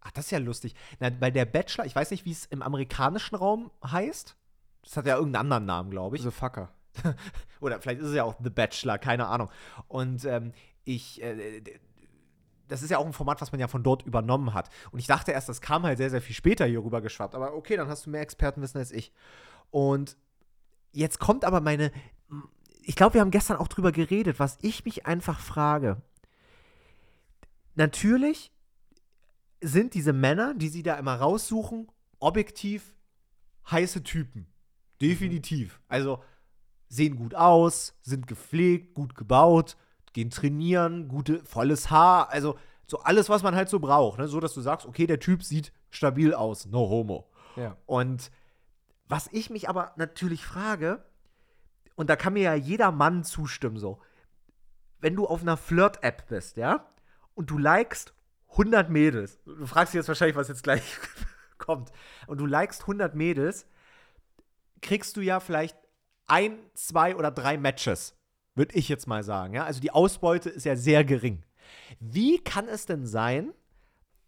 Ach, 0.00 0.10
das 0.12 0.24
ist 0.26 0.30
ja 0.32 0.38
lustig. 0.38 0.74
Na, 1.00 1.10
weil 1.20 1.32
der 1.32 1.44
Bachelor, 1.44 1.84
ich 1.86 1.94
weiß 1.94 2.10
nicht, 2.10 2.24
wie 2.24 2.32
es 2.32 2.46
im 2.46 2.62
amerikanischen 2.62 3.34
Raum 3.36 3.70
heißt. 3.84 4.36
Das 4.82 4.96
hat 4.96 5.06
ja 5.06 5.16
irgendeinen 5.16 5.40
anderen 5.42 5.66
Namen, 5.66 5.90
glaube 5.90 6.16
ich. 6.16 6.22
The 6.22 6.30
Fucker. 6.30 6.70
Oder 7.60 7.80
vielleicht 7.80 8.00
ist 8.00 8.08
es 8.08 8.14
ja 8.14 8.24
auch 8.24 8.36
The 8.42 8.50
Bachelor, 8.50 8.98
keine 8.98 9.26
Ahnung. 9.26 9.50
Und 9.88 10.24
ähm, 10.24 10.52
ich, 10.84 11.22
äh, 11.22 11.62
das 12.68 12.82
ist 12.82 12.90
ja 12.90 12.98
auch 12.98 13.06
ein 13.06 13.12
Format, 13.12 13.40
was 13.40 13.52
man 13.52 13.60
ja 13.60 13.68
von 13.68 13.82
dort 13.82 14.04
übernommen 14.04 14.54
hat. 14.54 14.70
Und 14.90 14.98
ich 14.98 15.06
dachte 15.06 15.32
erst, 15.32 15.48
das 15.48 15.60
kam 15.60 15.82
halt 15.82 15.98
sehr, 15.98 16.10
sehr 16.10 16.22
viel 16.22 16.34
später 16.34 16.66
hier 16.66 16.82
rüber 16.82 17.00
geschwappt. 17.00 17.34
Aber 17.34 17.54
okay, 17.54 17.76
dann 17.76 17.88
hast 17.88 18.06
du 18.06 18.10
mehr 18.10 18.20
Expertenwissen 18.20 18.78
als 18.78 18.92
ich. 18.92 19.12
Und 19.70 20.16
jetzt 20.92 21.18
kommt 21.18 21.44
aber 21.44 21.60
meine. 21.60 21.92
Ich 22.82 22.96
glaube, 22.96 23.14
wir 23.14 23.20
haben 23.20 23.30
gestern 23.30 23.58
auch 23.58 23.68
drüber 23.68 23.92
geredet, 23.92 24.38
was 24.38 24.58
ich 24.62 24.84
mich 24.84 25.06
einfach 25.06 25.40
frage. 25.40 26.00
Natürlich 27.74 28.50
sind 29.60 29.94
diese 29.94 30.12
Männer, 30.12 30.54
die 30.54 30.68
sie 30.68 30.82
da 30.82 30.94
immer 30.94 31.16
raussuchen, 31.16 31.88
objektiv 32.18 32.94
heiße 33.70 34.02
Typen. 34.02 34.46
Definitiv. 35.00 35.80
Also 35.88 36.22
sehen 36.88 37.16
gut 37.16 37.34
aus, 37.34 37.94
sind 38.02 38.26
gepflegt, 38.26 38.94
gut 38.94 39.14
gebaut, 39.14 39.76
gehen 40.12 40.30
trainieren, 40.30 41.08
gute, 41.08 41.44
volles 41.44 41.90
Haar, 41.90 42.30
also 42.30 42.58
so 42.86 43.00
alles, 43.00 43.28
was 43.28 43.42
man 43.42 43.54
halt 43.54 43.68
so 43.68 43.78
braucht. 43.78 44.18
Ne? 44.18 44.28
So, 44.28 44.40
dass 44.40 44.54
du 44.54 44.60
sagst, 44.60 44.86
okay, 44.86 45.06
der 45.06 45.20
Typ 45.20 45.42
sieht 45.44 45.72
stabil 45.90 46.34
aus, 46.34 46.66
no 46.66 46.88
homo. 46.88 47.28
Ja. 47.56 47.76
Und 47.86 48.30
was 49.06 49.28
ich 49.32 49.50
mich 49.50 49.68
aber 49.68 49.92
natürlich 49.96 50.44
frage, 50.44 51.04
und 51.96 52.08
da 52.08 52.16
kann 52.16 52.32
mir 52.32 52.42
ja 52.42 52.54
jeder 52.54 52.92
Mann 52.92 53.24
zustimmen, 53.24 53.76
so, 53.76 54.00
wenn 55.00 55.16
du 55.16 55.26
auf 55.26 55.42
einer 55.42 55.56
Flirt-App 55.56 56.28
bist, 56.28 56.56
ja, 56.56 56.86
und 57.34 57.50
du 57.50 57.58
likest 57.58 58.14
100 58.50 58.88
Mädels, 58.88 59.38
du 59.44 59.66
fragst 59.66 59.92
dich 59.92 59.98
jetzt 59.98 60.08
wahrscheinlich, 60.08 60.36
was 60.36 60.48
jetzt 60.48 60.62
gleich 60.62 60.82
kommt, 61.58 61.92
und 62.26 62.38
du 62.38 62.46
likest 62.46 62.82
100 62.82 63.14
Mädels, 63.14 63.66
kriegst 64.80 65.16
du 65.16 65.20
ja 65.20 65.40
vielleicht 65.40 65.76
ein, 66.28 66.58
zwei 66.74 67.16
oder 67.16 67.30
drei 67.30 67.56
Matches, 67.56 68.14
würde 68.54 68.76
ich 68.76 68.88
jetzt 68.88 69.06
mal 69.06 69.24
sagen. 69.24 69.54
Ja? 69.54 69.64
Also 69.64 69.80
die 69.80 69.90
Ausbeute 69.90 70.50
ist 70.50 70.64
ja 70.64 70.76
sehr 70.76 71.04
gering. 71.04 71.42
Wie 72.00 72.38
kann 72.38 72.68
es 72.68 72.86
denn 72.86 73.06
sein, 73.06 73.52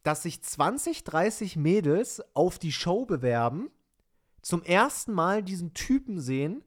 dass 0.03 0.23
sich 0.23 0.43
20, 0.43 1.05
30 1.05 1.57
Mädels 1.57 2.23
auf 2.35 2.59
die 2.59 2.73
Show 2.73 3.05
bewerben, 3.05 3.71
zum 4.43 4.63
ersten 4.63 5.13
Mal 5.13 5.43
diesen 5.43 5.75
Typen 5.75 6.21
sehen 6.21 6.65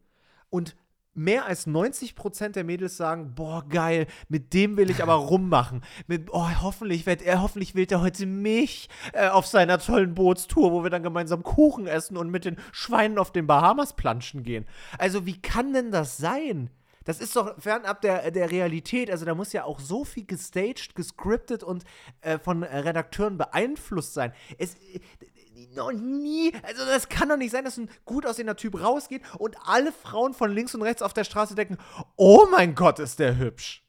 und 0.50 0.76
mehr 1.14 1.46
als 1.46 1.68
90% 1.68 2.50
der 2.50 2.64
Mädels 2.64 2.98
sagen, 2.98 3.34
boah, 3.36 3.68
geil, 3.68 4.08
mit 4.30 4.54
dem 4.54 4.78
will 4.78 4.90
ich 4.90 5.02
aber 5.04 5.14
rummachen. 5.14 5.84
Mit, 6.08 6.30
oh, 6.32 6.48
hoffentlich 6.62 7.06
wird 7.06 7.22
er, 7.22 7.42
hoffentlich 7.42 7.76
wählt 7.76 7.92
er 7.92 8.02
heute 8.02 8.26
mich 8.26 8.90
äh, 9.14 9.28
auf 9.28 9.46
seiner 9.46 9.80
tollen 9.80 10.16
Bootstour, 10.16 10.72
wo 10.72 10.84
wir 10.84 10.90
dann 10.90 11.04
gemeinsam 11.04 11.44
Kuchen 11.44 11.88
essen 11.88 12.18
und 12.18 12.30
mit 12.30 12.46
den 12.46 12.58
Schweinen 12.72 13.18
auf 13.18 13.32
den 13.32 13.48
Bahamas 13.48 13.94
planschen 13.96 14.44
gehen. 14.44 14.66
Also, 14.98 15.26
wie 15.26 15.42
kann 15.42 15.74
denn 15.74 15.92
das 15.92 16.18
sein? 16.18 16.70
Das 17.06 17.20
ist 17.20 17.36
doch 17.36 17.60
fernab 17.60 18.02
der, 18.02 18.32
der 18.32 18.50
Realität. 18.50 19.12
Also 19.12 19.26
da 19.26 19.36
muss 19.36 19.54
ja 19.54 19.66
auch 19.66 19.80
so 19.80 20.06
viel 20.06 20.26
gestaged, 20.26 20.96
gescriptet 20.96 21.64
und 21.64 21.84
äh, 22.22 22.40
von 22.40 22.64
Redakteuren 22.64 23.38
beeinflusst 23.38 24.14
sein. 24.14 24.34
Es, 24.58 24.78
noch 25.76 25.92
nie. 25.92 26.52
Also, 26.64 26.86
das 26.86 27.10
kann 27.10 27.30
doch 27.30 27.38
nicht 27.38 27.52
sein, 27.52 27.66
dass 27.66 27.78
ein 27.78 27.90
gut 28.06 28.26
aussehender 28.26 28.56
Typ 28.56 28.82
rausgeht 28.82 29.22
und 29.38 29.56
alle 29.66 29.92
Frauen 29.92 30.34
von 30.34 30.52
links 30.52 30.76
und 30.76 30.82
rechts 30.82 31.02
auf 31.02 31.14
der 31.14 31.24
Straße 31.24 31.56
denken: 31.56 31.78
Oh 32.16 32.48
mein 32.52 32.76
Gott, 32.76 33.00
ist 33.00 33.20
der 33.20 33.38
hübsch. 33.38 33.84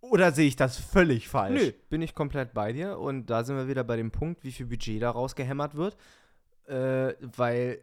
Oder 0.00 0.32
sehe 0.32 0.46
ich 0.46 0.56
das 0.56 0.76
völlig 0.76 1.28
falsch? 1.28 1.62
Nö, 1.62 1.72
bin 1.88 2.02
ich 2.02 2.14
komplett 2.14 2.52
bei 2.52 2.72
dir. 2.72 2.98
Und 2.98 3.26
da 3.26 3.42
sind 3.42 3.56
wir 3.56 3.68
wieder 3.68 3.84
bei 3.84 3.96
dem 3.96 4.10
Punkt, 4.10 4.44
wie 4.44 4.52
viel 4.52 4.66
Budget 4.66 5.00
da 5.00 5.10
rausgehämmert 5.10 5.76
wird. 5.76 5.96
Äh, 6.66 7.14
weil 7.20 7.80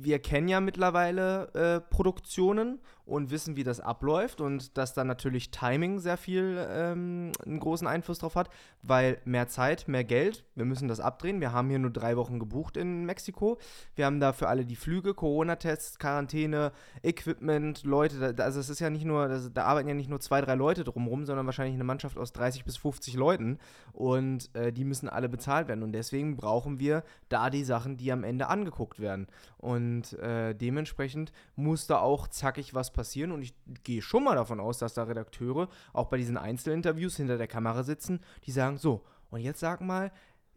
wir 0.00 0.18
kennen 0.18 0.48
ja 0.48 0.60
mittlerweile 0.60 1.52
äh, 1.54 1.80
Produktionen 1.80 2.80
und 3.08 3.30
wissen, 3.30 3.56
wie 3.56 3.64
das 3.64 3.80
abläuft 3.80 4.42
und 4.42 4.76
dass 4.76 4.92
da 4.92 5.02
natürlich 5.02 5.50
Timing 5.50 5.98
sehr 5.98 6.18
viel 6.18 6.58
ähm, 6.70 7.32
einen 7.44 7.58
großen 7.58 7.86
Einfluss 7.86 8.18
drauf 8.18 8.36
hat, 8.36 8.50
weil 8.82 9.18
mehr 9.24 9.48
Zeit, 9.48 9.88
mehr 9.88 10.04
Geld, 10.04 10.44
wir 10.54 10.66
müssen 10.66 10.88
das 10.88 11.00
abdrehen. 11.00 11.40
Wir 11.40 11.52
haben 11.52 11.70
hier 11.70 11.78
nur 11.78 11.90
drei 11.90 12.18
Wochen 12.18 12.38
gebucht 12.38 12.76
in 12.76 13.06
Mexiko. 13.06 13.58
Wir 13.94 14.04
haben 14.04 14.20
da 14.20 14.34
für 14.34 14.48
alle 14.48 14.66
die 14.66 14.76
Flüge, 14.76 15.14
Corona-Tests, 15.14 15.98
Quarantäne, 15.98 16.72
Equipment, 17.02 17.82
Leute. 17.84 18.34
Da, 18.34 18.44
also 18.44 18.60
es 18.60 18.68
ist 18.68 18.80
ja 18.80 18.90
nicht 18.90 19.06
nur, 19.06 19.26
das, 19.26 19.50
da 19.54 19.64
arbeiten 19.64 19.88
ja 19.88 19.94
nicht 19.94 20.10
nur 20.10 20.20
zwei, 20.20 20.42
drei 20.42 20.54
Leute 20.54 20.84
drumherum, 20.84 21.24
sondern 21.24 21.46
wahrscheinlich 21.46 21.74
eine 21.74 21.84
Mannschaft 21.84 22.18
aus 22.18 22.34
30 22.34 22.66
bis 22.66 22.76
50 22.76 23.14
Leuten 23.14 23.58
und 23.94 24.54
äh, 24.54 24.70
die 24.70 24.84
müssen 24.84 25.08
alle 25.08 25.30
bezahlt 25.30 25.68
werden 25.68 25.82
und 25.82 25.92
deswegen 25.92 26.36
brauchen 26.36 26.78
wir 26.78 27.04
da 27.30 27.48
die 27.48 27.64
Sachen, 27.64 27.96
die 27.96 28.12
am 28.12 28.22
Ende 28.22 28.48
angeguckt 28.48 29.00
werden. 29.00 29.28
Und 29.56 29.67
äh, 29.76 30.54
dementsprechend 30.54 31.32
muss 31.56 31.86
da 31.86 31.98
auch 31.98 32.28
zackig 32.28 32.74
was 32.74 32.92
passieren. 32.92 33.32
Und 33.32 33.42
ich 33.42 33.54
gehe 33.84 34.02
schon 34.02 34.24
mal 34.24 34.34
davon 34.34 34.60
aus, 34.60 34.78
dass 34.78 34.94
da 34.94 35.04
Redakteure 35.04 35.68
auch 35.92 36.06
bei 36.06 36.16
diesen 36.16 36.36
Einzelinterviews 36.36 37.16
hinter 37.16 37.38
der 37.38 37.48
Kamera 37.48 37.82
sitzen, 37.82 38.20
die 38.44 38.52
sagen: 38.52 38.78
So, 38.78 39.04
und 39.30 39.40
jetzt 39.40 39.60
sag 39.60 39.80
mal, 39.80 40.12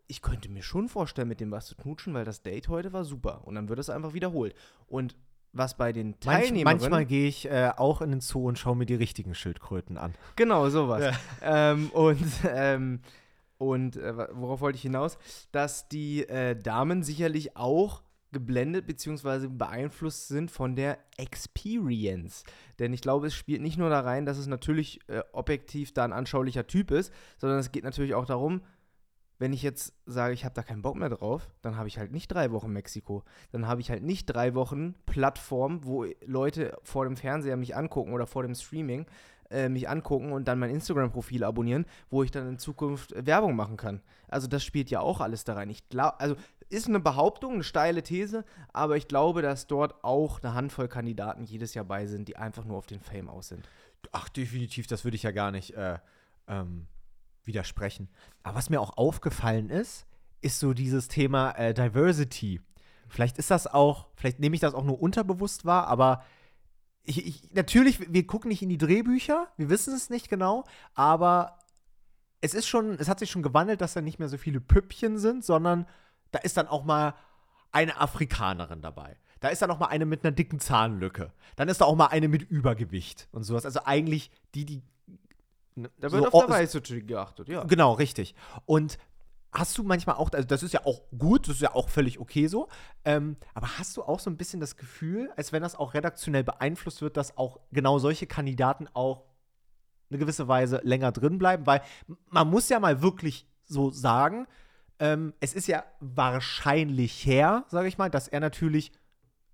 ich 0.08 0.22
könnte 0.22 0.50
mir 0.50 0.64
schon 0.64 0.90
vorstellen, 0.90 1.28
mit 1.28 1.40
dem 1.40 1.52
was 1.52 1.68
zu 1.68 1.76
knutschen, 1.76 2.14
weil 2.14 2.26
das 2.26 2.42
Date 2.42 2.68
heute 2.68 2.94
war 2.94 3.04
super. 3.04 3.42
Und 3.46 3.56
dann 3.56 3.70
wird 3.70 3.80
es 3.80 3.90
einfach 3.90 4.14
wiederholt. 4.14 4.56
Und 4.88 5.16
was 5.54 5.76
bei 5.76 5.92
den 5.92 6.20
Teilnehmern. 6.20 6.64
Manch, 6.64 6.82
manchmal 6.82 7.06
gehe 7.06 7.28
ich 7.28 7.46
äh, 7.50 7.72
auch 7.76 8.02
in 8.02 8.12
den 8.12 8.22
Zoo 8.22 8.48
und 8.48 8.58
schaue 8.58 8.76
mir 8.76 8.86
die 8.86 8.96
richtigen 8.96 9.36
Schildkröten 9.36 9.98
an. 9.98 10.14
Genau, 10.36 10.70
sowas. 10.70 11.14
Ja. 11.42 11.72
Ähm, 11.72 11.90
und 11.90 12.24
ähm, 12.48 13.02
und 13.58 13.96
äh, 13.96 14.28
worauf 14.34 14.62
wollte 14.62 14.78
ich 14.78 14.82
hinaus? 14.82 15.18
Dass 15.52 15.88
die 15.88 16.28
äh, 16.28 16.56
Damen 16.56 17.04
sicherlich 17.04 17.56
auch 17.56 18.02
geblendet 18.32 18.86
bzw. 18.88 19.48
beeinflusst 19.48 20.28
sind 20.28 20.52
von 20.52 20.76
der 20.76 20.98
Experience. 21.18 22.44
Denn 22.80 22.94
ich 22.94 23.02
glaube, 23.02 23.28
es 23.28 23.36
spielt 23.36 23.62
nicht 23.62 23.78
nur 23.78 23.90
da 23.90 24.02
rein, 24.02 24.26
dass 24.26 24.38
es 24.38 24.48
natürlich 24.48 25.00
äh, 25.08 25.22
objektiv 25.34 25.94
da 25.94 26.04
ein 26.06 26.14
anschaulicher 26.14 26.68
Typ 26.68 26.92
ist, 26.92 27.14
sondern 27.38 27.60
es 27.60 27.72
geht 27.72 27.84
natürlich 27.84 28.14
auch 28.14 28.26
darum, 28.26 28.62
wenn 29.42 29.54
ich 29.54 29.64
jetzt 29.64 29.96
sage, 30.06 30.36
ich 30.36 30.46
habe 30.46 30.54
da 30.54 30.62
keinen 30.62 30.84
Bock 30.84 30.96
mehr 30.96 31.10
drauf, 31.10 31.50
dann 31.64 31.76
habe 31.76 31.88
ich 31.88 31.98
halt 31.98 32.12
nicht 32.12 32.28
drei 32.28 32.52
Wochen 32.52 32.72
Mexiko. 32.72 33.24
Dann 33.52 33.68
habe 33.68 33.82
ich 33.82 33.90
halt 33.90 34.04
nicht 34.04 34.28
drei 34.28 34.54
Wochen 34.54 34.94
Plattform, 35.08 35.84
wo 35.84 36.06
Leute 36.24 36.78
vor 36.84 37.06
dem 37.06 37.18
Fernseher 37.18 37.58
mich 37.58 37.76
angucken 37.76 38.14
oder 38.14 38.28
vor 38.28 38.44
dem 38.44 38.54
Streaming 38.54 39.08
äh, 39.50 39.68
mich 39.68 39.90
angucken 39.90 40.32
und 40.32 40.48
dann 40.48 40.60
mein 40.60 40.70
Instagram-Profil 40.70 41.44
abonnieren, 41.44 41.86
wo 42.12 42.22
ich 42.22 42.30
dann 42.30 42.48
in 42.48 42.60
Zukunft 42.60 43.14
Werbung 43.18 43.56
machen 43.56 43.78
kann. 43.78 44.02
Also 44.28 44.48
das 44.48 44.64
spielt 44.64 44.92
ja 44.92 45.00
auch 45.02 45.22
alles 45.22 45.44
da 45.44 45.56
rein. 45.56 45.72
Ich 45.72 45.90
glaube, 45.90 46.20
also 46.20 46.36
ist 46.72 46.88
eine 46.88 47.00
Behauptung, 47.00 47.54
eine 47.54 47.64
steile 47.64 48.04
These, 48.04 48.46
aber 48.74 48.98
ich 48.98 49.08
glaube, 49.08 49.42
dass 49.42 49.68
dort 49.68 50.04
auch 50.04 50.42
eine 50.42 50.54
Handvoll 50.54 50.88
Kandidaten 50.88 51.44
jedes 51.44 51.74
Jahr 51.74 51.86
bei 51.86 52.08
sind, 52.08 52.28
die 52.28 52.38
einfach 52.38 52.66
nur 52.66 52.78
auf 52.78 52.88
den 52.88 53.02
Fame 53.02 53.30
aus 53.30 53.50
sind. 53.50 53.68
Ach, 54.12 54.30
definitiv, 54.30 54.88
das 54.88 55.04
würde 55.04 55.16
ich 55.16 55.24
ja 55.24 55.32
gar 55.32 55.52
nicht 55.52 55.76
äh, 55.76 56.00
ähm, 56.48 56.88
widersprechen. 57.44 58.10
Aber 58.44 58.58
was 58.58 58.70
mir 58.70 58.82
auch 58.82 58.98
aufgefallen 58.98 59.70
ist, 59.70 60.06
ist 60.42 60.60
so 60.60 60.74
dieses 60.74 61.08
Thema 61.08 61.52
äh, 61.52 61.74
Diversity. 61.74 62.62
Vielleicht 63.08 63.38
ist 63.38 63.52
das 63.52 63.68
auch, 63.68 64.08
vielleicht 64.16 64.40
nehme 64.40 64.56
ich 64.56 64.62
das 64.62 64.74
auch 64.74 64.84
nur 64.84 65.02
unterbewusst 65.02 65.66
wahr, 65.66 65.88
aber 65.88 66.24
ich, 67.04 67.26
ich, 67.26 67.54
natürlich, 67.54 68.14
wir 68.14 68.26
gucken 68.26 68.50
nicht 68.50 68.62
in 68.62 68.70
die 68.70 68.78
Drehbücher, 68.78 69.48
wir 69.58 69.70
wissen 69.70 69.94
es 69.94 70.10
nicht 70.10 70.30
genau, 70.30 70.64
aber 70.94 71.60
es 72.42 72.54
ist 72.54 72.68
schon, 72.68 72.96
es 73.00 73.08
hat 73.08 73.20
sich 73.20 73.30
schon 73.30 73.44
gewandelt, 73.44 73.82
dass 73.82 73.94
da 73.94 74.02
nicht 74.02 74.20
mehr 74.20 74.30
so 74.30 74.38
viele 74.38 74.62
Püppchen 74.62 75.18
sind, 75.18 75.44
sondern 75.44 75.86
da 76.32 76.40
ist 76.40 76.58
dann 76.58 76.68
auch 76.68 76.84
mal 76.84 77.14
eine 77.72 78.00
Afrikanerin 78.00 78.82
dabei. 78.82 79.18
Da 79.40 79.50
ist 79.50 79.62
dann 79.62 79.72
auch 79.72 79.80
mal 79.80 79.88
eine 79.88 80.06
mit 80.06 80.24
einer 80.24 80.32
dicken 80.32 80.60
Zahnlücke. 80.60 81.32
Dann 81.56 81.68
ist 81.68 81.82
da 81.82 81.86
auch 81.86 81.96
mal 81.96 82.08
eine 82.08 82.28
mit 82.28 82.44
Übergewicht 82.44 83.28
und 83.32 83.44
sowas. 83.44 83.66
Also 83.66 83.82
eigentlich 83.86 84.32
die, 84.54 84.66
die. 84.66 84.84
Ne, 85.76 85.90
da 86.00 86.12
wird 86.12 86.24
so, 86.24 86.32
auf 86.32 86.46
der 86.46 86.56
Weiße 86.56 86.82
geachtet, 86.82 87.50
ja. 87.50 87.64
Genau, 87.64 87.94
richtig. 87.94 88.36
Und 88.66 89.00
hast 89.52 89.78
du 89.78 89.84
manchmal 89.84 90.18
auch, 90.18 90.30
also 90.32 90.48
das 90.48 90.64
ist 90.64 90.74
ja 90.74 90.86
auch 90.86 91.02
gut, 91.18 91.48
das 91.48 91.56
ist 91.56 91.62
ja 91.62 91.74
auch 91.74 91.90
völlig 91.90 92.20
okay 92.20 92.48
so, 92.48 92.70
ähm, 93.04 93.36
aber 93.54 93.78
hast 93.78 93.98
du 93.98 94.04
auch 94.04 94.20
so 94.20 94.30
ein 94.30 94.38
bisschen 94.38 94.60
das 94.60 94.78
Gefühl, 94.78 95.32
als 95.36 95.52
wenn 95.52 95.62
das 95.62 95.76
auch 95.76 95.94
redaktionell 95.94 96.44
beeinflusst 96.44 97.02
wird, 97.02 97.18
dass 97.18 97.38
auch 97.38 97.60
genau 97.72 98.00
solche 98.00 98.28
Kandidaten 98.28 98.88
auch 98.94 99.24
eine 100.10 100.20
gewisse 100.20 100.48
Weise 100.48 100.82
länger 100.84 101.12
drin 101.12 101.38
bleiben? 101.38 101.66
Weil 101.66 101.82
man 102.30 102.50
muss 102.50 102.70
ja 102.70 102.80
mal 102.80 103.02
wirklich 103.02 103.48
so 103.66 103.92
sagen, 103.92 104.48
ähm, 105.02 105.34
es 105.40 105.54
ist 105.54 105.68
ja 105.68 105.84
wahrscheinlich 106.00 107.26
her, 107.26 107.66
sage 107.68 107.88
ich 107.88 107.98
mal, 107.98 108.12
dass 108.12 108.28
er 108.28 108.40
natürlich 108.40 108.92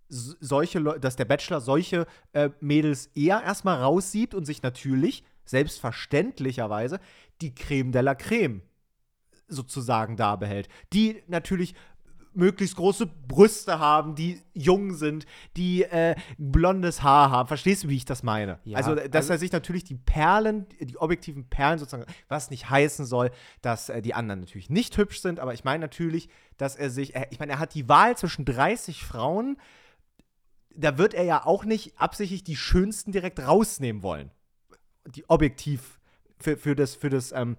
solche 0.10 0.80
Leute, 0.80 1.00
dass 1.00 1.16
der 1.16 1.26
Bachelor 1.26 1.62
solche 1.62 2.06
äh, 2.34 2.50
Mädels 2.60 3.08
eher 3.16 3.42
erstmal 3.42 3.82
raussieht 3.82 4.34
und 4.34 4.46
sich 4.46 4.62
natürlich 4.62 5.24
selbstverständlicherweise 5.46 7.00
die 7.42 7.56
Creme 7.56 7.94
de 7.94 8.02
la 8.02 8.16
Creme 8.16 8.62
sozusagen 9.48 10.18
da 10.18 10.36
behält. 10.36 10.68
Die 10.91 11.24
natürlich 11.28 11.76
möglichst 12.38 12.76
große 12.76 13.08
Brüste 13.08 13.80
haben, 13.80 14.16
die 14.16 14.42
jung 14.54 14.94
sind, 14.94 15.26
die 15.58 15.84
äh, 15.84 16.16
blondes 16.38 17.04
Haar 17.04 17.32
haben. 17.32 17.48
Verstehst 17.48 17.84
du, 17.84 17.90
wie 17.90 17.98
ich 17.98 18.06
das 18.06 18.24
meine? 18.24 18.60
Ja, 18.64 18.78
also, 18.78 18.96
dass 18.96 19.14
also, 19.14 19.34
er 19.34 19.40
sich 19.40 19.52
natürlich 19.52 19.84
die 19.84 19.96
Perlen, 19.96 20.68
die 20.80 20.98
objektiven 20.98 21.50
Perlen 21.50 21.80
sozusagen, 21.80 22.06
was 22.28 22.50
nicht 22.50 22.70
heißen 22.70 23.06
soll, 23.06 23.32
dass 23.62 23.90
äh, 23.90 24.02
die 24.02 24.14
anderen 24.14 24.40
natürlich 24.42 24.70
nicht 24.70 24.98
hübsch 24.98 25.20
sind, 25.20 25.40
aber 25.40 25.54
ich 25.54 25.64
meine 25.64 25.80
natürlich, 25.82 26.30
dass 26.58 26.76
er 26.76 26.90
sich, 26.90 27.16
äh, 27.16 27.28
ich 27.32 27.40
meine, 27.40 27.54
er 27.54 27.60
hat 27.60 27.74
die 27.74 27.90
Wahl 27.90 28.16
zwischen 28.16 28.46
30 28.46 29.04
Frauen, 29.04 29.58
da 30.76 30.98
wird 30.98 31.14
er 31.14 31.24
ja 31.24 31.46
auch 31.46 31.66
nicht 31.66 31.98
absichtlich 31.98 32.44
die 32.44 32.56
schönsten 32.56 33.12
direkt 33.12 33.40
rausnehmen 33.40 34.04
wollen. 34.04 34.32
Die 35.16 35.28
objektiv 35.30 36.00
für, 36.40 36.56
für 36.56 36.76
das, 36.76 36.96
für 36.96 37.10
das, 37.10 37.32
ähm, 37.32 37.58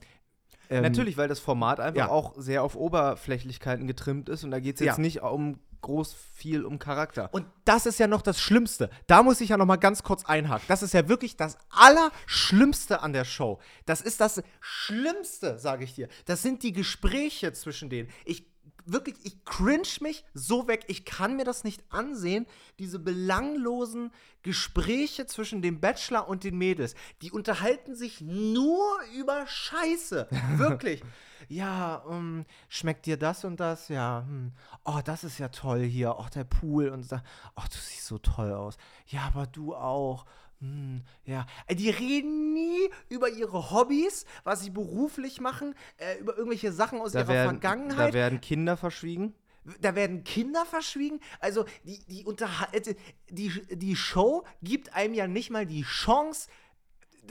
ähm, 0.70 0.82
Natürlich, 0.82 1.16
weil 1.16 1.28
das 1.28 1.40
Format 1.40 1.80
einfach 1.80 1.98
ja. 1.98 2.08
auch 2.08 2.34
sehr 2.36 2.62
auf 2.62 2.76
Oberflächlichkeiten 2.76 3.86
getrimmt 3.86 4.28
ist 4.28 4.44
und 4.44 4.50
da 4.50 4.60
geht 4.60 4.76
es 4.76 4.80
jetzt 4.80 4.96
Ja. 4.96 5.00
nicht 5.02 5.22
um 5.22 5.58
groß 5.80 6.14
viel 6.34 6.64
um 6.64 6.78
Charakter. 6.78 7.28
Und 7.32 7.46
das 7.64 7.86
ist 7.86 7.98
ja 8.00 8.08
noch 8.08 8.22
das 8.22 8.40
Schlimmste. 8.40 8.90
Da 9.06 9.22
muss 9.22 9.40
ich 9.40 9.50
ja 9.50 9.56
noch 9.56 9.64
mal 9.66 9.76
ganz 9.76 10.02
kurz 10.02 10.24
einhaken. 10.24 10.64
Das 10.68 10.82
ist 10.82 10.92
ja 10.92 11.08
wirklich 11.08 11.36
das 11.36 11.56
Allerschlimmste 11.70 13.00
an 13.00 13.12
der 13.12 13.24
Show. 13.24 13.60
Das 13.86 14.00
ist 14.00 14.20
das 14.20 14.42
Schlimmste, 14.60 15.58
sage 15.58 15.84
ich 15.84 15.94
dir. 15.94 16.08
Das 16.26 16.42
sind 16.42 16.62
die 16.62 16.72
Gespräche 16.72 17.52
zwischen 17.52 17.90
denen. 17.90 18.08
Ich 18.24 18.46
wirklich, 18.92 19.16
ich 19.24 19.44
cringe 19.44 19.82
mich 20.00 20.24
so 20.34 20.68
weg. 20.68 20.84
Ich 20.88 21.04
kann 21.04 21.36
mir 21.36 21.44
das 21.44 21.64
nicht 21.64 21.82
ansehen. 21.90 22.46
Diese 22.78 22.98
belanglosen 22.98 24.10
Gespräche 24.42 25.26
zwischen 25.26 25.62
dem 25.62 25.80
Bachelor 25.80 26.28
und 26.28 26.44
den 26.44 26.56
Mädels. 26.56 26.94
Die 27.22 27.30
unterhalten 27.30 27.94
sich 27.94 28.20
nur 28.20 28.98
über 29.16 29.46
Scheiße. 29.46 30.28
Wirklich. 30.56 31.02
ja, 31.48 32.02
ähm, 32.10 32.44
schmeckt 32.68 33.06
dir 33.06 33.16
das 33.16 33.44
und 33.44 33.60
das? 33.60 33.88
Ja, 33.88 34.24
hm. 34.26 34.52
oh, 34.84 35.00
das 35.04 35.24
ist 35.24 35.38
ja 35.38 35.48
toll 35.48 35.82
hier. 35.82 36.16
Oh, 36.18 36.26
der 36.34 36.44
Pool 36.44 36.88
und 36.88 37.10
da. 37.10 37.22
Oh, 37.56 37.62
du 37.70 37.76
siehst 37.76 38.06
so 38.06 38.18
toll 38.18 38.52
aus. 38.52 38.76
Ja, 39.06 39.22
aber 39.22 39.46
du 39.46 39.74
auch. 39.74 40.24
Hm, 40.60 41.02
ja, 41.24 41.46
Äh, 41.66 41.76
die 41.76 41.90
reden 41.90 42.52
nie 42.52 42.90
über 43.08 43.28
ihre 43.28 43.70
Hobbys, 43.70 44.24
was 44.44 44.60
sie 44.60 44.70
beruflich 44.70 45.40
machen, 45.40 45.74
äh, 45.98 46.18
über 46.18 46.36
irgendwelche 46.36 46.72
Sachen 46.72 47.00
aus 47.00 47.12
Da 47.12 47.20
ihrer 47.20 47.28
werden, 47.28 47.48
Vergangenheit 47.60 48.10
da 48.10 48.14
werden 48.14 48.40
Kinder 48.40 48.76
verschwiegen. 48.76 49.34
da 49.80 49.94
werden 49.94 50.24
Kinder 50.24 50.64
verschwiegen. 50.66 51.20
Also 51.40 51.64
die, 51.84 51.98
die, 52.08 52.24
Unterhal- 52.24 52.74
äh, 52.74 52.94
die, 53.30 53.52
die 53.70 53.94
Show 53.96 54.44
gibt 54.62 54.94
einem 54.94 55.14
ja 55.14 55.28
nicht 55.28 55.50
mal 55.50 55.66
die 55.66 55.82
Chance, 55.82 56.48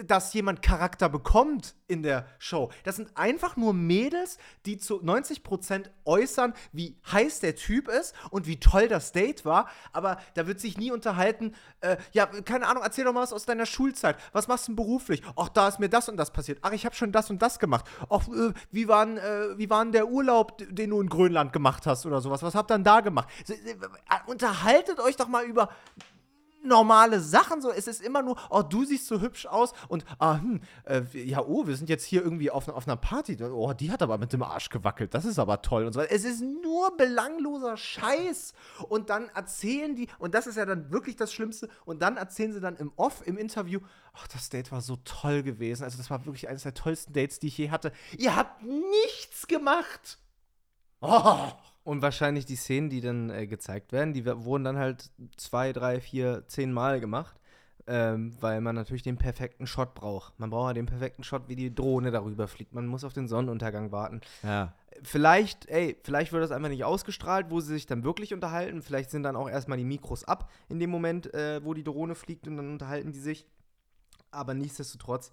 dass 0.05 0.33
jemand 0.33 0.61
Charakter 0.61 1.09
bekommt 1.09 1.75
in 1.87 2.03
der 2.03 2.25
Show. 2.39 2.71
Das 2.83 2.95
sind 2.95 3.15
einfach 3.15 3.55
nur 3.55 3.73
Mädels, 3.73 4.37
die 4.65 4.77
zu 4.77 5.01
90% 5.01 5.89
äußern, 6.05 6.53
wie 6.71 6.97
heiß 7.11 7.39
der 7.39 7.55
Typ 7.55 7.87
ist 7.87 8.13
und 8.29 8.47
wie 8.47 8.59
toll 8.59 8.87
das 8.87 9.11
Date 9.11 9.45
war. 9.45 9.69
Aber 9.93 10.17
da 10.35 10.47
wird 10.47 10.59
sich 10.59 10.77
nie 10.77 10.91
unterhalten, 10.91 11.55
äh, 11.81 11.97
ja, 12.13 12.25
keine 12.25 12.67
Ahnung, 12.67 12.83
erzähl 12.83 13.05
doch 13.05 13.13
mal 13.13 13.21
was 13.21 13.33
aus 13.33 13.45
deiner 13.45 13.65
Schulzeit. 13.65 14.17
Was 14.31 14.47
machst 14.47 14.67
du 14.67 14.71
denn 14.71 14.75
beruflich? 14.77 15.21
Ach, 15.35 15.49
da 15.49 15.67
ist 15.67 15.79
mir 15.79 15.89
das 15.89 16.09
und 16.09 16.17
das 16.17 16.31
passiert. 16.31 16.59
Ach, 16.61 16.71
ich 16.71 16.85
habe 16.85 16.95
schon 16.95 17.11
das 17.11 17.29
und 17.29 17.41
das 17.41 17.59
gemacht. 17.59 17.85
Ach, 18.09 18.27
äh, 18.27 18.53
wie 18.71 18.87
war 18.87 19.07
äh, 19.07 19.91
der 19.91 20.07
Urlaub, 20.07 20.57
den 20.69 20.89
du 20.89 21.01
in 21.01 21.09
Grönland 21.09 21.53
gemacht 21.53 21.85
hast 21.85 22.05
oder 22.05 22.21
sowas? 22.21 22.43
Was 22.43 22.55
habt 22.55 22.71
ihr 22.71 22.75
denn 22.75 22.83
da 22.83 23.01
gemacht? 23.01 23.29
Unterhaltet 24.25 24.99
euch 24.99 25.15
doch 25.15 25.27
mal 25.27 25.45
über 25.45 25.69
normale 26.63 27.19
Sachen 27.19 27.61
so. 27.61 27.71
Es 27.71 27.87
ist 27.87 28.01
immer 28.01 28.21
nur, 28.21 28.37
oh, 28.49 28.61
du 28.61 28.85
siehst 28.85 29.07
so 29.07 29.21
hübsch 29.21 29.45
aus 29.45 29.73
und, 29.87 30.05
ah, 30.19 30.39
hm, 30.39 30.61
äh, 30.85 31.01
ja, 31.13 31.41
oh, 31.41 31.67
wir 31.67 31.75
sind 31.75 31.89
jetzt 31.89 32.05
hier 32.05 32.23
irgendwie 32.23 32.51
auf, 32.51 32.67
auf 32.67 32.87
einer 32.87 32.97
Party. 32.97 33.37
Oh, 33.43 33.73
die 33.73 33.91
hat 33.91 34.01
aber 34.01 34.17
mit 34.17 34.33
dem 34.33 34.43
Arsch 34.43 34.69
gewackelt. 34.69 35.13
Das 35.13 35.25
ist 35.25 35.39
aber 35.39 35.61
toll 35.61 35.85
und 35.85 35.93
so. 35.93 36.01
Es 36.01 36.25
ist 36.25 36.41
nur 36.41 36.95
belangloser 36.97 37.77
Scheiß. 37.77 38.53
Und 38.89 39.09
dann 39.09 39.29
erzählen 39.29 39.95
die, 39.95 40.07
und 40.19 40.33
das 40.33 40.47
ist 40.47 40.57
ja 40.57 40.65
dann 40.65 40.91
wirklich 40.91 41.15
das 41.15 41.33
Schlimmste, 41.33 41.69
und 41.85 42.01
dann 42.01 42.17
erzählen 42.17 42.53
sie 42.53 42.61
dann 42.61 42.75
im 42.75 42.91
Off, 42.95 43.25
im 43.25 43.37
Interview, 43.37 43.79
ach, 44.13 44.27
das 44.27 44.49
Date 44.49 44.71
war 44.71 44.81
so 44.81 44.97
toll 45.03 45.43
gewesen. 45.43 45.83
Also, 45.83 45.97
das 45.97 46.09
war 46.09 46.25
wirklich 46.25 46.47
eines 46.49 46.63
der 46.63 46.73
tollsten 46.73 47.13
Dates, 47.13 47.39
die 47.39 47.47
ich 47.47 47.57
je 47.57 47.69
hatte. 47.69 47.91
Ihr 48.17 48.35
habt 48.35 48.63
nichts 48.63 49.47
gemacht. 49.47 50.19
Oh. 51.01 51.51
Und 51.87 52.01
wahrscheinlich 52.01 52.43
die 52.43 52.57
Szenen, 52.57 52.89
die 52.89 52.99
dann 52.99 53.29
äh, 53.29 53.47
gezeigt 53.47 53.93
werden, 53.93 54.13
die 54.13 54.25
wurden 54.25 54.65
dann 54.65 54.77
halt 54.77 55.09
zwei, 55.37 55.71
drei, 55.71 56.01
vier, 56.01 56.43
zehn 56.45 56.73
Mal 56.73 56.99
gemacht. 56.99 57.39
Ähm, 57.87 58.35
weil 58.41 58.59
man 58.59 58.75
natürlich 58.75 59.03
den 59.03 59.17
perfekten 59.17 59.65
Shot 59.65 59.95
braucht. 59.95 60.37
Man 60.37 60.49
braucht 60.49 60.71
ja 60.71 60.73
den 60.73 60.85
perfekten 60.85 61.23
Shot, 61.23 61.47
wie 61.47 61.55
die 61.55 61.73
Drohne 61.73 62.11
darüber 62.11 62.49
fliegt. 62.49 62.73
Man 62.73 62.87
muss 62.87 63.05
auf 63.05 63.13
den 63.13 63.29
Sonnenuntergang 63.29 63.93
warten. 63.93 64.19
Ja. 64.43 64.73
Vielleicht, 65.01 65.69
ey, 65.69 65.97
vielleicht 66.03 66.33
wird 66.33 66.43
das 66.43 66.51
einfach 66.51 66.67
nicht 66.67 66.83
ausgestrahlt, 66.83 67.49
wo 67.49 67.61
sie 67.61 67.71
sich 67.71 67.85
dann 67.85 68.03
wirklich 68.03 68.33
unterhalten. 68.33 68.81
Vielleicht 68.81 69.09
sind 69.09 69.23
dann 69.23 69.37
auch 69.37 69.47
erstmal 69.47 69.77
die 69.77 69.85
Mikros 69.85 70.25
ab 70.25 70.51
in 70.67 70.79
dem 70.79 70.89
Moment, 70.89 71.33
äh, 71.33 71.63
wo 71.63 71.73
die 71.73 71.85
Drohne 71.85 72.15
fliegt 72.15 72.49
und 72.49 72.57
dann 72.57 72.69
unterhalten 72.69 73.13
die 73.13 73.19
sich. 73.19 73.47
Aber 74.29 74.53
nichtsdestotrotz 74.53 75.31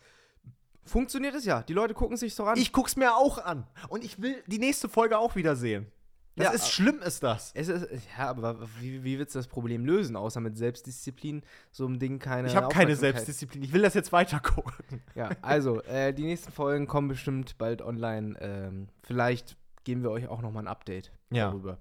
funktioniert 0.85 1.35
es 1.35 1.45
ja. 1.45 1.65
Die 1.65 1.73
Leute 1.73 1.95
gucken 1.95 2.17
sich 2.17 2.37
doch 2.37 2.47
an. 2.47 2.59
Ich 2.59 2.73
guck's 2.73 2.95
mir 2.95 3.17
auch 3.17 3.39
an. 3.39 3.67
Und 3.89 4.05
ich 4.05 4.23
will 4.23 4.41
die 4.47 4.61
nächste 4.61 4.89
Folge 4.89 5.19
auch 5.19 5.35
wieder 5.35 5.57
sehen. 5.57 5.91
Das 6.37 6.47
Ja, 6.47 6.53
ist 6.53 6.63
a- 6.63 6.67
schlimm, 6.67 6.99
ist 7.01 7.23
das. 7.23 7.53
es 7.55 7.69
ist, 7.69 7.89
ja, 8.19 8.29
aber 8.29 8.59
wie, 8.81 9.05
wie 9.05 9.19
willst 9.19 9.35
du 9.35 9.39
das 9.39 9.47
Problem 9.47 9.85
lösen, 9.85 10.17
außer 10.17 10.41
mit 10.41 10.57
Selbstdisziplin, 10.59 11.43
so 11.71 11.87
einem 11.87 11.99
Ding 12.01 12.19
keine 12.19 12.49
Ich 12.49 12.57
habe 12.57 12.69
keine? 12.69 12.97
Selbstdisziplin. 12.97 13.63
Ich 13.63 13.73
will 13.73 13.83
das 13.83 13.95
jetzt 13.95 14.11
weiter 14.13 14.41
gucken. 14.41 15.01
Ja, 15.15 15.31
also, 15.43 15.81
äh, 15.83 16.13
die 16.13 16.25
nächsten 16.25 16.51
Folgen 16.51 16.87
kommen 16.89 17.07
bestimmt 17.09 17.57
bald 17.59 17.83
online. 17.83 18.37
Ähm, 18.41 18.89
vielleicht 19.05 19.57
geben 19.85 20.03
wir 20.03 20.11
euch 20.11 20.27
auch 20.29 20.43
nochmal 20.43 20.65
ein 20.65 20.69
Update 20.69 21.13
Ja. 21.31 21.51
darüber. 21.51 21.79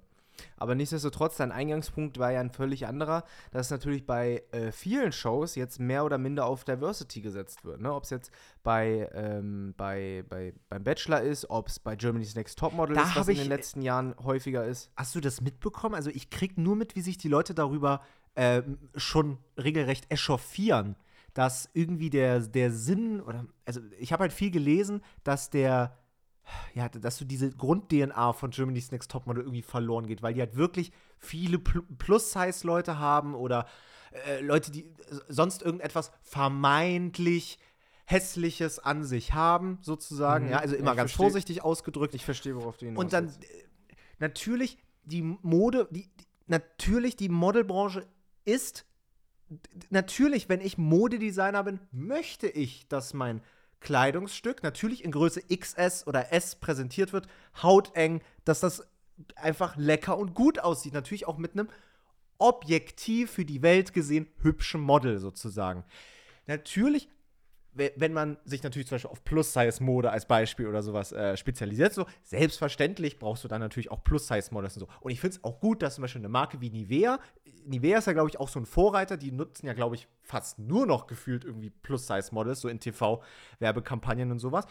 Aber 0.56 0.74
nichtsdestotrotz, 0.74 1.36
dein 1.36 1.52
Eingangspunkt 1.52 2.18
war 2.18 2.32
ja 2.32 2.40
ein 2.40 2.50
völlig 2.50 2.86
anderer, 2.86 3.24
dass 3.50 3.70
natürlich 3.70 4.06
bei 4.06 4.42
äh, 4.52 4.72
vielen 4.72 5.12
Shows 5.12 5.54
jetzt 5.54 5.80
mehr 5.80 6.04
oder 6.04 6.18
minder 6.18 6.46
auf 6.46 6.64
Diversity 6.64 7.20
gesetzt 7.20 7.64
wird. 7.64 7.80
Ne? 7.80 7.92
Ob 7.92 8.04
es 8.04 8.10
jetzt 8.10 8.30
bei, 8.62 9.08
ähm, 9.14 9.74
bei, 9.76 10.24
bei, 10.28 10.54
beim 10.68 10.84
Bachelor 10.84 11.20
ist, 11.20 11.50
ob 11.50 11.68
es 11.68 11.78
bei 11.78 11.96
Germany's 11.96 12.34
Next 12.34 12.58
Topmodel 12.58 12.96
Da 12.96 13.02
ist, 13.02 13.16
was 13.16 13.28
in 13.28 13.36
den 13.36 13.46
äh, 13.46 13.48
letzten 13.48 13.82
Jahren 13.82 14.14
häufiger 14.22 14.64
ist. 14.64 14.90
Hast 14.96 15.14
du 15.14 15.20
das 15.20 15.40
mitbekommen? 15.40 15.94
Also 15.94 16.10
ich 16.10 16.30
krieg 16.30 16.58
nur 16.58 16.76
mit, 16.76 16.96
wie 16.96 17.00
sich 17.00 17.18
die 17.18 17.28
Leute 17.28 17.54
darüber 17.54 18.00
ähm, 18.36 18.78
schon 18.96 19.38
regelrecht 19.56 20.10
echauffieren, 20.10 20.96
dass 21.34 21.68
irgendwie 21.72 22.10
der, 22.10 22.40
der 22.40 22.70
Sinn 22.70 23.20
oder 23.20 23.46
also 23.64 23.80
ich 23.98 24.12
habe 24.12 24.22
halt 24.22 24.32
viel 24.32 24.50
gelesen, 24.50 25.02
dass 25.24 25.50
der 25.50 25.96
ja, 26.74 26.88
dass 26.88 27.16
so 27.18 27.24
diese 27.24 27.50
Grund-DNA 27.50 28.32
von 28.32 28.50
Germany's 28.50 28.90
Next 28.92 29.10
Topmodel 29.10 29.42
irgendwie 29.44 29.62
verloren 29.62 30.06
geht, 30.06 30.22
weil 30.22 30.34
die 30.34 30.40
halt 30.40 30.56
wirklich 30.56 30.92
viele 31.18 31.58
Pl 31.58 31.82
Plus-Size-Leute 31.98 32.98
haben 32.98 33.34
oder 33.34 33.66
äh, 34.26 34.40
Leute, 34.40 34.70
die 34.70 34.84
äh, 34.84 34.92
sonst 35.28 35.62
irgendetwas 35.62 36.12
vermeintlich 36.22 37.58
Hässliches 38.06 38.78
an 38.78 39.04
sich 39.04 39.32
haben, 39.32 39.78
sozusagen. 39.80 40.46
Mhm. 40.46 40.50
Ja, 40.52 40.58
also 40.58 40.76
immer 40.76 40.90
ich 40.92 40.96
ganz 40.98 41.10
versteh- 41.12 41.16
vorsichtig 41.16 41.62
ausgedrückt. 41.64 42.14
Ich 42.14 42.24
verstehe, 42.24 42.54
worauf 42.54 42.76
du 42.76 42.86
hinaus 42.86 43.02
Und 43.02 43.12
dann 43.12 43.24
willst. 43.26 43.44
äh, 43.44 43.64
natürlich 44.18 44.76
die 45.04 45.22
Mode, 45.22 45.88
die, 45.90 46.02
die, 46.02 46.26
natürlich 46.46 47.16
die 47.16 47.28
Modelbranche 47.30 48.06
ist 48.44 48.84
natürlich, 49.90 50.48
wenn 50.48 50.60
ich 50.60 50.78
Modedesigner 50.78 51.64
bin, 51.64 51.80
möchte 51.92 52.46
ich, 52.48 52.86
dass 52.88 53.14
mein 53.14 53.40
Kleidungsstück 53.84 54.64
natürlich 54.64 55.04
in 55.04 55.12
Größe 55.12 55.42
XS 55.42 56.08
oder 56.08 56.32
S 56.32 56.56
präsentiert 56.56 57.12
wird, 57.12 57.28
hauteng, 57.62 58.20
dass 58.44 58.58
das 58.58 58.88
einfach 59.36 59.76
lecker 59.76 60.18
und 60.18 60.34
gut 60.34 60.58
aussieht. 60.58 60.94
Natürlich 60.94 61.28
auch 61.28 61.38
mit 61.38 61.52
einem 61.52 61.68
objektiv 62.38 63.30
für 63.30 63.44
die 63.44 63.62
Welt 63.62 63.92
gesehen 63.92 64.26
hübschen 64.42 64.80
Model 64.80 65.18
sozusagen. 65.18 65.84
Natürlich 66.46 67.08
we- 67.74 67.92
wenn 67.96 68.12
man 68.12 68.36
sich 68.44 68.62
natürlich 68.62 68.86
zum 68.88 68.96
Beispiel 68.96 69.10
auf 69.10 69.24
Plus-Size-Mode 69.24 70.10
als 70.10 70.26
Beispiel 70.26 70.66
oder 70.68 70.82
sowas 70.82 71.12
äh, 71.12 71.36
spezialisiert, 71.36 71.92
so 71.92 72.06
selbstverständlich 72.22 73.18
brauchst 73.18 73.44
du 73.44 73.48
dann 73.48 73.60
natürlich 73.60 73.90
auch 73.90 74.02
Plus-Size-Models 74.04 74.76
und 74.76 74.80
so. 74.80 74.88
Und 75.00 75.10
ich 75.10 75.20
finde 75.20 75.36
es 75.36 75.44
auch 75.44 75.60
gut, 75.60 75.82
dass 75.82 75.96
zum 75.96 76.02
Beispiel 76.02 76.20
eine 76.20 76.28
Marke 76.28 76.60
wie 76.60 76.70
Nivea, 76.70 77.18
Nivea 77.66 77.98
ist 77.98 78.06
ja, 78.06 78.12
glaube 78.12 78.28
ich, 78.28 78.38
auch 78.38 78.48
so 78.48 78.58
ein 78.58 78.66
Vorreiter, 78.66 79.16
die 79.16 79.32
nutzen 79.32 79.66
ja, 79.66 79.72
glaube 79.72 79.94
ich, 79.96 80.08
fast 80.22 80.58
nur 80.58 80.86
noch 80.86 81.06
gefühlt 81.06 81.44
irgendwie 81.44 81.70
Plus-Size-Models, 81.70 82.60
so 82.60 82.68
in 82.68 82.80
TV-Werbekampagnen 82.80 84.30
und 84.30 84.38
sowas. 84.38 84.66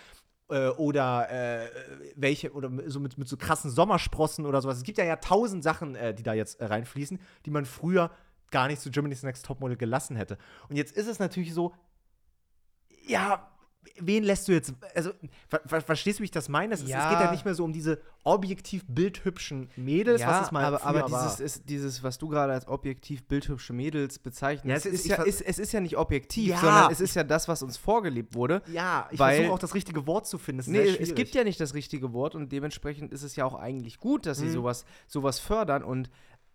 Äh, 0.50 0.70
oder 0.70 1.30
äh, 1.30 1.70
welche, 2.16 2.52
oder 2.54 2.70
so 2.88 3.00
mit, 3.00 3.18
mit 3.18 3.28
so 3.28 3.38
krassen 3.38 3.72
Sommersprossen 3.72 4.46
oder 4.46 4.62
sowas. 4.62 4.78
Es 4.78 4.84
gibt 4.84 4.98
ja 4.98 5.06
ja 5.06 5.16
tausend 5.16 5.64
Sachen, 5.64 5.96
äh, 5.96 6.14
die 6.14 6.24
da 6.24 6.34
jetzt 6.34 6.60
äh, 6.60 6.66
reinfließen, 6.66 7.20
die 7.46 7.52
man 7.52 7.66
früher 7.66 8.12
gar 8.52 8.68
nicht 8.68 8.82
zu 8.82 8.92
Germany's 8.92 9.24
Next 9.24 9.46
Topmodel 9.46 9.78
gelassen 9.78 10.16
hätte. 10.16 10.38
Und 10.70 10.76
jetzt 10.76 10.96
ist 10.96 11.08
es 11.08 11.20
natürlich 11.20 11.54
so, 11.54 11.74
ja, 13.06 13.50
wen 14.00 14.24
lässt 14.24 14.48
du 14.48 14.52
jetzt, 14.54 14.74
also, 14.96 15.12
ver 15.50 15.62
ver 15.66 15.82
verstehst 15.82 16.20
du, 16.20 16.22
wie 16.22 16.26
ich 16.26 16.32
das 16.32 16.50
meine? 16.50 16.74
Es, 16.74 16.80
ist- 16.82 16.86
es 16.86 16.92
Ja. 16.92 17.10
geht 17.10 17.20
ja 17.20 17.32
nicht 17.32 17.46
mehr 17.46 17.54
so 17.56 17.64
um 17.64 17.74
diese 17.74 18.00
objektiv 18.24 18.84
bildhübschen 18.88 19.70
Mädels, 19.76 20.22
ja, 20.22 20.28
was 20.28 20.46
es 20.48 20.52
mal 20.52 20.64
aber, 20.64 20.84
aber 20.84 21.04
dieses, 21.04 21.40
ist, 21.40 21.70
dieses, 21.70 22.04
was 22.04 22.18
du 22.18 22.28
gerade 22.30 22.54
als 22.54 22.68
objektiv 22.68 23.24
bildhübsche 23.28 23.74
Mädels 23.74 24.20
bezeichnest, 24.20 24.68
Ja, 24.70 24.76
es 24.76 24.86
ist, 24.86 25.06
ist- 25.06 25.18
ja, 25.18 25.24
ist, 25.24 25.42
es 25.42 25.60
ist 25.60 25.72
ja 25.74 25.80
nicht 25.82 25.98
objektiv, 25.98 26.50
Ja, 26.50 26.58
sondern 26.60 26.92
es 26.92 27.02
ist 27.02 27.16
ja 27.16 27.24
das, 27.24 27.48
was 27.48 27.62
uns 27.64 27.78
vorgelebt 27.78 28.36
wurde. 28.36 28.62
ja, 28.68 29.08
ich 29.12 29.18
versuche 29.18 29.52
auch 29.52 29.60
das 29.60 29.74
richtige 29.76 30.08
Wort 30.08 30.26
zu 30.28 30.38
finden. 30.38 30.62
Es 30.62 30.68
ist 30.68 30.72
Nee, 30.74 30.84
es 30.84 31.14
gibt 31.16 31.36
ja 31.36 31.44
nicht 31.44 31.60
das 31.60 31.74
richtige 31.74 32.14
Wort 32.14 32.36
und 32.36 32.52
dementsprechend 32.52 33.12
ist 33.12 33.24
es 33.24 33.36
ja 33.36 33.46
auch 33.46 33.56
eigentlich 33.56 34.00
gut, 34.00 34.26
dass 34.26 34.38
sie 34.40 34.46
Mhm. 34.46 34.52
sowas, 34.54 34.86
sowas 35.08 35.40
fördern 35.40 35.84
und 35.84 36.10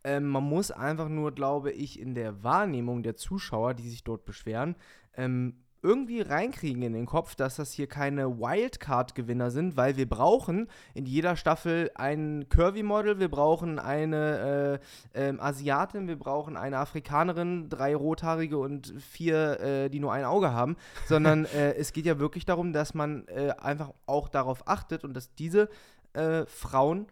ähm, 0.04 0.26
man 0.28 0.44
muss 0.44 0.70
einfach 0.70 1.08
nur, 1.08 1.32
glaube 1.32 1.72
ich, 1.72 1.98
in 1.98 2.14
der 2.14 2.42
Wahrnehmung 2.44 3.02
der 3.02 3.16
Zuschauer, 3.16 3.74
die 3.74 3.88
sich 3.90 4.04
dort 4.04 4.24
beschweren, 4.24 4.76
ähm, 5.16 5.56
irgendwie 5.82 6.20
reinkriegen 6.20 6.82
in 6.82 6.92
den 6.92 7.06
Kopf, 7.06 7.34
dass 7.34 7.56
das 7.56 7.72
hier 7.72 7.86
keine 7.86 8.38
Wildcard-Gewinner 8.38 9.50
sind, 9.50 9.76
weil 9.76 9.96
wir 9.96 10.08
brauchen 10.08 10.68
in 10.94 11.06
jeder 11.06 11.36
Staffel 11.36 11.90
ein 11.94 12.48
Curvy-Model, 12.48 13.20
wir 13.20 13.28
brauchen 13.28 13.78
eine 13.78 14.80
äh, 15.14 15.28
ähm, 15.28 15.40
Asiatin, 15.40 16.08
wir 16.08 16.18
brauchen 16.18 16.56
eine 16.56 16.78
Afrikanerin, 16.78 17.68
drei 17.68 17.94
Rothaarige 17.94 18.58
und 18.58 18.94
vier, 18.98 19.60
äh, 19.60 19.88
die 19.88 20.00
nur 20.00 20.12
ein 20.12 20.24
Auge 20.24 20.52
haben, 20.52 20.76
sondern 21.06 21.44
äh, 21.54 21.74
es 21.74 21.92
geht 21.92 22.06
ja 22.06 22.18
wirklich 22.18 22.44
darum, 22.44 22.72
dass 22.72 22.94
man 22.94 23.26
äh, 23.28 23.52
einfach 23.58 23.92
auch 24.06 24.28
darauf 24.28 24.66
achtet 24.66 25.04
und 25.04 25.14
dass 25.14 25.34
diese 25.34 25.68
äh, 26.14 26.44
Frauen 26.46 27.06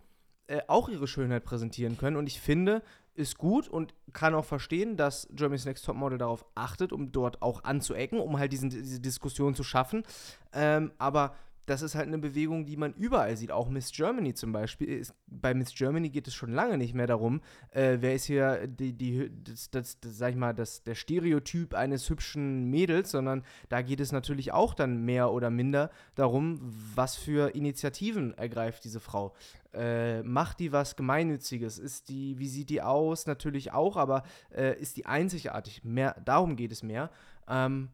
äh, 0.48 0.60
auch 0.68 0.88
ihre 0.88 1.08
Schönheit 1.08 1.44
präsentieren 1.44 1.98
können. 1.98 2.16
Und 2.16 2.26
ich 2.28 2.40
finde, 2.40 2.82
ist 3.16 3.38
gut 3.38 3.68
und 3.68 3.94
kann 4.12 4.34
auch 4.34 4.44
verstehen, 4.44 4.96
dass 4.96 5.28
Germany's 5.32 5.64
Next 5.64 5.84
Topmodel 5.84 6.18
darauf 6.18 6.44
achtet, 6.54 6.92
um 6.92 7.12
dort 7.12 7.42
auch 7.42 7.64
anzuecken, 7.64 8.20
um 8.20 8.38
halt 8.38 8.52
diesen, 8.52 8.70
diese 8.70 9.00
Diskussion 9.00 9.54
zu 9.54 9.64
schaffen. 9.64 10.04
Ähm, 10.52 10.92
aber 10.98 11.34
das 11.66 11.82
ist 11.82 11.96
halt 11.96 12.06
eine 12.06 12.18
Bewegung, 12.18 12.64
die 12.64 12.76
man 12.76 12.94
überall 12.94 13.36
sieht. 13.36 13.50
Auch 13.50 13.68
Miss 13.68 13.90
Germany 13.90 14.34
zum 14.34 14.52
Beispiel. 14.52 14.88
Ist, 14.88 15.14
bei 15.26 15.52
Miss 15.52 15.74
Germany 15.74 16.10
geht 16.10 16.28
es 16.28 16.34
schon 16.34 16.52
lange 16.52 16.78
nicht 16.78 16.94
mehr 16.94 17.08
darum, 17.08 17.40
äh, 17.72 17.98
wer 18.00 18.14
ist 18.14 18.24
hier 18.24 18.66
die, 18.68 18.92
die, 18.92 19.30
das, 19.42 19.70
das, 19.70 20.00
das, 20.00 20.16
sag 20.16 20.30
ich 20.30 20.36
mal, 20.36 20.54
das, 20.54 20.84
der 20.84 20.94
Stereotyp 20.94 21.74
eines 21.74 22.08
hübschen 22.08 22.70
Mädels, 22.70 23.10
sondern 23.10 23.42
da 23.68 23.82
geht 23.82 24.00
es 24.00 24.12
natürlich 24.12 24.52
auch 24.52 24.74
dann 24.74 25.04
mehr 25.04 25.32
oder 25.32 25.50
minder 25.50 25.90
darum, 26.14 26.60
was 26.94 27.16
für 27.16 27.54
Initiativen 27.54 28.32
ergreift 28.38 28.84
diese 28.84 29.00
Frau. 29.00 29.34
Äh, 29.76 30.22
macht 30.22 30.60
die 30.60 30.72
was 30.72 30.96
Gemeinnütziges? 30.96 31.78
Ist 31.78 32.08
die, 32.08 32.38
wie 32.38 32.48
sieht 32.48 32.70
die 32.70 32.82
aus? 32.82 33.26
Natürlich 33.26 33.72
auch, 33.72 33.96
aber 33.96 34.22
äh, 34.54 34.78
ist 34.80 34.96
die 34.96 35.06
einzigartig? 35.06 35.84
Mehr, 35.84 36.16
darum 36.24 36.56
geht 36.56 36.72
es 36.72 36.82
mehr. 36.82 37.10
Ähm, 37.48 37.90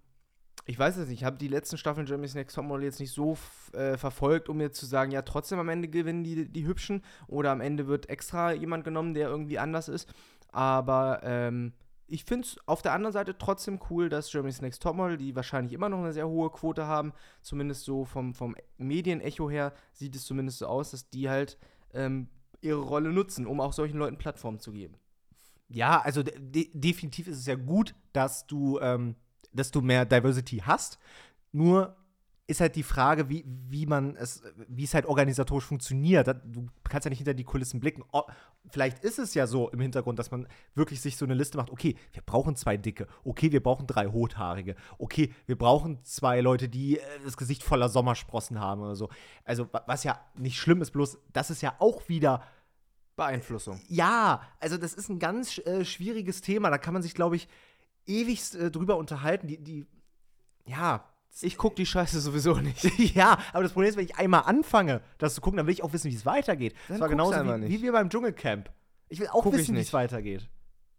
ich 0.65 0.79
weiß 0.79 0.97
es 0.97 1.09
nicht, 1.09 1.21
ich 1.21 1.25
habe 1.25 1.39
die 1.39 1.49
letzten 1.49 1.77
Staffeln 1.77 2.07
Jeremy's 2.07 2.35
Next 2.35 2.55
Topmodel 2.55 2.85
jetzt 2.85 3.01
nicht 3.01 3.13
so 3.13 3.37
äh, 3.73 3.97
verfolgt, 3.97 4.49
um 4.49 4.59
mir 4.59 4.71
zu 4.71 4.87
sagen, 4.87 5.11
ja, 5.11 5.23
trotzdem 5.23 5.59
am 5.59 5.69
Ende 5.69 5.89
gewinnen 5.89 6.23
die, 6.23 6.49
die 6.49 6.67
Hübschen 6.67 7.03
oder 7.27 7.51
am 7.51 7.61
Ende 7.61 7.89
wird 7.89 8.09
extra 8.09 8.53
jemand 8.53 8.85
genommen, 8.85 9.15
der 9.15 9.29
irgendwie 9.29 9.59
anders 9.59 9.89
ist. 9.89 10.13
Aber 10.53 11.21
ähm, 11.25 11.73
ich 12.07 12.25
finde 12.25 12.47
es 12.47 12.57
auf 12.67 12.83
der 12.83 12.93
anderen 12.93 13.13
Seite 13.13 13.37
trotzdem 13.39 13.81
cool, 13.91 14.09
dass 14.09 14.33
Jeremy's 14.33 14.61
Next 14.61 14.83
Topmodel, 14.83 15.17
die 15.17 15.35
wahrscheinlich 15.35 15.73
immer 15.73 15.89
noch 15.89 15.99
eine 15.99 16.13
sehr 16.13 16.29
hohe 16.29 16.51
Quote 16.51 16.87
haben, 16.87 17.13
zumindest 17.41 17.85
so 17.85 18.05
vom, 18.05 18.35
vom 18.35 18.55
Medienecho 18.77 19.51
her, 19.51 19.73
sieht 19.93 20.15
es 20.15 20.27
zumindest 20.27 20.59
so 20.59 20.67
aus, 20.67 20.91
dass 20.91 21.09
die 21.09 21.29
halt 21.29 21.59
ähm, 21.95 22.29
ihre 22.61 22.81
Rolle 22.81 23.13
nutzen, 23.13 23.47
um 23.47 23.61
auch 23.61 23.73
solchen 23.73 23.99
Leuten 23.99 24.19
Plattformen 24.19 24.61
zu 24.61 24.73
geben. 24.73 24.95
Ja, 25.69 26.01
also 26.01 26.23
de 26.23 26.71
definitiv 26.73 27.29
ist 27.29 27.39
es 27.39 27.47
ja 27.47 27.55
gut, 27.55 27.95
dass 28.13 28.47
du 28.47 28.79
ähm, 28.81 29.17
dass 29.53 29.71
du 29.71 29.81
mehr 29.81 30.05
Diversity 30.05 30.59
hast. 30.59 30.99
Nur 31.53 31.97
ist 32.53 32.61
halt 32.61 32.77
die 32.77 32.83
Frage, 32.83 33.29
wie, 33.31 33.45
wie 33.47 33.87
man 33.87 34.15
es, 34.15 34.43
wie 34.69 34.85
es 34.85 34.93
halt 34.93 35.07
organisatorisch 35.07 35.65
funktioniert. 35.65 36.29
Du 36.45 36.69
kannst 36.85 37.07
ja 37.07 37.09
nicht 37.09 37.19
hinter 37.19 37.33
die 37.33 37.45
Kulissen 37.45 37.81
blicken. 37.81 38.05
Oh, 38.13 38.23
vielleicht 38.69 39.03
ist 39.03 39.19
es 39.19 39.33
ja 39.33 39.47
so 39.47 39.71
im 39.71 39.81
Hintergrund, 39.81 40.19
dass 40.19 40.31
man 40.31 40.47
wirklich 40.75 41.01
sich 41.01 41.17
so 41.17 41.25
eine 41.25 41.35
Liste 41.35 41.57
macht, 41.57 41.71
okay, 41.71 41.97
wir 42.13 42.23
brauchen 42.23 42.55
zwei 42.55 42.77
Dicke, 42.77 43.09
okay, 43.25 43.51
wir 43.53 43.63
brauchen 43.63 43.87
drei 43.87 44.07
Rothaarige, 44.07 44.77
okay, 44.99 45.35
wir 45.47 45.57
brauchen 45.57 46.05
zwei 46.05 46.43
Leute, 46.43 46.69
die 46.69 46.99
äh, 46.99 47.03
das 47.25 47.39
Gesicht 47.39 47.63
voller 47.63 47.89
Sommersprossen 47.89 48.61
haben 48.61 48.83
oder 48.83 48.97
so. 48.97 49.09
Also, 49.45 49.69
was 49.87 50.05
ja 50.05 50.21
nicht 50.35 50.59
schlimm 50.59 50.83
ist, 50.83 50.91
bloß 50.91 51.19
das 51.33 51.51
ist 51.51 51.63
ja 51.63 51.75
auch 51.79 52.09
wieder 52.09 52.43
Beeinflussung. 53.17 53.81
Ja, 53.89 54.43
also 54.61 54.77
das 54.77 54.93
ist 54.93 55.09
ein 55.09 55.19
ganz 55.19 55.59
äh, 55.59 55.85
schwieriges 55.85 56.43
Thema. 56.43 56.71
Da 56.71 56.79
kann 56.79 56.93
man 56.93 57.03
sich, 57.03 57.15
glaube 57.15 57.37
ich, 57.37 57.49
ewig 58.07 58.55
äh, 58.55 58.71
drüber 58.71 58.97
unterhalten. 58.99 59.47
Die, 59.47 59.59
die, 59.59 59.87
ja. 60.67 61.09
Ich 61.41 61.57
gucke 61.57 61.77
die 61.77 61.87
Scheiße 61.87 62.21
sowieso 62.21 62.57
nicht. 62.57 62.85
ja, 63.15 63.39
aber 63.53 63.63
das 63.63 63.73
Problem 63.73 63.91
ist, 63.91 63.97
wenn 63.97 64.05
ich 64.05 64.17
einmal 64.17 64.43
anfange, 64.43 65.01
das 65.19 65.35
zu 65.35 65.41
gucken, 65.41 65.57
dann 65.57 65.67
will 65.67 65.73
ich 65.73 65.83
auch 65.83 65.93
wissen, 65.93 66.11
wie 66.11 66.15
es 66.15 66.27
weitergeht. 66.27 66.75
Dann 66.89 66.97
das 66.97 67.01
war 67.01 67.09
genauso 67.09 67.37
wie, 67.37 67.69
wie, 67.69 67.83
wir 67.83 67.93
beim 67.93 68.11
Dschungelcamp. 68.11 68.71
Ich 69.09 69.19
will 69.19 69.29
auch 69.29 69.43
Guck 69.43 69.55
wissen, 69.55 69.75
wie 69.75 69.81
es 69.81 69.93
weitergeht. 69.93 70.49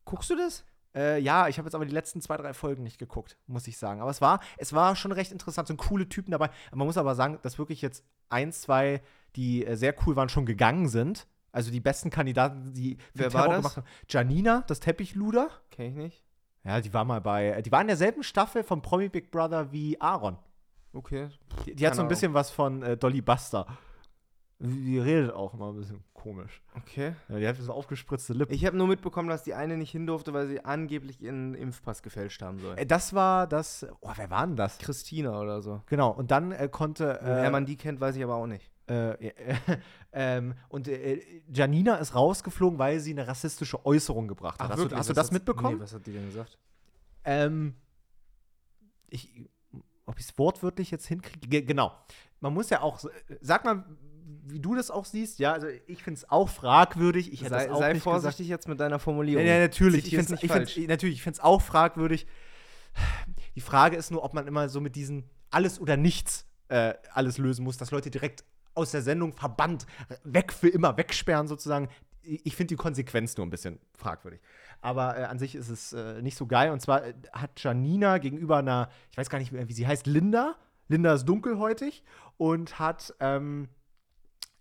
Guckst 0.05 0.29
du 0.29 0.35
das? 0.35 0.65
Äh, 0.95 1.19
ja, 1.19 1.47
ich 1.47 1.57
habe 1.57 1.67
jetzt 1.67 1.75
aber 1.75 1.85
die 1.85 1.93
letzten 1.93 2.21
zwei, 2.21 2.37
drei 2.37 2.53
Folgen 2.53 2.83
nicht 2.83 2.99
geguckt, 2.99 3.37
muss 3.47 3.67
ich 3.67 3.77
sagen. 3.77 4.01
Aber 4.01 4.11
es 4.11 4.21
war, 4.21 4.39
es 4.57 4.73
war 4.73 4.95
schon 4.95 5.11
recht 5.11 5.31
interessant, 5.31 5.67
so 5.67 5.75
coole 5.75 6.07
Typen 6.07 6.31
dabei. 6.31 6.49
Man 6.71 6.85
muss 6.85 6.97
aber 6.97 7.15
sagen, 7.15 7.39
dass 7.41 7.57
wirklich 7.57 7.81
jetzt 7.81 8.03
ein, 8.29 8.51
zwei, 8.51 9.01
die 9.35 9.65
äh, 9.65 9.75
sehr 9.75 9.95
cool 10.05 10.15
waren, 10.15 10.29
schon 10.29 10.45
gegangen 10.45 10.89
sind. 10.89 11.27
Also 11.51 11.71
die 11.71 11.79
besten 11.79 12.09
Kandidaten, 12.09 12.73
die 12.73 12.97
Wer 13.13 13.33
war 13.33 13.47
das? 13.47 13.57
gemacht 13.57 13.77
haben. 13.77 13.87
Janina, 14.09 14.63
das 14.67 14.79
Teppichluder. 14.79 15.49
Kenn 15.69 15.85
ich 15.87 15.95
nicht. 15.95 16.23
Ja, 16.63 16.79
die 16.79 16.93
war 16.93 17.03
mal 17.03 17.21
bei, 17.21 17.61
die 17.61 17.71
war 17.71 17.81
in 17.81 17.87
derselben 17.87 18.23
Staffel 18.23 18.63
von 18.63 18.81
Promi 18.81 19.09
Big 19.09 19.31
Brother 19.31 19.71
wie 19.71 19.99
Aaron. 19.99 20.37
Okay. 20.93 21.29
Die, 21.65 21.75
die 21.75 21.87
hat 21.87 21.95
so 21.95 22.01
ein 22.01 22.07
bisschen 22.07 22.33
was 22.33 22.51
von 22.51 22.83
äh, 22.83 22.95
Dolly 22.95 23.21
Buster. 23.21 23.65
Die 24.59 24.97
redet 24.97 25.33
auch 25.33 25.53
immer 25.53 25.73
ein 25.73 25.75
bisschen 25.75 26.03
komisch. 26.13 26.61
Okay. 26.77 27.15
Ja, 27.27 27.39
die 27.39 27.47
hat 27.47 27.57
so 27.57 27.73
aufgespritzte 27.73 28.31
Lippen. 28.31 28.53
Ich 28.53 28.65
habe 28.65 28.77
nur 28.77 28.87
mitbekommen, 28.87 29.27
dass 29.27 29.43
die 29.43 29.53
eine 29.53 29.75
nicht 29.75 29.91
hin 29.91 30.07
durfte, 30.07 30.33
weil 30.33 30.47
sie 30.47 30.63
angeblich 30.63 31.19
ihren 31.21 31.53
Impfpass 31.53 32.01
gefälscht 32.01 32.41
haben 32.41 32.59
soll. 32.59 32.77
Äh, 32.77 32.85
das 32.85 33.13
war 33.13 33.45
das. 33.45 33.85
Oh, 33.99 34.11
wer 34.15 34.29
war 34.29 34.47
denn 34.47 34.55
das? 34.55 34.77
Christina 34.77 35.37
oder 35.37 35.61
so. 35.61 35.81
Genau. 35.87 36.11
Und 36.11 36.31
dann 36.31 36.53
äh, 36.53 36.69
konnte. 36.71 37.19
Woher 37.21 37.45
äh, 37.45 37.49
man 37.49 37.65
die 37.65 37.75
kennt, 37.75 37.99
weiß 37.99 38.15
ich 38.15 38.23
aber 38.23 38.35
auch 38.35 38.47
nicht. 38.47 38.71
Äh, 38.87 39.31
ähm, 40.13 40.55
und 40.69 40.87
äh, 40.87 41.21
Janina 41.47 41.95
ist 41.95 42.15
rausgeflogen, 42.15 42.77
weil 42.79 42.99
sie 42.99 43.11
eine 43.11 43.27
rassistische 43.27 43.85
Äußerung 43.85 44.27
gebracht 44.27 44.59
hat. 44.59 44.71
Ach, 44.71 44.77
hast 44.77 44.91
du, 44.91 44.95
hast 44.95 45.09
du 45.09 45.13
das 45.13 45.31
mitbekommen? 45.31 45.77
Nee, 45.77 45.83
was 45.83 45.93
hat 45.93 46.05
die 46.05 46.11
denn 46.11 46.25
gesagt? 46.25 46.57
Ähm, 47.23 47.75
ich, 49.09 49.29
ob 50.05 50.19
ich 50.19 50.25
es 50.25 50.37
wortwörtlich 50.37 50.91
jetzt 50.91 51.07
hinkriege. 51.07 51.63
Genau. 51.63 51.93
Man 52.41 52.53
muss 52.53 52.69
ja 52.69 52.81
auch, 52.81 52.99
sag 53.41 53.63
mal, 53.63 53.85
wie 54.45 54.59
du 54.59 54.75
das 54.75 54.91
auch 54.91 55.05
siehst, 55.05 55.39
ja, 55.39 55.53
also 55.53 55.67
ich 55.87 56.03
finde 56.03 56.17
es 56.17 56.29
auch 56.29 56.49
fragwürdig. 56.49 57.31
Ich 57.31 57.47
sei, 57.47 57.71
auch 57.71 57.79
sei 57.79 57.95
vorsichtig 57.95 58.47
gesagt. 58.47 58.49
jetzt 58.49 58.67
mit 58.67 58.79
deiner 58.79 58.99
Formulierung. 58.99 59.45
Ja, 59.45 59.53
ja 59.53 59.59
natürlich. 59.59 60.05
Ich 60.05 60.15
finde 60.15 60.33
es 60.33 60.87
natürlich, 60.87 61.15
ich 61.15 61.23
finde 61.23 61.37
es 61.37 61.39
auch 61.39 61.61
fragwürdig. 61.61 62.27
Die 63.55 63.61
Frage 63.61 63.95
ist 63.95 64.11
nur, 64.11 64.23
ob 64.23 64.33
man 64.33 64.45
immer 64.47 64.67
so 64.69 64.81
mit 64.81 64.95
diesen 64.95 65.29
alles 65.49 65.79
oder 65.79 65.95
nichts 65.95 66.45
äh, 66.67 66.93
alles 67.13 67.37
lösen 67.37 67.63
muss, 67.63 67.77
dass 67.77 67.91
Leute 67.91 68.11
direkt 68.11 68.43
aus 68.75 68.91
der 68.91 69.01
Sendung 69.01 69.33
verbannt, 69.33 69.85
weg 70.23 70.53
für 70.53 70.69
immer 70.69 70.97
wegsperren 70.97 71.47
sozusagen. 71.47 71.89
Ich 72.21 72.55
finde 72.55 72.69
die 72.69 72.77
Konsequenz 72.77 73.35
nur 73.35 73.45
ein 73.45 73.49
bisschen 73.49 73.79
fragwürdig. 73.97 74.39
Aber 74.81 75.17
äh, 75.17 75.23
an 75.23 75.39
sich 75.39 75.55
ist 75.55 75.69
es 75.69 75.93
äh, 75.93 76.21
nicht 76.21 76.37
so 76.37 76.45
geil. 76.45 76.71
Und 76.71 76.81
zwar 76.81 77.05
äh, 77.05 77.13
hat 77.31 77.61
Janina 77.61 78.17
gegenüber 78.17 78.57
einer, 78.57 78.89
ich 79.11 79.17
weiß 79.17 79.29
gar 79.29 79.39
nicht 79.39 79.51
mehr, 79.51 79.67
wie 79.67 79.73
sie 79.73 79.87
heißt, 79.87 80.07
Linda. 80.07 80.55
Linda 80.87 81.13
ist 81.13 81.25
dunkelhäutig 81.25 82.03
und 82.37 82.79
hat, 82.79 83.13
ähm, 83.19 83.69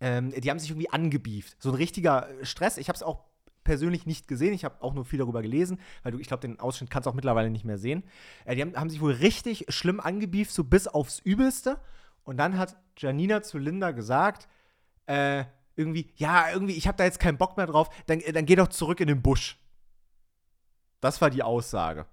ähm, 0.01 0.31
die 0.31 0.51
haben 0.51 0.59
sich 0.59 0.71
irgendwie 0.71 0.91
angebieft. 0.91 1.61
So 1.61 1.71
ein 1.71 1.75
richtiger 1.77 2.29
äh, 2.29 2.45
Stress. 2.45 2.79
Ich 2.79 2.89
habe 2.89 2.97
es 2.97 3.03
auch 3.03 3.25
persönlich 3.65 4.07
nicht 4.07 4.29
gesehen. 4.29 4.53
Ich 4.53 4.65
habe 4.65 4.83
auch 4.83 4.95
nur 4.95 5.05
viel 5.05 5.19
darüber 5.19 5.43
gelesen, 5.43 5.81
weil 6.03 6.13
du, 6.13 6.19
ich 6.19 6.29
glaube, 6.29 6.41
den 6.41 6.61
Ausschnitt 6.61 6.91
kannst 6.91 7.07
du 7.07 7.11
auch 7.11 7.15
mittlerweile 7.15 7.51
nicht 7.51 7.65
mehr 7.65 7.79
sehen. 7.79 8.05
Äh, 8.45 8.57
die 8.57 8.63
haben, 8.63 8.77
haben, 8.77 8.91
sich 8.91 9.01
wohl 9.01 9.13
richtig 9.13 9.67
schlimm 9.69 10.01
angebieft, 10.01 10.53
so 10.53 10.65
bis 10.65 10.89
aufs 10.89 11.19
Übelste. 11.21 11.79
Und 12.25 12.37
dann 12.37 12.59
hat 12.59 12.77
Janina 12.97 13.43
zu 13.43 13.59
Linda 13.59 13.91
gesagt, 13.91 14.49
äh, 15.07 15.45
irgendwie, 15.75 16.13
ja, 16.17 16.51
irgendwie, 16.53 16.75
ich 16.75 16.87
habe 16.87 16.97
da 16.97 17.05
jetzt 17.05 17.19
keinen 17.19 17.39
Bock 17.39 17.57
mehr 17.57 17.67
drauf, 17.67 17.89
dann, 18.07 18.21
äh, 18.21 18.33
dann 18.33 18.47
geh 18.47 18.57
doch 18.57 18.69
zurück 18.69 19.01
in 19.01 19.09
den 19.09 19.23
Busch. 19.23 19.59
Das 21.01 21.21
war 21.21 21.31
die 21.31 21.43
Aussage. 21.43 22.07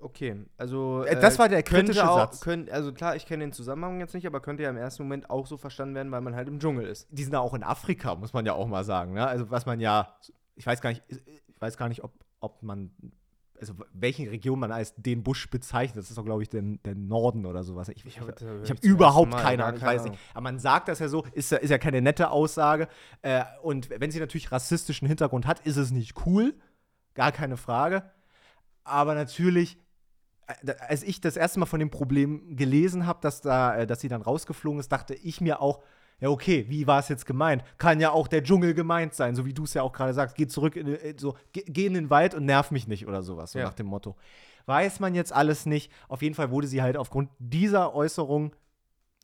Okay, 0.00 0.44
also. 0.56 1.04
Äh, 1.04 1.20
das 1.20 1.38
war 1.38 1.48
der 1.48 1.62
kritische 1.62 2.08
auch, 2.08 2.18
Satz. 2.18 2.40
Könnt, 2.40 2.70
also 2.70 2.92
klar, 2.92 3.16
ich 3.16 3.26
kenne 3.26 3.44
den 3.44 3.52
Zusammenhang 3.52 3.98
jetzt 3.98 4.14
nicht, 4.14 4.26
aber 4.26 4.40
könnte 4.40 4.62
ja 4.62 4.70
im 4.70 4.76
ersten 4.76 5.02
Moment 5.02 5.28
auch 5.28 5.46
so 5.46 5.56
verstanden 5.56 5.94
werden, 5.96 6.12
weil 6.12 6.20
man 6.20 6.36
halt 6.36 6.46
im 6.46 6.60
Dschungel 6.60 6.86
ist. 6.86 7.08
Die 7.10 7.24
sind 7.24 7.32
ja 7.32 7.40
auch 7.40 7.54
in 7.54 7.64
Afrika, 7.64 8.14
muss 8.14 8.32
man 8.32 8.46
ja 8.46 8.52
auch 8.52 8.68
mal 8.68 8.84
sagen. 8.84 9.14
Ne? 9.14 9.26
Also, 9.26 9.50
was 9.50 9.66
man 9.66 9.80
ja, 9.80 10.16
ich 10.54 10.66
weiß 10.66 10.80
gar 10.80 10.90
nicht, 10.90 11.02
ich 11.08 11.60
weiß 11.60 11.76
gar 11.76 11.88
nicht, 11.88 12.04
ob, 12.04 12.12
ob 12.38 12.62
man 12.62 12.92
also 13.60 13.74
welchen 13.92 14.28
Region 14.28 14.58
man 14.58 14.72
als 14.72 14.94
den 14.96 15.22
Busch 15.22 15.48
bezeichnet. 15.50 15.98
Das 15.98 16.10
ist 16.10 16.18
doch, 16.18 16.24
glaube 16.24 16.42
ich, 16.42 16.48
der, 16.48 16.62
der 16.62 16.94
Norden 16.94 17.46
oder 17.46 17.62
sowas. 17.64 17.88
Ich, 17.88 17.98
ich, 17.98 18.16
ich 18.16 18.20
habe 18.20 18.34
hab 18.68 18.84
überhaupt 18.84 19.32
keine 19.32 19.64
Ahnung, 19.64 19.78
ich 19.78 19.86
weiß 19.86 20.04
nicht. 20.04 20.18
Aber 20.34 20.42
man 20.42 20.58
sagt 20.58 20.88
das 20.88 20.98
ja 20.98 21.08
so, 21.08 21.24
ist, 21.32 21.52
ist 21.52 21.70
ja 21.70 21.78
keine 21.78 22.02
nette 22.02 22.30
Aussage. 22.30 22.88
Äh, 23.22 23.44
und 23.62 23.90
wenn 23.90 24.10
sie 24.10 24.20
natürlich 24.20 24.52
rassistischen 24.52 25.08
Hintergrund 25.08 25.46
hat, 25.46 25.60
ist 25.60 25.76
es 25.76 25.90
nicht 25.90 26.26
cool. 26.26 26.54
Gar 27.14 27.32
keine 27.32 27.56
Frage. 27.56 28.10
Aber 28.84 29.14
natürlich 29.14 29.78
äh, 30.46 30.74
als 30.78 31.02
ich 31.02 31.20
das 31.20 31.36
erste 31.36 31.60
Mal 31.60 31.66
von 31.66 31.80
dem 31.80 31.90
Problem 31.90 32.56
gelesen 32.56 33.06
habe, 33.06 33.20
dass, 33.22 33.40
da, 33.40 33.76
äh, 33.76 33.86
dass 33.86 34.00
sie 34.00 34.08
dann 34.08 34.22
rausgeflogen 34.22 34.80
ist, 34.80 34.90
dachte 34.90 35.14
ich 35.14 35.40
mir 35.40 35.60
auch, 35.60 35.82
ja, 36.20 36.30
okay, 36.30 36.66
wie 36.68 36.86
war 36.86 36.98
es 36.98 37.08
jetzt 37.08 37.26
gemeint? 37.26 37.62
Kann 37.78 38.00
ja 38.00 38.10
auch 38.10 38.26
der 38.26 38.42
Dschungel 38.42 38.74
gemeint 38.74 39.14
sein, 39.14 39.36
so 39.36 39.46
wie 39.46 39.54
du 39.54 39.64
es 39.64 39.74
ja 39.74 39.82
auch 39.82 39.92
gerade 39.92 40.12
sagst. 40.12 40.36
Geh 40.36 40.48
zurück, 40.48 40.74
in, 40.76 40.88
äh, 40.88 41.14
so, 41.16 41.36
geh, 41.52 41.62
geh, 41.66 41.86
in 41.86 41.94
den 41.94 42.10
Wald 42.10 42.34
und 42.34 42.44
nerv 42.44 42.70
mich 42.70 42.88
nicht 42.88 43.06
oder 43.06 43.22
sowas, 43.22 43.52
so 43.52 43.58
ja. 43.58 43.66
nach 43.66 43.74
dem 43.74 43.86
Motto. 43.86 44.16
Weiß 44.66 45.00
man 45.00 45.14
jetzt 45.14 45.32
alles 45.32 45.64
nicht. 45.64 45.92
Auf 46.08 46.22
jeden 46.22 46.34
Fall 46.34 46.50
wurde 46.50 46.66
sie 46.66 46.82
halt 46.82 46.96
aufgrund 46.96 47.30
dieser 47.38 47.94
Äußerung 47.94 48.52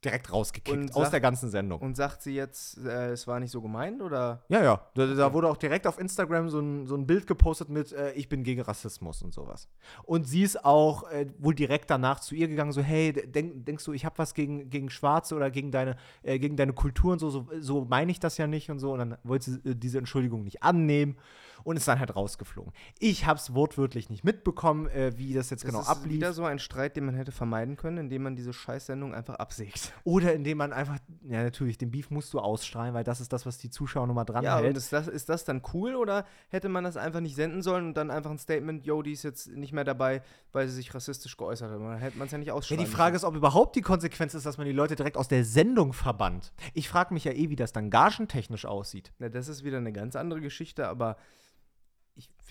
direkt 0.05 0.33
rausgekickt 0.33 0.95
aus 0.95 1.11
der 1.11 1.21
ganzen 1.21 1.51
Sendung. 1.51 1.81
Und 1.81 1.97
sagt 1.97 2.23
sie 2.23 2.35
jetzt, 2.35 2.79
äh, 2.79 3.13
es 3.13 3.27
war 3.27 3.41
nicht 3.41 3.51
so 3.51 3.63
gemeint 3.63 4.03
oder? 4.03 4.43
Ja, 4.49 4.63
ja. 4.63 4.81
Da, 4.95 5.07
da 5.07 5.33
wurde 5.33 5.49
auch 5.49 5.57
direkt 5.57 5.87
auf 5.87 5.99
Instagram 5.99 6.49
so 6.49 6.61
ein, 6.61 6.87
so 6.87 6.97
ein 6.97 7.07
Bild 7.07 7.27
gepostet 7.27 7.69
mit 7.69 7.93
äh, 7.93 8.13
Ich 8.13 8.29
bin 8.29 8.45
gegen 8.45 8.61
Rassismus 8.61 9.23
und 9.23 9.33
sowas. 9.33 9.69
Und 10.05 10.29
sie 10.29 10.43
ist 10.43 10.65
auch 10.65 11.11
äh, 11.11 11.27
wohl 11.39 11.55
direkt 11.55 11.91
danach 11.91 12.21
zu 12.21 12.35
ihr 12.35 12.49
gegangen, 12.49 12.73
so, 12.73 12.83
hey, 12.83 13.13
denk, 13.13 13.65
denkst 13.67 13.85
du, 13.85 13.93
ich 13.93 14.05
habe 14.05 14.19
was 14.19 14.35
gegen, 14.35 14.71
gegen 14.71 14.91
Schwarze 14.91 15.35
oder 15.35 15.51
gegen 15.51 15.71
deine, 15.71 15.97
äh, 16.23 16.39
gegen 16.39 16.57
deine 16.57 16.73
Kultur 16.73 17.13
und 17.13 17.19
so, 17.19 17.31
so, 17.31 17.47
so 17.61 17.85
meine 17.85 18.11
ich 18.11 18.21
das 18.21 18.39
ja 18.39 18.47
nicht 18.47 18.71
und 18.71 18.79
so. 18.79 18.93
Und 18.93 18.99
dann 18.99 19.19
wollte 19.25 19.51
sie 19.51 19.71
äh, 19.71 19.75
diese 19.75 19.99
Entschuldigung 19.99 20.45
nicht 20.45 20.63
annehmen 20.63 21.17
und 21.63 21.77
ist 21.77 21.87
dann 21.87 21.99
halt 22.01 22.17
rausgeflogen. 22.17 22.73
Ich 22.99 23.27
habe 23.27 23.39
es 23.39 23.55
wortwörtlich 23.55 24.11
nicht 24.11 24.25
mitbekommen, 24.25 24.89
äh, 24.89 25.17
wie 25.17 25.33
das 25.35 25.51
jetzt 25.51 25.63
Das 25.65 25.71
genau 25.71 25.81
ist 25.83 25.89
ablief. 25.89 26.13
wieder 26.15 26.33
so 26.33 26.45
ein 26.45 26.59
Streit, 26.59 26.97
den 26.97 27.07
man 27.07 27.15
hätte 27.15 27.33
vermeiden 27.33 27.77
können, 27.77 27.99
indem 27.99 28.23
man 28.25 28.37
diese 28.37 28.53
Scheißsendung 28.53 29.15
einfach 29.15 29.37
absägt. 29.37 29.93
Oder 30.05 30.35
indem 30.35 30.59
man 30.59 30.73
einfach, 30.73 30.99
ja 31.23 31.43
natürlich, 31.43 31.79
den 31.79 31.91
Beef 31.91 32.11
musst 32.11 32.33
du 32.35 32.41
ausstrahlen, 32.41 32.95
weil 32.95 33.05
das 33.05 33.21
ist 33.21 33.33
das, 33.33 33.47
was 33.47 33.59
die 33.59 33.71
Zuschauer 33.71 34.07
nochmal 34.07 34.25
dran 34.25 34.43
Ja, 34.45 34.57
und 34.59 34.65
hält. 34.65 34.77
ist 34.77 34.93
das, 34.93 35.07
ist 35.09 35.29
das 35.29 35.45
dann 35.45 35.63
cool 35.73 35.95
oder 35.95 36.25
hätte 36.49 36.69
man 36.69 36.85
das 36.85 36.97
einfach 36.97 37.21
nicht 37.21 37.37
senden 37.37 37.63
sollen 37.63 37.87
und 37.87 37.95
dann 37.95 38.11
einfach 38.11 38.31
ein 38.31 38.39
Statement, 38.39 38.85
yo, 38.87 39.03
die 39.03 39.13
ist 39.13 39.23
jetzt 39.23 39.49
nicht 39.49 39.73
mehr 39.73 39.85
dabei, 39.85 40.23
weil 40.53 40.67
sie 40.69 40.75
sich 40.75 40.95
rassistisch 40.95 41.37
geäußert 41.37 41.71
hat? 41.71 41.81
Dann 41.81 41.99
hätte 41.99 42.19
man 42.19 42.27
es 42.27 42.33
ja 42.33 42.39
nicht 42.39 42.49
Ja, 42.49 42.55
ausschreiben 42.55 42.85
die 42.85 42.91
Frage 42.91 43.17
ist, 43.17 43.25
ob 43.25 43.35
überhaupt 43.37 43.77
die 43.77 43.83
Konsequenz 43.83 44.35
ist, 44.35 44.47
dass 44.47 44.59
man 44.59 44.67
die 44.67 44.73
Leute 44.73 44.97
direkt 44.97 45.17
aus 45.17 45.29
der 45.29 45.45
Sendung 45.45 45.93
verbannt. 45.93 46.53
Ich 46.73 46.89
frage 46.89 47.13
mich 47.15 47.25
ja 47.25 47.33
eh, 47.33 47.51
wie 47.51 47.57
das 47.57 47.73
dann 47.73 47.91
gagentechnisch 47.91 48.65
aussieht. 48.67 49.13
Na, 49.19 49.29
das 49.29 49.49
ist 49.49 49.65
wieder 49.65 49.79
eine 49.79 49.93
ganz 49.93 50.17
andere 50.17 50.41
Geschichte, 50.41 50.89
aber 50.89 51.17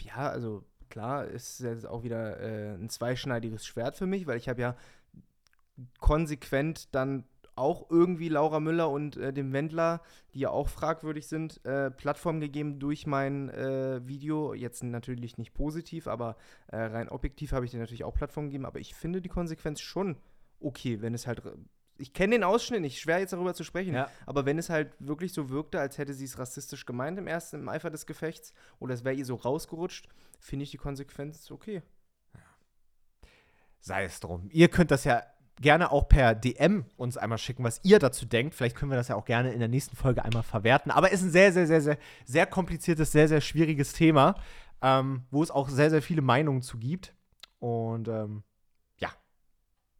ja, 0.06 0.30
also 0.30 0.64
klar, 0.89 1.26
ist 1.26 1.60
jetzt 1.60 1.88
auch 1.88 2.04
wieder 2.04 2.39
äh, 2.39 2.76
ein 2.76 2.89
zweischneidiges 2.89 3.66
Schwert 3.66 3.95
für 3.95 4.06
mich, 4.06 4.28
weil 4.28 4.38
ich 4.38 4.49
habe 4.49 4.62
ja 4.62 4.76
konsequent 5.99 6.93
dann 6.93 7.26
auch 7.56 7.89
irgendwie 7.89 8.30
Laura 8.30 8.60
Müller 8.60 8.89
und 8.89 9.18
äh, 9.18 9.32
dem 9.32 9.54
Wendler, 9.54 10.01
die 10.34 10.39
ja 10.39 10.49
auch 10.49 10.70
fragwürdig 10.70 11.28
sind, 11.28 11.64
äh, 11.66 11.91
Plattform 11.91 12.39
gegeben 12.39 12.80
durch 12.80 13.06
mein 13.06 13.49
äh, 13.49 14.01
Video. 14.08 14.54
Jetzt 14.54 14.84
natürlich 14.84 15.38
nicht 15.38 15.54
positiv, 15.54 16.08
aber 16.08 16.36
äh, 16.68 16.78
rein 16.78 17.10
objektiv 17.10 17.51
habe 17.51 17.66
ich 17.66 17.72
dir 17.72 17.80
natürlich 17.80 18.04
auch 18.04 18.16
Plattform 18.16 18.45
gegeben. 18.45 18.66
Aber 18.66 18.80
ich 18.80 18.95
finde 18.95 19.22
die 19.22 19.30
Konsequenz 19.30 19.82
schon 19.82 20.18
okay, 20.60 21.01
wenn 21.01 21.14
es 21.14 21.28
halt. 21.28 21.43
Ich 21.98 22.14
kenne 22.14 22.36
den 22.36 22.44
Ausschnitt 22.44 22.82
nicht, 22.82 23.00
schwer 23.00 23.20
jetzt 23.20 23.34
darüber 23.34 23.54
zu 23.54 23.64
sprechen. 23.64 23.94
Ja. 23.94 24.10
Aber 24.26 24.46
wenn 24.46 24.58
es 24.58 24.70
halt 24.70 24.96
wirklich 25.00 25.34
so 25.34 25.50
wirkte, 25.50 25.80
als 25.80 25.98
hätte 25.98 26.14
sie 26.14 26.26
es 26.26 26.39
rassistisch 26.39 26.86
gemeint 26.86 27.18
im 27.18 27.28
ersten, 27.28 27.58
im 27.58 27.70
Eifer 27.70 27.89
des 27.89 28.06
Gefechts, 28.06 28.54
oder 28.80 28.94
es 28.94 29.04
wäre 29.04 29.16
ihr 29.16 29.26
so 29.26 29.36
rausgerutscht, 29.36 30.08
finde 30.39 30.64
ich 30.64 30.72
die 30.72 30.78
Konsequenz 30.78 31.50
okay. 31.52 31.84
Sei 33.80 34.06
es 34.06 34.20
drum. 34.20 34.50
Ihr 34.52 34.70
könnt 34.70 34.91
das 34.91 35.04
ja 35.04 35.24
gerne 35.62 35.91
auch 35.91 36.08
per 36.08 36.36
DM 36.36 36.86
uns 36.96 37.18
einmal 37.18 37.38
schicken, 37.38 37.64
was 37.64 37.80
ihr 37.84 38.00
dazu 38.00 38.26
denkt. 38.26 38.56
Vielleicht 38.56 38.76
können 38.76 38.91
wir 38.91 38.96
das 38.96 39.10
ja 39.10 39.16
auch 39.16 39.26
gerne 39.26 39.52
in 39.52 39.60
der 39.60 39.68
nächsten 39.68 39.96
Folge 39.96 40.24
einmal 40.24 40.44
verwerten. 40.44 40.91
Aber 40.91 41.12
es 41.12 41.22
ist 41.22 41.28
ein 41.28 41.32
sehr, 41.32 41.54
sehr, 41.54 41.68
sehr, 41.68 41.82
sehr, 41.82 41.98
sehr 42.26 42.46
kompliziertes, 42.46 43.12
sehr, 43.12 43.28
sehr 43.28 43.41
schwieriges 43.41 43.94
Thema, 43.94 44.36
ähm, 44.82 45.24
wo 45.32 45.44
es 45.44 45.52
auch 45.52 45.70
sehr, 45.70 45.89
sehr 45.89 46.02
viele 46.02 46.22
Meinungen 46.22 46.62
zu 46.62 46.78
gibt. 46.78 47.14
Und 47.60 48.08
ähm, 48.08 48.44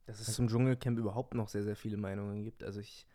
Dass 0.06 0.20
es 0.20 0.34
zum 0.34 0.48
Dschungelcamp 0.48 0.98
überhaupt 1.00 1.34
noch 1.34 1.48
sehr, 1.48 1.64
sehr 1.64 1.76
viele 1.76 1.98
Meinungen 1.98 2.44
gibt. 2.44 2.64
Also 2.64 2.80
ich. 2.80 3.08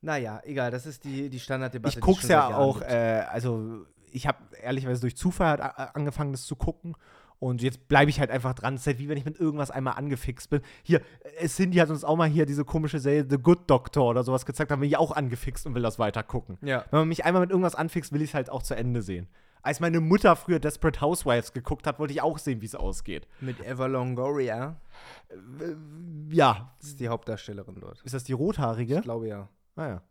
Naja, 0.00 0.40
egal, 0.44 0.70
das 0.70 0.84
ist 0.86 1.04
die, 1.04 1.30
die 1.30 1.40
Standarddebatte. 1.40 1.98
ich 1.98 2.18
es 2.18 2.28
ja 2.28 2.56
auch, 2.56 2.82
äh, 2.82 3.24
also 3.30 3.86
ich 4.12 4.26
habe 4.26 4.38
ehrlicherweise 4.62 5.00
durch 5.00 5.16
Zufall 5.16 5.60
a- 5.60 5.68
angefangen, 5.94 6.32
das 6.32 6.44
zu 6.44 6.56
gucken. 6.56 6.94
Und 7.40 7.62
jetzt 7.62 7.88
bleibe 7.88 8.10
ich 8.10 8.20
halt 8.20 8.30
einfach 8.30 8.54
dran. 8.54 8.74
Es 8.74 8.82
ist 8.82 8.86
halt 8.86 8.98
wie 8.98 9.08
wenn 9.08 9.18
ich 9.18 9.24
mit 9.24 9.38
irgendwas 9.40 9.70
einmal 9.70 9.94
angefixt 9.94 10.50
bin. 10.50 10.60
Hier, 10.82 11.00
äh, 11.38 11.48
Cindy 11.48 11.78
hat 11.78 11.90
uns 11.90 12.04
auch 12.04 12.16
mal 12.16 12.28
hier 12.28 12.46
diese 12.46 12.64
komische 12.64 12.98
Serie 13.00 13.26
The 13.28 13.38
Good 13.38 13.68
Doctor 13.68 14.08
oder 14.10 14.22
sowas 14.22 14.46
gezeigt, 14.46 14.70
da 14.70 14.76
bin 14.76 14.88
ich 14.88 14.96
auch 14.96 15.10
angefixt 15.12 15.66
und 15.66 15.74
will 15.74 15.82
das 15.82 15.98
weiter 15.98 16.22
gucken. 16.22 16.58
Ja. 16.62 16.84
Wenn 16.90 17.00
man 17.00 17.08
mich 17.08 17.24
einmal 17.24 17.40
mit 17.40 17.50
irgendwas 17.50 17.74
anfixt, 17.74 18.12
will 18.12 18.22
ich 18.22 18.30
es 18.30 18.34
halt 18.34 18.50
auch 18.50 18.62
zu 18.62 18.74
Ende 18.76 19.02
sehen. 19.02 19.28
Als 19.64 19.80
meine 19.80 19.98
Mutter 20.00 20.36
früher 20.36 20.58
Desperate 20.60 21.00
Housewives 21.00 21.52
geguckt 21.54 21.86
hat, 21.86 21.98
wollte 21.98 22.12
ich 22.12 22.20
auch 22.20 22.36
sehen, 22.38 22.60
wie 22.60 22.66
es 22.66 22.74
ausgeht. 22.74 23.26
Mit 23.40 23.58
Eva 23.66 23.86
Longoria. 23.86 24.76
Ja, 26.30 26.74
Das 26.80 26.88
ist 26.90 27.00
die 27.00 27.08
Hauptdarstellerin 27.08 27.80
dort. 27.80 28.00
ist 28.02 28.14
das 28.14 28.24
die 28.24 28.32
rothaarige? 28.34 28.96
Ich 28.96 29.02
glaube 29.02 29.28
ja. 29.28 29.48
Naja, 29.76 30.02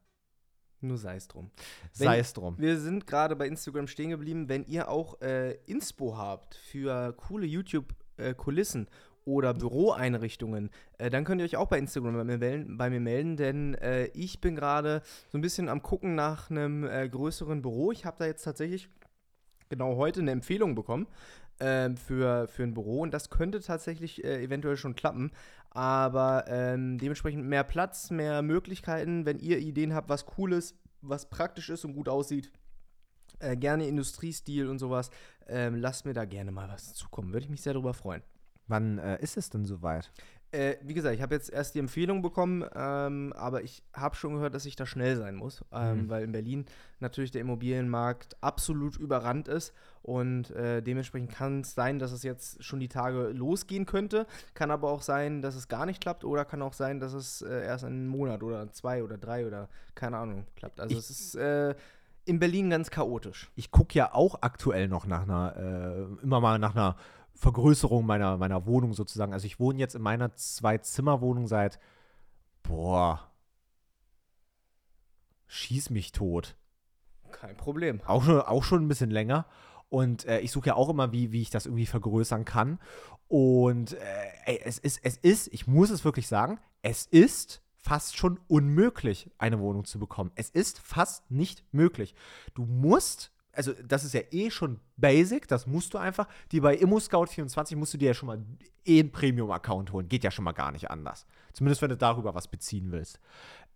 Nur 0.82 0.98
sei 0.98 1.16
es 1.16 1.28
drum. 1.28 1.52
sei 1.92 2.20
es 2.20 2.34
drum. 2.34 2.56
Wir 2.58 2.78
sind 2.80 3.08
gerade 3.08 3.36
bei 3.36 3.48
Instagram 3.48 3.88
stehen 3.88 4.10
geblieben. 4.10 4.50
Wenn 4.50 4.66
ihr 4.66 4.90
auch 4.90 5.22
äh, 5.22 5.54
Inspo 5.68 6.18
habt 6.18 6.56
für 6.56 7.14
coole 7.14 7.46
YouTube-Kulissen 7.46 8.88
oder 9.26 9.54
Büroeinrichtungen, 9.54 10.70
äh, 10.98 11.10
dann 11.10 11.24
könnt 11.24 11.40
ihr 11.42 11.46
euch 11.46 11.56
auch 11.58 11.68
bei 11.70 11.78
Instagram 11.78 12.16
bei 12.16 12.24
mir 12.26 12.38
melden, 12.38 12.78
bei 12.78 12.90
mir 12.90 13.00
melden 13.00 13.38
denn 13.38 13.76
äh, 13.76 14.06
ich 14.08 14.42
bin 14.42 14.56
gerade 14.56 15.02
so 15.30 15.38
ein 15.38 15.42
bisschen 15.42 15.70
am 15.70 15.82
Gucken 15.82 16.16
nach 16.16 16.50
einem 16.50 16.84
äh, 16.86 17.08
größeren 17.08 17.62
Büro. 17.62 17.92
Ich 17.94 18.04
habe 18.06 18.18
da 18.20 18.26
jetzt 18.26 18.44
tatsächlich 18.44 18.90
genau 19.74 19.96
heute 19.96 20.22
eine 20.22 20.32
Empfehlung 20.32 20.76
bekommen 20.76 21.08
ähm, 21.60 21.98
für, 21.98 22.48
für 22.48 22.64
ein 22.64 22.74
Büro 22.74 23.02
und 23.02 23.14
das 23.14 23.30
könnte 23.30 23.60
tatsächlich 23.60 24.24
äh, 24.24 24.44
eventuell 24.44 24.78
schon 24.78 24.96
klappen. 24.96 25.32
Aber 25.72 26.46
ähm, 26.48 27.00
dementsprechend 27.00 27.46
mehr 27.46 27.64
Platz, 27.64 28.12
mehr 28.12 28.44
Möglichkeiten. 28.44 29.26
Wenn 29.26 29.40
ihr 29.40 29.58
Ideen 29.58 29.96
habt, 29.96 30.08
was 30.08 30.26
cool 30.38 30.54
ist, 30.54 30.76
was 31.02 31.30
praktisch 31.30 31.70
ist 31.70 31.84
und 31.84 31.94
gut 31.94 32.08
aussieht, 32.08 32.52
äh, 33.40 33.58
gerne 33.58 33.88
Industriestil 33.88 34.70
und 34.70 34.78
sowas, 34.78 35.10
ähm, 35.48 35.76
lasst 35.76 36.06
mir 36.06 36.14
da 36.14 36.26
gerne 36.26 36.52
mal 36.52 36.70
was 36.70 36.94
zukommen. 36.94 37.34
Würde 37.34 37.46
ich 37.46 37.50
mich 37.50 37.62
sehr 37.62 37.74
darüber 37.74 37.94
freuen. 37.94 38.22
Wann 38.68 39.00
äh, 39.00 39.22
ist 39.22 39.36
es 39.36 39.50
denn 39.50 39.66
soweit? 39.66 40.12
Äh, 40.54 40.78
wie 40.84 40.94
gesagt, 40.94 41.16
ich 41.16 41.22
habe 41.24 41.34
jetzt 41.34 41.50
erst 41.52 41.74
die 41.74 41.80
Empfehlung 41.80 42.22
bekommen, 42.22 42.64
ähm, 42.76 43.34
aber 43.36 43.64
ich 43.64 43.82
habe 43.92 44.16
schon 44.16 44.36
gehört, 44.36 44.54
dass 44.54 44.66
ich 44.68 44.76
da 44.76 44.86
schnell 44.86 45.18
sein 45.18 45.36
muss, 45.36 45.66
ähm, 45.72 46.04
Mhm. 46.04 46.10
weil 46.10 46.24
in 46.24 46.32
Berlin 46.32 46.66
natürlich 47.00 47.32
der 47.32 47.42
Immobilienmarkt 47.42 48.38
absolut 48.40 48.96
überrannt 48.98 49.48
ist 49.48 49.74
und 50.04 50.52
äh, 50.52 50.82
dementsprechend 50.84 51.32
kann 51.32 51.62
es 51.62 51.74
sein, 51.74 51.98
dass 51.98 52.12
es 52.12 52.22
jetzt 52.22 52.64
schon 52.64 52.80
die 52.80 52.88
Tage 52.88 53.30
losgehen 53.30 53.88
könnte, 53.88 54.28
kann 54.54 54.70
aber 54.70 54.90
auch 54.92 55.02
sein, 55.02 55.42
dass 55.42 55.56
es 55.56 55.68
gar 55.68 55.88
nicht 55.88 56.02
klappt 56.02 56.24
oder 56.24 56.46
kann 56.46 56.62
auch 56.62 56.74
sein, 56.74 57.00
dass 57.00 57.14
es 57.14 57.42
äh, 57.42 57.66
erst 57.66 57.84
in 57.84 57.90
einem 57.90 58.08
Monat 58.08 58.44
oder 58.44 58.72
zwei 58.72 59.04
oder 59.04 59.18
drei 59.18 59.48
oder 59.48 59.70
keine 59.96 60.18
Ahnung 60.18 60.46
klappt. 60.56 60.80
Also 60.80 60.94
Ich- 60.94 61.00
es 61.00 61.10
ist 61.10 61.36
äh, 61.36 61.74
in 62.26 62.38
Berlin 62.40 62.70
ganz 62.70 62.92
chaotisch. 62.92 63.50
Ich 63.56 63.72
gucke 63.72 63.96
ja 63.98 64.14
auch 64.14 64.36
aktuell 64.42 64.88
noch 64.88 65.08
nach 65.08 65.24
einer, 65.24 65.56
äh, 65.58 66.24
immer 66.24 66.40
mal 66.40 66.60
nach 66.60 66.76
einer 66.76 66.96
Vergrößerung 67.36 68.06
meiner, 68.06 68.38
meiner 68.38 68.66
Wohnung 68.66 68.94
sozusagen. 68.94 69.34
Also 69.34 69.46
ich 69.46 69.60
wohne 69.60 69.80
jetzt 69.80 69.96
in 69.96 70.02
meiner 70.02 70.36
Zwei-Zimmer-Wohnung 70.36 71.48
seit, 71.48 71.80
boah, 72.62 73.32
schieß 75.48 75.90
mich 75.90 76.12
tot. 76.12 76.56
Kein 77.32 77.58
Problem. 77.58 78.02
Auch 78.06 78.24
schon, 78.24 78.42
auch 78.42 78.64
schon 78.64 78.86
ein 78.86 78.88
bisschen 78.88 79.12
länger. 79.12 79.46
Und 79.90 80.26
äh, 80.26 80.40
ich 80.40 80.52
suche 80.52 80.68
ja 80.68 80.76
auch 80.76 80.90
immer, 80.90 81.12
wie, 81.12 81.32
wie 81.32 81.42
ich 81.42 81.50
das 81.50 81.66
irgendwie 81.66 81.86
vergrößern 81.86 82.46
kann. 82.46 82.80
Und 83.28 83.94
äh, 83.94 84.60
es 84.64 84.80
ist, 84.80 85.00
es 85.04 85.18
ist, 85.18 85.54
ich 85.54 85.68
muss 85.68 85.90
es 85.90 86.06
wirklich 86.06 86.28
sagen, 86.28 86.60
es 86.82 87.06
ist 87.06 87.62
fast 87.76 88.16
schon 88.16 88.40
unmöglich, 88.48 89.30
eine 89.38 89.60
Wohnung 89.60 89.84
zu 89.84 90.00
bekommen. 90.00 90.32
Es 90.36 90.50
ist 90.50 90.80
fast 90.80 91.30
nicht 91.30 91.66
möglich. 91.74 92.16
Du 92.54 92.66
musst, 92.66 93.33
also 93.54 93.74
das 93.86 94.04
ist 94.04 94.14
ja 94.14 94.22
eh 94.32 94.50
schon 94.50 94.80
basic, 94.98 95.48
das 95.48 95.68
musst 95.68 95.94
du 95.94 95.98
einfach. 95.98 96.28
Die 96.52 96.60
bei 96.60 96.76
ImmoScout24 96.76 97.76
musst 97.76 97.94
du 97.94 97.98
dir 97.98 98.08
ja 98.08 98.14
schon 98.14 98.28
mal 98.28 98.44
eh 98.86 99.00
einen 99.00 99.12
Premium-Account 99.12 99.92
holen. 99.94 100.10
Geht 100.10 100.24
ja 100.24 100.32
schon 100.32 100.46
mal 100.46 100.52
gar 100.52 100.72
nicht 100.72 100.90
anders. 100.90 101.26
Zumindest, 101.54 101.82
wenn 101.82 101.90
du 101.90 101.98
darüber 101.98 102.36
was 102.36 102.48
beziehen 102.48 102.92
willst. 102.92 103.20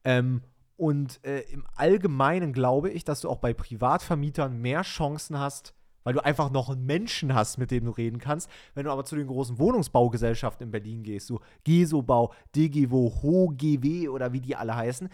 Ähm, 0.03 0.41
und 0.75 1.23
äh, 1.25 1.41
im 1.51 1.65
Allgemeinen 1.75 2.53
glaube 2.53 2.89
ich, 2.89 3.03
dass 3.03 3.21
du 3.21 3.29
auch 3.29 3.39
bei 3.39 3.53
Privatvermietern 3.53 4.59
mehr 4.59 4.83
Chancen 4.83 5.39
hast, 5.39 5.73
weil 6.03 6.13
du 6.13 6.23
einfach 6.23 6.51
noch 6.51 6.69
einen 6.69 6.85
Menschen 6.85 7.33
hast, 7.33 7.57
mit 7.57 7.71
dem 7.71 7.85
du 7.85 7.91
reden 7.91 8.19
kannst. 8.19 8.49
Wenn 8.75 8.85
du 8.85 8.91
aber 8.91 9.03
zu 9.03 9.15
den 9.15 9.27
großen 9.27 9.59
Wohnungsbaugesellschaften 9.59 10.67
in 10.67 10.71
Berlin 10.71 11.03
gehst, 11.03 11.27
so 11.27 11.41
Gesobau, 11.63 12.33
DGWO, 12.55 13.21
HOGW 13.21 14.07
oder 14.09 14.33
wie 14.33 14.39
die 14.39 14.55
alle 14.55 14.75
heißen, 14.75 15.09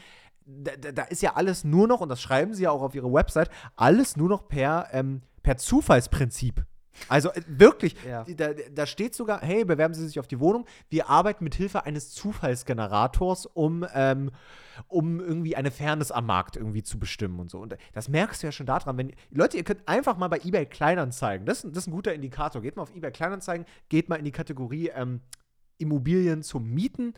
da, 0.45 0.91
da, 0.91 1.03
ist 1.03 1.21
ja 1.21 1.33
alles 1.35 1.63
nur 1.63 1.87
noch, 1.87 2.01
und 2.01 2.09
das 2.09 2.21
schreiben 2.21 2.53
sie 2.53 2.63
ja 2.63 2.71
auch 2.71 2.81
auf 2.81 2.95
ihre 2.95 3.11
Website, 3.11 3.49
alles 3.75 4.15
nur 4.17 4.29
noch 4.29 4.47
per, 4.47 4.87
ähm, 4.91 5.21
per 5.41 5.57
Zufallsprinzip. 5.57 6.65
Also 7.09 7.31
äh, 7.31 7.41
wirklich, 7.47 7.95
Ja. 8.07 8.23
da, 8.23 8.49
da 8.53 8.85
steht 8.85 9.15
sogar, 9.15 9.41
hey, 9.41 9.65
bewerben 9.65 9.95
Sie 9.95 10.05
sich 10.05 10.19
auf 10.19 10.27
die 10.27 10.39
Wohnung. 10.39 10.65
Wir 10.89 11.09
arbeiten 11.09 11.43
mit 11.43 11.55
Hilfe 11.55 11.85
eines 11.85 12.11
Zufallsgenerators, 12.11 13.47
um, 13.47 13.85
ähm, 13.93 14.31
um 14.87 15.19
irgendwie 15.19 15.55
eine 15.55 15.71
Fairness 15.71 16.11
am 16.11 16.25
Markt 16.27 16.55
irgendwie 16.55 16.83
zu 16.83 16.99
bestimmen 16.99 17.39
und 17.39 17.49
so. 17.49 17.59
Und 17.59 17.75
das 17.93 18.09
merkst 18.09 18.43
du 18.43 18.47
ja 18.47 18.51
schon 18.51 18.65
daran, 18.67 18.97
wenn 18.97 19.11
Leute, 19.31 19.57
ihr 19.57 19.63
könnt 19.63 19.87
einfach 19.87 20.17
mal 20.17 20.27
bei 20.27 20.39
eBay 20.43 20.65
Kleinanzeigen, 20.65 21.45
das, 21.45 21.63
ist- 21.63 21.75
das 21.75 21.83
ist 21.83 21.87
ein 21.87 21.91
guter 21.93 22.13
Indikator. 22.13 22.61
Geht 22.61 22.75
mal 22.75 22.83
auf 22.83 22.95
eBay 22.95 23.11
Kleinanzeigen, 23.11 23.65
geht 23.89 24.07
mal 24.09 24.17
in 24.17 24.25
die 24.25 24.31
Kategorie 24.31 24.89
ähm, 24.95 25.21
Immobilien 25.79 26.43
zum 26.43 26.69
Mieten 26.69 27.13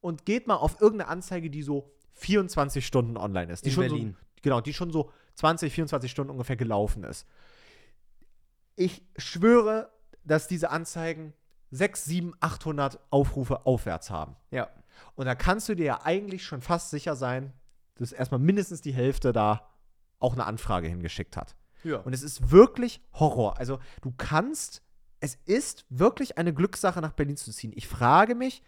und 0.00 0.24
geht 0.24 0.46
mal 0.46 0.54
auf 0.56 0.80
irgendeine 0.80 1.10
Anzeige, 1.10 1.50
die 1.50 1.62
so 1.62 1.90
24 2.16 2.86
Stunden 2.86 3.16
online 3.16 3.52
ist. 3.52 3.64
Die 3.64 3.70
In 3.70 3.74
schon 3.74 3.86
Berlin. 3.86 4.16
So, 4.18 4.40
genau, 4.42 4.60
die 4.60 4.74
schon 4.74 4.90
so 4.90 5.10
20, 5.34 5.72
24 5.72 6.10
Stunden 6.10 6.30
ungefähr 6.30 6.56
gelaufen 6.56 7.04
ist. 7.04 7.26
Ich 8.74 9.02
schwöre, 9.16 9.90
dass 10.24 10.48
diese 10.48 10.70
Anzeigen 10.70 11.32
6, 11.70 12.04
7, 12.04 12.34
800 12.40 13.00
Aufrufe 13.10 13.66
aufwärts 13.66 14.10
haben. 14.10 14.36
Ja. 14.50 14.68
Und 15.14 15.26
da 15.26 15.34
kannst 15.34 15.68
du 15.68 15.74
dir 15.74 15.86
ja 15.86 16.00
eigentlich 16.04 16.44
schon 16.44 16.62
fast 16.62 16.90
sicher 16.90 17.16
sein, 17.16 17.52
dass 17.96 18.12
erstmal 18.12 18.40
mindestens 18.40 18.80
die 18.80 18.92
Hälfte 18.92 19.32
da 19.32 19.68
auch 20.18 20.32
eine 20.32 20.44
Anfrage 20.44 20.88
hingeschickt 20.88 21.36
hat. 21.36 21.54
Ja. 21.84 21.98
Und 21.98 22.12
es 22.12 22.22
ist 22.22 22.50
wirklich 22.50 23.00
Horror. 23.12 23.58
Also 23.58 23.78
du 24.02 24.12
kannst, 24.16 24.82
es 25.20 25.36
ist 25.44 25.84
wirklich 25.88 26.38
eine 26.38 26.54
Glückssache, 26.54 27.00
nach 27.00 27.12
Berlin 27.12 27.36
zu 27.36 27.52
ziehen. 27.52 27.72
Ich 27.74 27.88
frage 27.88 28.34
mich, 28.34 28.62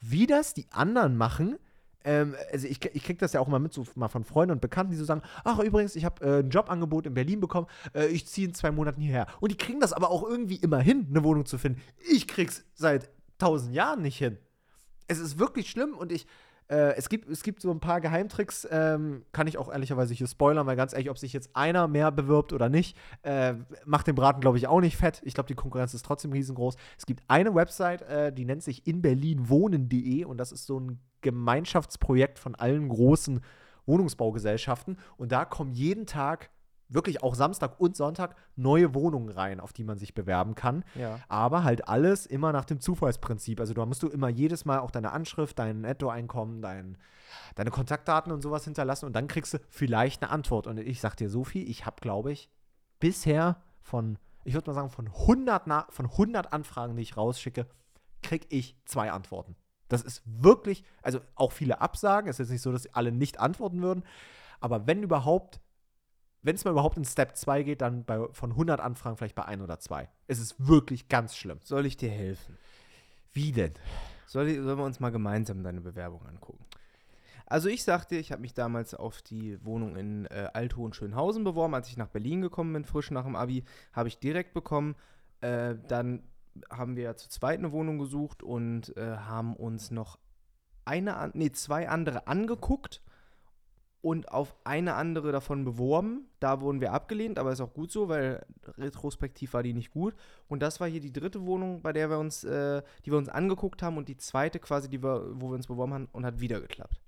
wie 0.00 0.26
das 0.26 0.54
die 0.54 0.70
anderen 0.70 1.16
machen. 1.16 1.58
Ähm, 2.04 2.34
also 2.52 2.66
ich, 2.66 2.84
ich 2.94 3.02
kriege 3.02 3.18
das 3.18 3.32
ja 3.32 3.40
auch 3.40 3.48
mal 3.48 3.58
mit, 3.58 3.72
so 3.72 3.84
mal 3.94 4.08
von 4.08 4.24
Freunden 4.24 4.52
und 4.52 4.60
Bekannten, 4.60 4.92
die 4.92 4.98
so 4.98 5.04
sagen, 5.04 5.22
ach 5.44 5.58
übrigens, 5.58 5.96
ich 5.96 6.04
habe 6.04 6.24
äh, 6.24 6.38
ein 6.40 6.50
Jobangebot 6.50 7.06
in 7.06 7.14
Berlin 7.14 7.40
bekommen, 7.40 7.66
äh, 7.94 8.06
ich 8.06 8.26
ziehe 8.26 8.48
in 8.48 8.54
zwei 8.54 8.70
Monaten 8.70 9.00
hierher. 9.00 9.26
Und 9.40 9.52
die 9.52 9.56
kriegen 9.56 9.80
das 9.80 9.92
aber 9.92 10.10
auch 10.10 10.22
irgendwie 10.22 10.56
immer 10.56 10.80
hin, 10.80 11.06
eine 11.10 11.24
Wohnung 11.24 11.46
zu 11.46 11.58
finden. 11.58 11.80
Ich 12.10 12.28
krieg's 12.28 12.64
seit 12.74 13.10
tausend 13.38 13.74
Jahren 13.74 14.02
nicht 14.02 14.18
hin. 14.18 14.38
Es 15.06 15.18
ist 15.18 15.38
wirklich 15.38 15.70
schlimm 15.70 15.94
und 15.96 16.12
ich, 16.12 16.26
äh, 16.68 16.94
es, 16.96 17.08
gibt, 17.08 17.28
es 17.28 17.42
gibt 17.42 17.62
so 17.62 17.70
ein 17.70 17.80
paar 17.80 18.00
Geheimtricks, 18.00 18.68
ähm, 18.70 19.24
kann 19.32 19.46
ich 19.46 19.58
auch 19.58 19.70
ehrlicherweise 19.70 20.14
hier 20.14 20.26
spoilern, 20.26 20.66
weil 20.66 20.76
ganz 20.76 20.92
ehrlich, 20.92 21.10
ob 21.10 21.18
sich 21.18 21.32
jetzt 21.32 21.54
einer 21.54 21.88
mehr 21.88 22.12
bewirbt 22.12 22.52
oder 22.52 22.68
nicht, 22.68 22.96
äh, 23.22 23.54
macht 23.84 24.06
den 24.06 24.14
Braten, 24.14 24.40
glaube 24.40 24.58
ich, 24.58 24.66
auch 24.66 24.80
nicht 24.80 24.96
fett. 24.96 25.20
Ich 25.24 25.34
glaube, 25.34 25.48
die 25.48 25.54
Konkurrenz 25.54 25.94
ist 25.94 26.04
trotzdem 26.04 26.32
riesengroß. 26.32 26.76
Es 26.96 27.06
gibt 27.06 27.22
eine 27.28 27.54
Website, 27.54 28.02
äh, 28.02 28.32
die 28.32 28.44
nennt 28.44 28.62
sich 28.62 28.86
inberlinwohnen.de 28.86 30.24
und 30.24 30.38
das 30.38 30.52
ist 30.52 30.66
so 30.66 30.78
ein 30.78 31.00
Gemeinschaftsprojekt 31.22 32.38
von 32.38 32.54
allen 32.54 32.88
großen 32.88 33.40
Wohnungsbaugesellschaften 33.86 34.98
und 35.16 35.32
da 35.32 35.44
kommen 35.44 35.72
jeden 35.72 36.06
Tag 36.06 36.50
wirklich 36.88 37.22
auch 37.22 37.34
Samstag 37.34 37.78
und 37.78 37.96
Sonntag 37.96 38.36
neue 38.56 38.94
Wohnungen 38.94 39.28
rein, 39.28 39.60
auf 39.60 39.72
die 39.72 39.84
man 39.84 39.98
sich 39.98 40.14
bewerben 40.14 40.54
kann. 40.54 40.84
Ja. 40.94 41.20
Aber 41.28 41.64
halt 41.64 41.88
alles 41.88 42.26
immer 42.26 42.52
nach 42.52 42.64
dem 42.64 42.80
Zufallsprinzip. 42.80 43.60
Also 43.60 43.74
da 43.74 43.84
musst 43.86 44.02
du 44.02 44.08
immer 44.08 44.28
jedes 44.28 44.64
Mal 44.64 44.78
auch 44.78 44.90
deine 44.90 45.12
Anschrift, 45.12 45.58
dein 45.58 45.82
Nettoeinkommen, 45.82 46.62
dein, 46.62 46.98
deine 47.54 47.70
Kontaktdaten 47.70 48.32
und 48.32 48.42
sowas 48.42 48.64
hinterlassen 48.64 49.06
und 49.06 49.14
dann 49.14 49.28
kriegst 49.28 49.54
du 49.54 49.58
vielleicht 49.68 50.22
eine 50.22 50.30
Antwort. 50.30 50.66
Und 50.66 50.78
ich 50.78 51.00
sag 51.00 51.16
dir 51.16 51.28
so 51.28 51.44
viel, 51.44 51.68
ich 51.68 51.86
habe, 51.86 51.96
glaube 52.00 52.32
ich, 52.32 52.50
bisher 53.00 53.60
von, 53.82 54.18
ich 54.44 54.54
würde 54.54 54.70
mal 54.70 54.74
sagen, 54.74 54.90
von 54.90 55.08
100, 55.08 55.66
Na 55.66 55.86
von 55.90 56.06
100 56.06 56.52
Anfragen, 56.52 56.96
die 56.96 57.02
ich 57.02 57.16
rausschicke, 57.16 57.66
krieg 58.22 58.46
ich 58.50 58.76
zwei 58.84 59.12
Antworten. 59.12 59.56
Das 59.88 60.02
ist 60.02 60.22
wirklich, 60.26 60.84
also 61.02 61.20
auch 61.34 61.52
viele 61.52 61.80
Absagen. 61.80 62.28
Es 62.28 62.36
ist 62.36 62.46
jetzt 62.46 62.50
nicht 62.50 62.62
so, 62.62 62.72
dass 62.72 62.94
alle 62.94 63.10
nicht 63.10 63.40
antworten 63.40 63.82
würden. 63.82 64.04
Aber 64.60 64.86
wenn 64.86 65.02
überhaupt, 65.02 65.60
wenn 66.42 66.54
es 66.54 66.64
mal 66.64 66.70
überhaupt 66.70 66.96
in 66.96 67.04
Step 67.04 67.36
2 67.36 67.62
geht, 67.62 67.80
dann 67.80 68.04
bei, 68.04 68.28
von 68.32 68.52
100 68.52 68.80
Anfragen 68.80 69.16
vielleicht 69.16 69.34
bei 69.34 69.44
ein 69.44 69.60
oder 69.60 69.78
zwei. 69.80 70.08
Es 70.26 70.38
ist 70.38 70.54
wirklich 70.66 71.08
ganz 71.08 71.36
schlimm. 71.36 71.58
Soll 71.62 71.86
ich 71.86 71.96
dir 71.96 72.10
helfen? 72.10 72.56
Wie 73.32 73.52
denn? 73.52 73.74
Soll 74.26 74.48
ich, 74.48 74.56
sollen 74.56 74.78
wir 74.78 74.84
uns 74.84 75.00
mal 75.00 75.10
gemeinsam 75.10 75.62
deine 75.62 75.80
Bewerbung 75.80 76.24
angucken? 76.26 76.64
Also 77.46 77.68
ich 77.68 77.82
sagte, 77.82 78.16
ich 78.16 78.30
habe 78.30 78.42
mich 78.42 78.52
damals 78.52 78.94
auf 78.94 79.22
die 79.22 79.64
Wohnung 79.64 79.96
in 79.96 80.26
äh, 80.26 80.50
Althohenschönhausen 80.52 81.44
beworben. 81.44 81.74
Als 81.74 81.88
ich 81.88 81.96
nach 81.96 82.08
Berlin 82.08 82.42
gekommen 82.42 82.72
bin, 82.74 82.84
frisch 82.84 83.10
nach 83.10 83.24
dem 83.24 83.36
Abi, 83.36 83.64
habe 83.92 84.08
ich 84.08 84.18
direkt 84.18 84.52
bekommen. 84.52 84.96
Äh, 85.40 85.76
dann 85.88 86.22
haben 86.70 86.96
wir 86.96 87.16
zu 87.16 87.28
zweit 87.28 87.58
eine 87.58 87.72
Wohnung 87.72 87.98
gesucht 87.98 88.42
und 88.42 88.96
äh, 88.96 89.16
haben 89.16 89.56
uns 89.56 89.90
noch 89.90 90.18
eine, 90.84 91.30
nee, 91.34 91.50
zwei 91.52 91.88
andere 91.88 92.26
angeguckt 92.26 93.02
und 94.00 94.30
auf 94.30 94.54
eine 94.64 94.94
andere 94.94 95.32
davon 95.32 95.64
beworben. 95.64 96.28
Da 96.40 96.60
wurden 96.60 96.80
wir 96.80 96.92
abgelehnt, 96.92 97.38
aber 97.38 97.52
ist 97.52 97.60
auch 97.60 97.74
gut 97.74 97.90
so, 97.90 98.08
weil 98.08 98.44
retrospektiv 98.76 99.54
war 99.54 99.62
die 99.62 99.74
nicht 99.74 99.90
gut. 99.90 100.14
Und 100.46 100.60
das 100.60 100.80
war 100.80 100.88
hier 100.88 101.00
die 101.00 101.12
dritte 101.12 101.44
Wohnung, 101.44 101.82
bei 101.82 101.92
der 101.92 102.10
wir 102.10 102.18
uns, 102.18 102.44
äh, 102.44 102.82
die 103.04 103.10
wir 103.10 103.18
uns 103.18 103.28
angeguckt 103.28 103.82
haben 103.82 103.96
und 103.96 104.08
die 104.08 104.16
zweite 104.16 104.60
quasi, 104.60 104.88
die 104.88 105.02
wir, 105.02 105.40
wo 105.40 105.50
wir 105.50 105.56
uns 105.56 105.66
beworben 105.66 105.94
haben 105.94 106.08
und 106.12 106.24
hat 106.24 106.40
wieder 106.40 106.60
geklappt. 106.60 107.00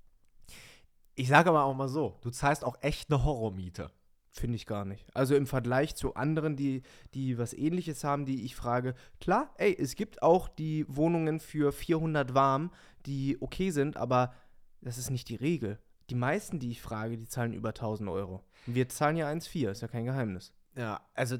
Ich 1.15 1.27
sage 1.27 1.49
aber 1.49 1.63
auch 1.63 1.75
mal 1.75 1.89
so, 1.89 2.17
du 2.21 2.29
zahlst 2.29 2.63
auch 2.63 2.77
echt 2.81 3.11
eine 3.11 3.23
Horrormiete. 3.23 3.91
Finde 4.33 4.55
ich 4.55 4.65
gar 4.65 4.85
nicht. 4.85 5.05
Also 5.13 5.35
im 5.35 5.45
Vergleich 5.45 5.95
zu 5.95 6.15
anderen, 6.15 6.55
die, 6.55 6.83
die 7.13 7.37
was 7.37 7.53
ähnliches 7.53 8.05
haben, 8.05 8.25
die 8.25 8.45
ich 8.45 8.55
frage, 8.55 8.95
klar, 9.19 9.53
ey, 9.57 9.75
es 9.77 9.95
gibt 9.95 10.23
auch 10.23 10.47
die 10.47 10.85
Wohnungen 10.87 11.41
für 11.41 11.73
400 11.73 12.33
warm, 12.33 12.71
die 13.05 13.37
okay 13.41 13.71
sind, 13.71 13.97
aber 13.97 14.33
das 14.79 14.97
ist 14.97 15.09
nicht 15.09 15.27
die 15.27 15.35
Regel. 15.35 15.79
Die 16.11 16.15
meisten, 16.15 16.59
die 16.59 16.71
ich 16.71 16.81
frage, 16.81 17.17
die 17.17 17.25
zahlen 17.25 17.53
über 17.53 17.69
1000 17.69 18.09
Euro. 18.09 18.43
Wir 18.65 18.89
zahlen 18.89 19.15
ja 19.15 19.29
1,4, 19.29 19.71
ist 19.71 19.81
ja 19.81 19.87
kein 19.87 20.03
Geheimnis. 20.03 20.51
Ja, 20.75 20.99
also 21.13 21.37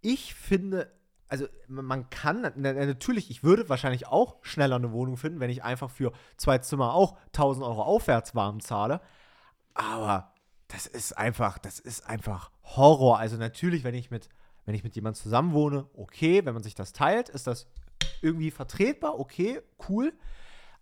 ich 0.00 0.32
finde, 0.32 0.92
also 1.26 1.48
man 1.66 2.08
kann, 2.08 2.42
na, 2.42 2.52
na, 2.54 2.72
natürlich, 2.72 3.32
ich 3.32 3.42
würde 3.42 3.68
wahrscheinlich 3.68 4.06
auch 4.06 4.36
schneller 4.42 4.76
eine 4.76 4.92
Wohnung 4.92 5.16
finden, 5.16 5.40
wenn 5.40 5.50
ich 5.50 5.64
einfach 5.64 5.90
für 5.90 6.12
zwei 6.36 6.58
Zimmer 6.58 6.94
auch 6.94 7.18
1000 7.32 7.66
Euro 7.66 7.82
aufwärts 7.82 8.36
warm 8.36 8.60
zahle. 8.60 9.00
Aber 9.74 10.32
das 10.68 10.86
ist 10.86 11.18
einfach, 11.18 11.58
das 11.58 11.80
ist 11.80 12.08
einfach 12.08 12.52
Horror. 12.62 13.18
Also 13.18 13.36
natürlich, 13.36 13.82
wenn 13.82 13.96
ich 13.96 14.12
mit, 14.12 14.28
wenn 14.66 14.76
ich 14.76 14.84
mit 14.84 14.94
jemandem 14.94 15.20
zusammen 15.20 15.52
wohne, 15.52 15.90
okay, 15.94 16.44
wenn 16.44 16.54
man 16.54 16.62
sich 16.62 16.76
das 16.76 16.92
teilt, 16.92 17.28
ist 17.28 17.48
das 17.48 17.66
irgendwie 18.22 18.52
vertretbar, 18.52 19.18
okay, 19.18 19.62
cool. 19.88 20.12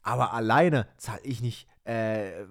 Aber 0.05 0.33
alleine 0.33 0.87
zahle 0.97 1.23
ich 1.23 1.41
nicht 1.41 1.67
äh, 1.85 2.45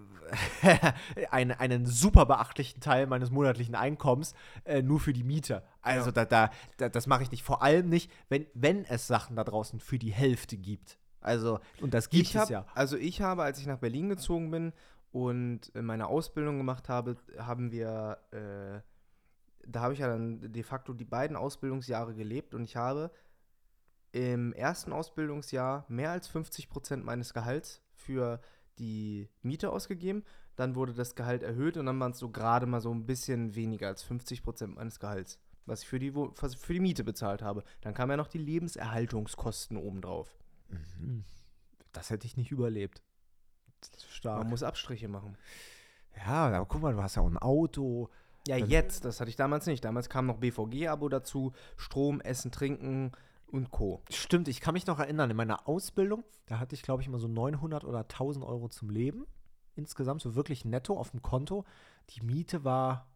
einen, 1.32 1.51
einen 1.51 1.86
super 1.86 2.26
beachtlichen 2.26 2.82
Teil 2.82 3.08
meines 3.08 3.32
monatlichen 3.32 3.76
Einkommens 3.76 4.34
äh, 4.66 4.82
nur 4.82 4.99
für 4.99 5.14
die 5.14 5.24
Miete. 5.24 5.64
Also 5.82 6.12
da, 6.12 6.26
da, 6.26 6.49
da, 6.78 6.89
das 6.89 7.08
mache 7.08 7.24
ich 7.24 7.32
nicht. 7.32 7.43
Vor 7.43 7.62
allem 7.62 7.89
nicht, 7.89 8.12
wenn, 8.30 8.47
wenn 8.54 8.86
es 8.86 9.08
Sachen 9.08 9.36
da 9.36 9.43
draußen 9.43 9.80
für 9.80 9.99
die 9.99 10.12
Hälfte 10.12 10.58
gibt. 10.58 10.97
Also, 11.22 11.60
und 11.80 11.93
das 11.93 12.10
gibt 12.10 12.24
ich 12.24 12.36
es 12.36 12.41
hab, 12.41 12.49
ja. 12.49 12.66
Also 12.74 12.97
ich 12.97 13.22
habe, 13.22 13.43
als 13.43 13.60
ich 13.60 13.66
nach 13.66 13.80
Berlin 13.80 14.10
gezogen 14.10 14.51
bin 14.51 14.74
und 15.12 15.72
meine 15.74 16.08
Ausbildung 16.08 16.58
gemacht 16.58 16.89
habe, 16.89 17.16
haben 17.38 17.72
wir, 17.72 18.18
äh, 18.32 18.82
da 19.66 19.82
habe 19.82 19.93
ich 19.93 19.99
ja 19.99 20.08
dann 20.08 20.51
de 20.51 20.64
facto 20.64 20.93
die 20.93 21.06
beiden 21.06 21.38
Ausbildungsjahre 21.38 22.14
gelebt 22.14 22.54
und 22.54 22.64
ich 22.64 22.76
habe 22.76 23.12
im 24.14 24.53
ersten 24.53 24.93
Ausbildungsjahr 24.93 25.86
mehr 25.89 26.11
als 26.11 26.28
50 26.28 26.70
Prozent 26.70 27.03
meines 27.03 27.34
Gehalts 27.34 27.82
für 27.95 28.39
die 28.78 29.28
Miete 29.41 29.72
ausgegeben. 29.72 30.24
Dann 30.55 30.76
wurde 30.76 30.93
das 30.93 31.16
Gehalt 31.16 31.41
erhöht 31.41 31.78
und 31.78 31.88
dann 31.88 31.99
waren 31.99 32.11
es 32.11 32.20
so 32.20 32.30
gerade 32.30 32.68
mal 32.68 32.80
so 32.80 32.93
ein 32.93 33.07
bisschen 33.07 33.55
weniger 33.55 33.88
als 33.88 34.03
50 34.03 34.43
Prozent 34.43 34.76
meines 34.76 34.99
Gehalts, 34.99 35.39
was 35.66 35.82
ich 35.82 35.88
für 35.88 35.97
die, 35.97 36.14
was 36.14 36.53
ich 36.53 36.59
für 36.59 36.74
die 36.74 36.80
Miete 36.80 37.03
bezahlt 37.03 37.41
habe. 37.41 37.64
Dann 37.82 37.95
kamen 37.95 38.11
ja 38.11 38.18
noch 38.18 38.28
die 38.28 38.38
Lebenserhaltungskosten 38.38 39.78
obendrauf. 39.78 40.38
Mhm. 40.70 41.24
Das 41.91 42.11
hätte 42.11 42.28
ich 42.28 42.38
nicht 42.38 42.51
überlebt. 42.51 43.01
Stark. 44.09 44.38
Man 44.38 44.49
muss 44.49 44.61
Abstriche 44.61 45.07
machen. 45.07 45.38
Ja, 46.16 46.47
aber 46.47 46.68
guck 46.68 46.84
mal, 46.84 46.93
du 46.93 47.01
hast 47.01 47.16
ja 47.16 47.24
auch 47.24 47.28
ein 47.28 47.39
Auto. 47.39 48.09
Ja, 48.47 48.57
jetzt, 48.57 49.05
das 49.05 49.20
hatte 49.20 49.30
ich 49.30 49.38
damals 49.38 49.66
nicht. 49.66 49.84
Damals 49.84 50.07
kam 50.07 50.28
noch 50.28 50.38
BVG-Abo 50.38 51.09
dazu, 51.09 51.53
Strom, 51.78 52.22
Essen, 52.22 52.51
Trinken 52.51 53.11
und 53.54 53.72
Co. 53.72 54.01
Stimmt, 54.10 54.47
ich 54.47 54.60
kann 54.62 54.74
mich 54.74 54.86
noch 54.88 54.99
erinnern, 54.99 55.30
in 55.30 55.38
meiner 55.38 55.68
Ausbildung, 55.68 56.24
da 56.47 56.60
hatte 56.60 56.76
ich, 56.76 56.82
glaube 56.82 57.01
ich, 57.01 57.08
immer 57.08 57.20
so 57.20 57.28
900 57.28 57.84
oder 57.86 57.99
1000 57.99 58.43
Euro 58.45 58.68
zum 58.70 58.89
Leben. 58.89 59.26
Insgesamt 59.76 60.22
so 60.22 60.36
wirklich 60.36 60.66
netto 60.66 60.97
auf 60.97 61.12
dem 61.12 61.22
Konto. 61.22 61.64
Die 62.12 62.22
Miete 62.22 62.64
war, 62.64 63.08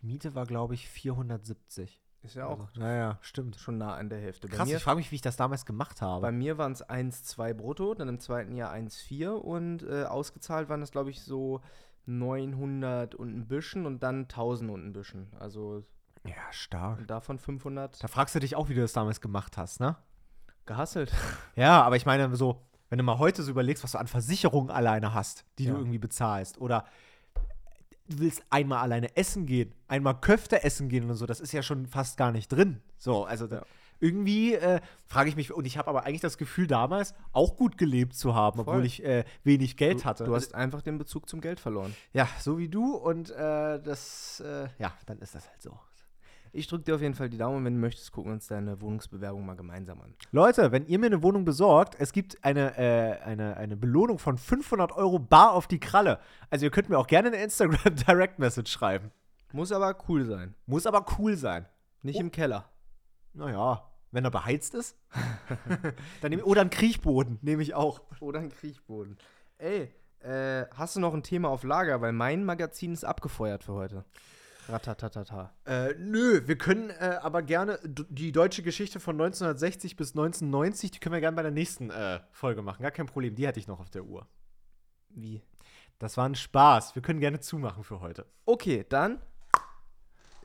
die 0.00 0.06
Miete 0.06 0.34
war, 0.34 0.44
glaube 0.46 0.74
ich, 0.74 0.88
470. 0.88 2.02
Ist 2.22 2.34
ja 2.34 2.46
auch 2.46 2.58
Also, 2.68 2.80
naja, 2.80 3.18
stimmt. 3.20 3.56
schon 3.56 3.78
nah 3.78 3.94
an 3.94 4.08
der 4.08 4.18
Hälfte. 4.18 4.48
Bei 4.48 4.56
Krass, 4.56 4.68
mir, 4.68 4.76
ich 4.78 4.82
frage 4.82 4.96
mich, 4.98 5.10
wie 5.12 5.16
ich 5.16 5.22
das 5.22 5.36
damals 5.36 5.64
gemacht 5.64 6.02
habe. 6.02 6.22
bei 6.22 6.32
mir 6.32 6.58
waren 6.58 6.72
es 6.72 6.84
1,2 6.84 7.54
brutto, 7.54 7.94
dann 7.94 8.08
im 8.08 8.18
zweiten 8.18 8.56
Jahr 8.56 8.72
1,4 8.72 9.28
und 9.30 9.82
äh, 9.84 10.04
ausgezahlt 10.04 10.68
waren 10.68 10.80
das, 10.80 10.90
glaube 10.90 11.10
ich, 11.10 11.22
so 11.22 11.60
900 12.06 13.14
und 13.14 13.34
ein 13.36 13.46
bisschen 13.46 13.86
und 13.86 14.02
dann 14.02 14.22
1000 14.22 14.70
und 14.70 14.84
ein 14.86 14.92
bisschen. 14.92 15.28
Also 15.38 15.84
ja, 16.28 16.34
stark. 16.52 16.98
und 16.98 17.10
davon 17.10 17.38
500 17.38 18.02
Da 18.02 18.08
fragst 18.08 18.34
du 18.34 18.38
dich 18.40 18.56
auch, 18.56 18.68
wie 18.68 18.74
du 18.74 18.80
das 18.80 18.92
damals 18.92 19.20
gemacht 19.20 19.56
hast, 19.56 19.80
ne? 19.80 19.96
gehasselt. 20.66 21.12
Ja, 21.56 21.82
aber 21.82 21.96
ich 21.96 22.06
meine, 22.06 22.34
so, 22.36 22.60
wenn 22.90 22.98
du 22.98 23.04
mal 23.04 23.18
heute 23.18 23.42
so 23.42 23.50
überlegst, 23.50 23.84
was 23.84 23.92
du 23.92 23.98
an 23.98 24.06
Versicherungen 24.08 24.70
alleine 24.70 25.14
hast, 25.14 25.44
die 25.58 25.64
Ja. 25.64 25.72
du 25.72 25.78
irgendwie 25.78 25.98
bezahlst, 25.98 26.60
oder 26.60 26.84
du 28.08 28.18
willst 28.20 28.42
einmal 28.50 28.78
alleine 28.78 29.16
essen 29.16 29.46
gehen, 29.46 29.74
einmal 29.88 30.20
Köfte 30.20 30.62
essen 30.64 30.88
gehen 30.88 31.08
und 31.10 31.16
so, 31.16 31.26
das 31.26 31.40
ist 31.40 31.52
ja 31.52 31.62
schon 31.62 31.86
fast 31.86 32.16
gar 32.16 32.32
nicht 32.32 32.48
drin. 32.50 32.80
So, 32.98 33.24
also 33.24 33.46
da, 33.46 33.56
Ja. 33.56 33.62
irgendwie 34.00 34.54
äh, 34.54 34.80
frage 35.06 35.28
ich 35.28 35.36
mich, 35.36 35.52
und 35.52 35.64
ich 35.66 35.78
habe 35.78 35.88
aber 35.88 36.04
eigentlich 36.04 36.20
das 36.20 36.38
Gefühl, 36.38 36.66
damals 36.66 37.14
auch 37.32 37.56
gut 37.56 37.78
gelebt 37.78 38.14
zu 38.14 38.34
haben, 38.34 38.60
obwohl 38.60 38.74
Voll. 38.74 38.86
ich 38.86 39.04
äh, 39.04 39.24
wenig 39.44 39.76
Geld 39.76 40.00
Du, 40.00 40.04
hatte. 40.04 40.24
du 40.24 40.34
hast 40.34 40.54
einfach 40.54 40.82
den 40.82 40.98
Bezug 40.98 41.28
zum 41.28 41.40
Geld 41.40 41.58
verloren. 41.60 41.94
ja, 42.12 42.28
so 42.40 42.58
wie 42.58 42.68
du 42.68 42.94
und 42.96 43.30
äh, 43.30 43.80
das, 43.80 44.40
äh, 44.40 44.68
ja, 44.78 44.92
dann 45.06 45.18
ist 45.18 45.34
das 45.34 45.48
halt 45.48 45.62
so. 45.62 45.78
Ich 46.56 46.68
drücke 46.68 46.84
dir 46.84 46.94
auf 46.94 47.02
jeden 47.02 47.14
Fall 47.14 47.28
die 47.28 47.36
Daumen. 47.36 47.64
Wenn 47.66 47.74
du 47.74 47.80
möchtest, 47.80 48.12
gucken 48.12 48.30
wir 48.30 48.34
uns 48.34 48.46
deine 48.46 48.80
Wohnungsbewerbung 48.80 49.44
mal 49.44 49.56
gemeinsam 49.56 50.00
an. 50.00 50.14
Leute, 50.32 50.72
wenn 50.72 50.86
ihr 50.86 50.98
mir 50.98 51.06
eine 51.06 51.22
Wohnung 51.22 51.44
besorgt, 51.44 51.96
es 51.98 52.12
gibt 52.12 52.42
eine, 52.42 52.76
äh, 52.78 53.20
eine, 53.22 53.56
eine 53.58 53.76
Belohnung 53.76 54.18
von 54.18 54.38
500 54.38 54.92
Euro 54.92 55.18
bar 55.18 55.52
auf 55.52 55.66
die 55.66 55.78
Kralle. 55.80 56.18
Also 56.48 56.64
ihr 56.64 56.70
könnt 56.70 56.88
mir 56.88 56.98
auch 56.98 57.06
gerne 57.06 57.28
eine 57.28 57.42
Instagram 57.42 57.94
Direct 58.08 58.38
Message 58.38 58.72
schreiben. 58.72 59.10
Muss 59.52 59.70
aber 59.70 59.94
cool 60.08 60.24
sein. 60.24 60.54
Muss 60.64 60.86
aber 60.86 61.04
cool 61.18 61.36
sein. 61.36 61.66
Nicht 62.02 62.16
Oh. 62.16 62.20
im 62.20 62.30
Keller. 62.30 62.70
Naja, 63.34 63.82
Wenn 64.12 64.24
er 64.24 64.30
beheizt 64.30 64.74
ist. 64.74 64.96
dann 66.22 66.30
nehm, 66.30 66.40
oder 66.42 66.62
ein 66.62 66.70
Kriechboden 66.70 67.38
nehme 67.42 67.62
ich 67.62 67.74
auch. 67.74 68.00
Oder 68.20 68.38
ein 68.40 68.48
Kriechboden. 68.48 69.18
Ey, 69.58 69.92
äh, 70.20 70.64
hast 70.74 70.96
du 70.96 71.00
noch 71.00 71.12
ein 71.12 71.22
Thema 71.22 71.48
auf 71.50 71.64
Lager? 71.64 72.00
Weil 72.00 72.12
mein 72.12 72.44
Magazin 72.44 72.92
ist 72.94 73.04
abgefeuert 73.04 73.62
für 73.62 73.74
heute. 73.74 74.04
Ratatatata. 74.68 75.52
Äh, 75.64 75.94
nö, 75.98 76.42
wir 76.46 76.58
können 76.58 76.90
äh, 76.90 77.18
aber 77.22 77.42
gerne 77.42 77.78
die 77.84 78.32
deutsche 78.32 78.62
Geschichte 78.62 79.00
von 79.00 79.14
1960 79.14 79.96
bis 79.96 80.10
1990, 80.10 80.90
die 80.90 80.98
können 80.98 81.14
wir 81.14 81.20
gerne 81.20 81.36
bei 81.36 81.42
der 81.42 81.52
nächsten 81.52 81.90
äh, 81.90 82.20
Folge 82.30 82.62
machen. 82.62 82.82
Gar 82.82 82.90
kein 82.90 83.06
Problem, 83.06 83.34
die 83.34 83.46
hatte 83.46 83.60
ich 83.60 83.66
noch 83.66 83.80
auf 83.80 83.90
der 83.90 84.04
Uhr. 84.04 84.26
Wie? 85.10 85.42
Das 85.98 86.16
war 86.16 86.28
ein 86.28 86.34
Spaß. 86.34 86.94
Wir 86.94 87.02
können 87.02 87.20
gerne 87.20 87.40
zumachen 87.40 87.84
für 87.84 88.00
heute. 88.00 88.26
Okay, 88.44 88.84
dann 88.88 89.20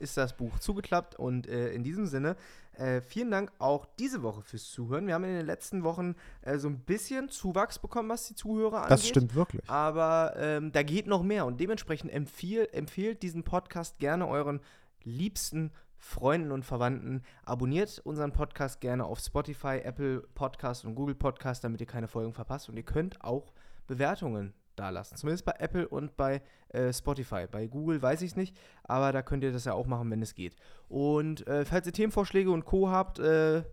ist 0.02 0.16
das 0.16 0.36
Buch 0.36 0.58
zugeklappt 0.58 1.16
und 1.16 1.46
äh, 1.46 1.72
in 1.72 1.82
diesem 1.82 2.06
Sinne 2.06 2.36
äh, 2.74 3.00
vielen 3.00 3.30
Dank 3.30 3.52
auch 3.58 3.86
diese 3.98 4.22
Woche 4.22 4.42
fürs 4.42 4.70
Zuhören. 4.70 5.06
Wir 5.06 5.14
haben 5.14 5.24
in 5.24 5.34
den 5.34 5.46
letzten 5.46 5.84
Wochen 5.84 6.14
äh, 6.42 6.58
so 6.58 6.68
ein 6.68 6.80
bisschen 6.80 7.28
Zuwachs 7.28 7.78
bekommen, 7.78 8.08
was 8.08 8.26
die 8.28 8.34
Zuhörer 8.34 8.82
angeht. 8.82 8.90
wirklich. 9.34 9.68
Aber 9.68 10.34
ähm, 10.36 10.72
da 10.72 10.82
geht 10.82 11.06
noch 11.06 11.22
mehr 11.22 11.46
und 11.46 11.60
dementsprechend 11.60 12.12
empfiehl, 12.12 12.68
empfehlt 12.72 13.22
diesen 13.22 13.44
Podcast 13.44 13.98
gerne 13.98 14.26
euren 14.26 14.60
liebsten 15.04 15.70
Freunden 15.98 16.50
und 16.50 16.64
Verwandten. 16.64 17.22
Abonniert 17.44 18.00
unseren 18.04 18.32
Podcast 18.32 18.80
gerne 18.80 19.04
auf 19.04 19.20
Spotify, 19.20 19.80
Apple 19.84 20.22
Podcast 20.34 20.84
und 20.84 20.94
Google 20.94 21.14
Podcast, 21.14 21.62
damit 21.62 21.80
ihr 21.80 21.86
keine 21.86 22.08
Folgen 22.08 22.32
verpasst. 22.32 22.68
Und 22.68 22.76
ihr 22.76 22.82
könnt 22.82 23.22
auch 23.22 23.52
Bewertungen 23.86 24.54
dalassen. 24.76 25.16
Zumindest 25.16 25.44
bei 25.44 25.54
Apple 25.58 25.88
und 25.88 26.16
bei 26.16 26.42
äh, 26.68 26.92
Spotify. 26.92 27.46
Bei 27.50 27.66
Google 27.66 28.00
weiß 28.00 28.22
ich 28.22 28.32
es 28.32 28.36
nicht, 28.36 28.56
aber 28.84 29.12
da 29.12 29.22
könnt 29.22 29.44
ihr 29.44 29.52
das 29.52 29.64
ja 29.64 29.74
auch 29.74 29.86
machen, 29.86 30.10
wenn 30.10 30.22
es 30.22 30.34
geht. 30.34 30.56
Und 30.88 31.46
äh, 31.46 31.64
falls 31.64 31.86
ihr 31.86 31.92
Themenvorschläge 31.92 32.50
und 32.50 32.64
Co. 32.64 32.88
habt, 32.88 33.18
äh, 33.18 33.64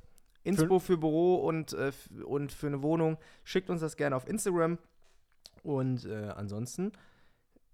Inspo 0.44 0.80
für 0.80 0.98
Büro 0.98 1.36
und, 1.36 1.74
äh, 1.74 1.92
und 2.26 2.52
für 2.52 2.68
eine 2.68 2.82
Wohnung, 2.82 3.18
schickt 3.44 3.70
uns 3.70 3.82
das 3.82 3.98
gerne 3.98 4.16
auf 4.16 4.28
Instagram. 4.28 4.78
Und 5.64 6.06
äh, 6.06 6.30
ansonsten 6.36 6.92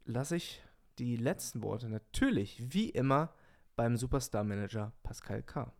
lasse 0.05 0.35
ich 0.35 0.61
die 0.97 1.17
letzten 1.17 1.61
Worte 1.61 1.89
natürlich, 1.89 2.61
wie 2.73 2.89
immer, 2.89 3.33
beim 3.75 3.97
Superstar-Manager 3.97 4.93
Pascal 5.03 5.43
K. 5.43 5.71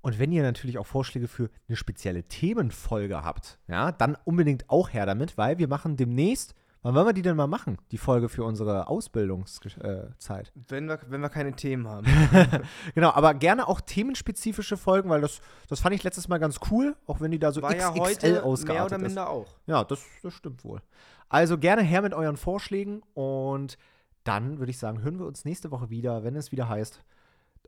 Und 0.00 0.18
wenn 0.18 0.30
ihr 0.30 0.42
natürlich 0.42 0.78
auch 0.78 0.86
Vorschläge 0.86 1.26
für 1.26 1.50
eine 1.68 1.76
spezielle 1.76 2.22
Themenfolge 2.24 3.24
habt, 3.24 3.58
ja, 3.66 3.90
dann 3.90 4.16
unbedingt 4.24 4.68
auch 4.70 4.90
her 4.92 5.06
damit, 5.06 5.36
weil 5.36 5.58
wir 5.58 5.68
machen 5.68 5.96
demnächst, 5.96 6.54
wann 6.82 6.94
wollen 6.94 7.06
wir 7.06 7.12
die 7.12 7.22
denn 7.22 7.36
mal 7.36 7.46
machen? 7.46 7.78
Die 7.90 7.98
Folge 7.98 8.28
für 8.28 8.44
unsere 8.44 8.88
Ausbildungszeit. 8.88 10.52
Wenn 10.54 10.86
wir, 10.86 10.98
wenn 11.08 11.20
wir 11.20 11.28
keine 11.28 11.52
Themen 11.54 11.88
haben. 11.88 12.06
genau, 12.94 13.10
aber 13.10 13.34
gerne 13.34 13.68
auch 13.68 13.80
themenspezifische 13.80 14.76
Folgen, 14.76 15.10
weil 15.10 15.20
das, 15.20 15.40
das 15.68 15.80
fand 15.80 15.94
ich 15.94 16.02
letztes 16.02 16.28
Mal 16.28 16.38
ganz 16.38 16.60
cool, 16.70 16.96
auch 17.06 17.20
wenn 17.20 17.30
die 17.30 17.38
da 17.38 17.52
so 17.52 17.62
War 17.62 17.76
ja 17.76 17.90
XXL 17.90 18.42
heute 18.42 18.66
mehr 18.66 18.84
oder 18.84 18.96
ist. 18.96 19.02
minder 19.02 19.28
auch. 19.28 19.46
Ja, 19.66 19.84
das, 19.84 20.04
das 20.22 20.34
stimmt 20.34 20.64
wohl. 20.64 20.80
Also 21.28 21.58
gerne 21.58 21.82
her 21.82 22.02
mit 22.02 22.14
euren 22.14 22.36
Vorschlägen 22.36 23.02
und 23.14 23.76
dann 24.24 24.58
würde 24.58 24.70
ich 24.70 24.78
sagen, 24.78 25.02
hören 25.02 25.18
wir 25.18 25.26
uns 25.26 25.44
nächste 25.44 25.70
Woche 25.70 25.90
wieder, 25.90 26.24
wenn 26.24 26.36
es 26.36 26.52
wieder 26.52 26.68
heißt, 26.68 27.02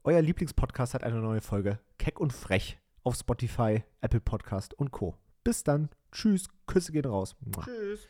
euer 0.03 0.23
Lieblingspodcast 0.23 0.95
hat 0.95 1.05
eine 1.05 1.21
neue 1.21 1.41
Folge. 1.43 1.79
Keck 1.99 2.21
und 2.21 2.33
frech 2.33 2.79
auf 3.03 3.17
Spotify, 3.17 3.85
Apple 4.01 4.21
Podcast 4.21 4.75
und 4.75 4.93
Co. 4.93 5.15
Bis 5.45 5.63
dann. 5.63 5.91
Tschüss. 6.13 6.49
Küsse 6.67 6.93
gehen 6.93 7.05
raus. 7.05 7.37
Tschüss. 7.65 8.09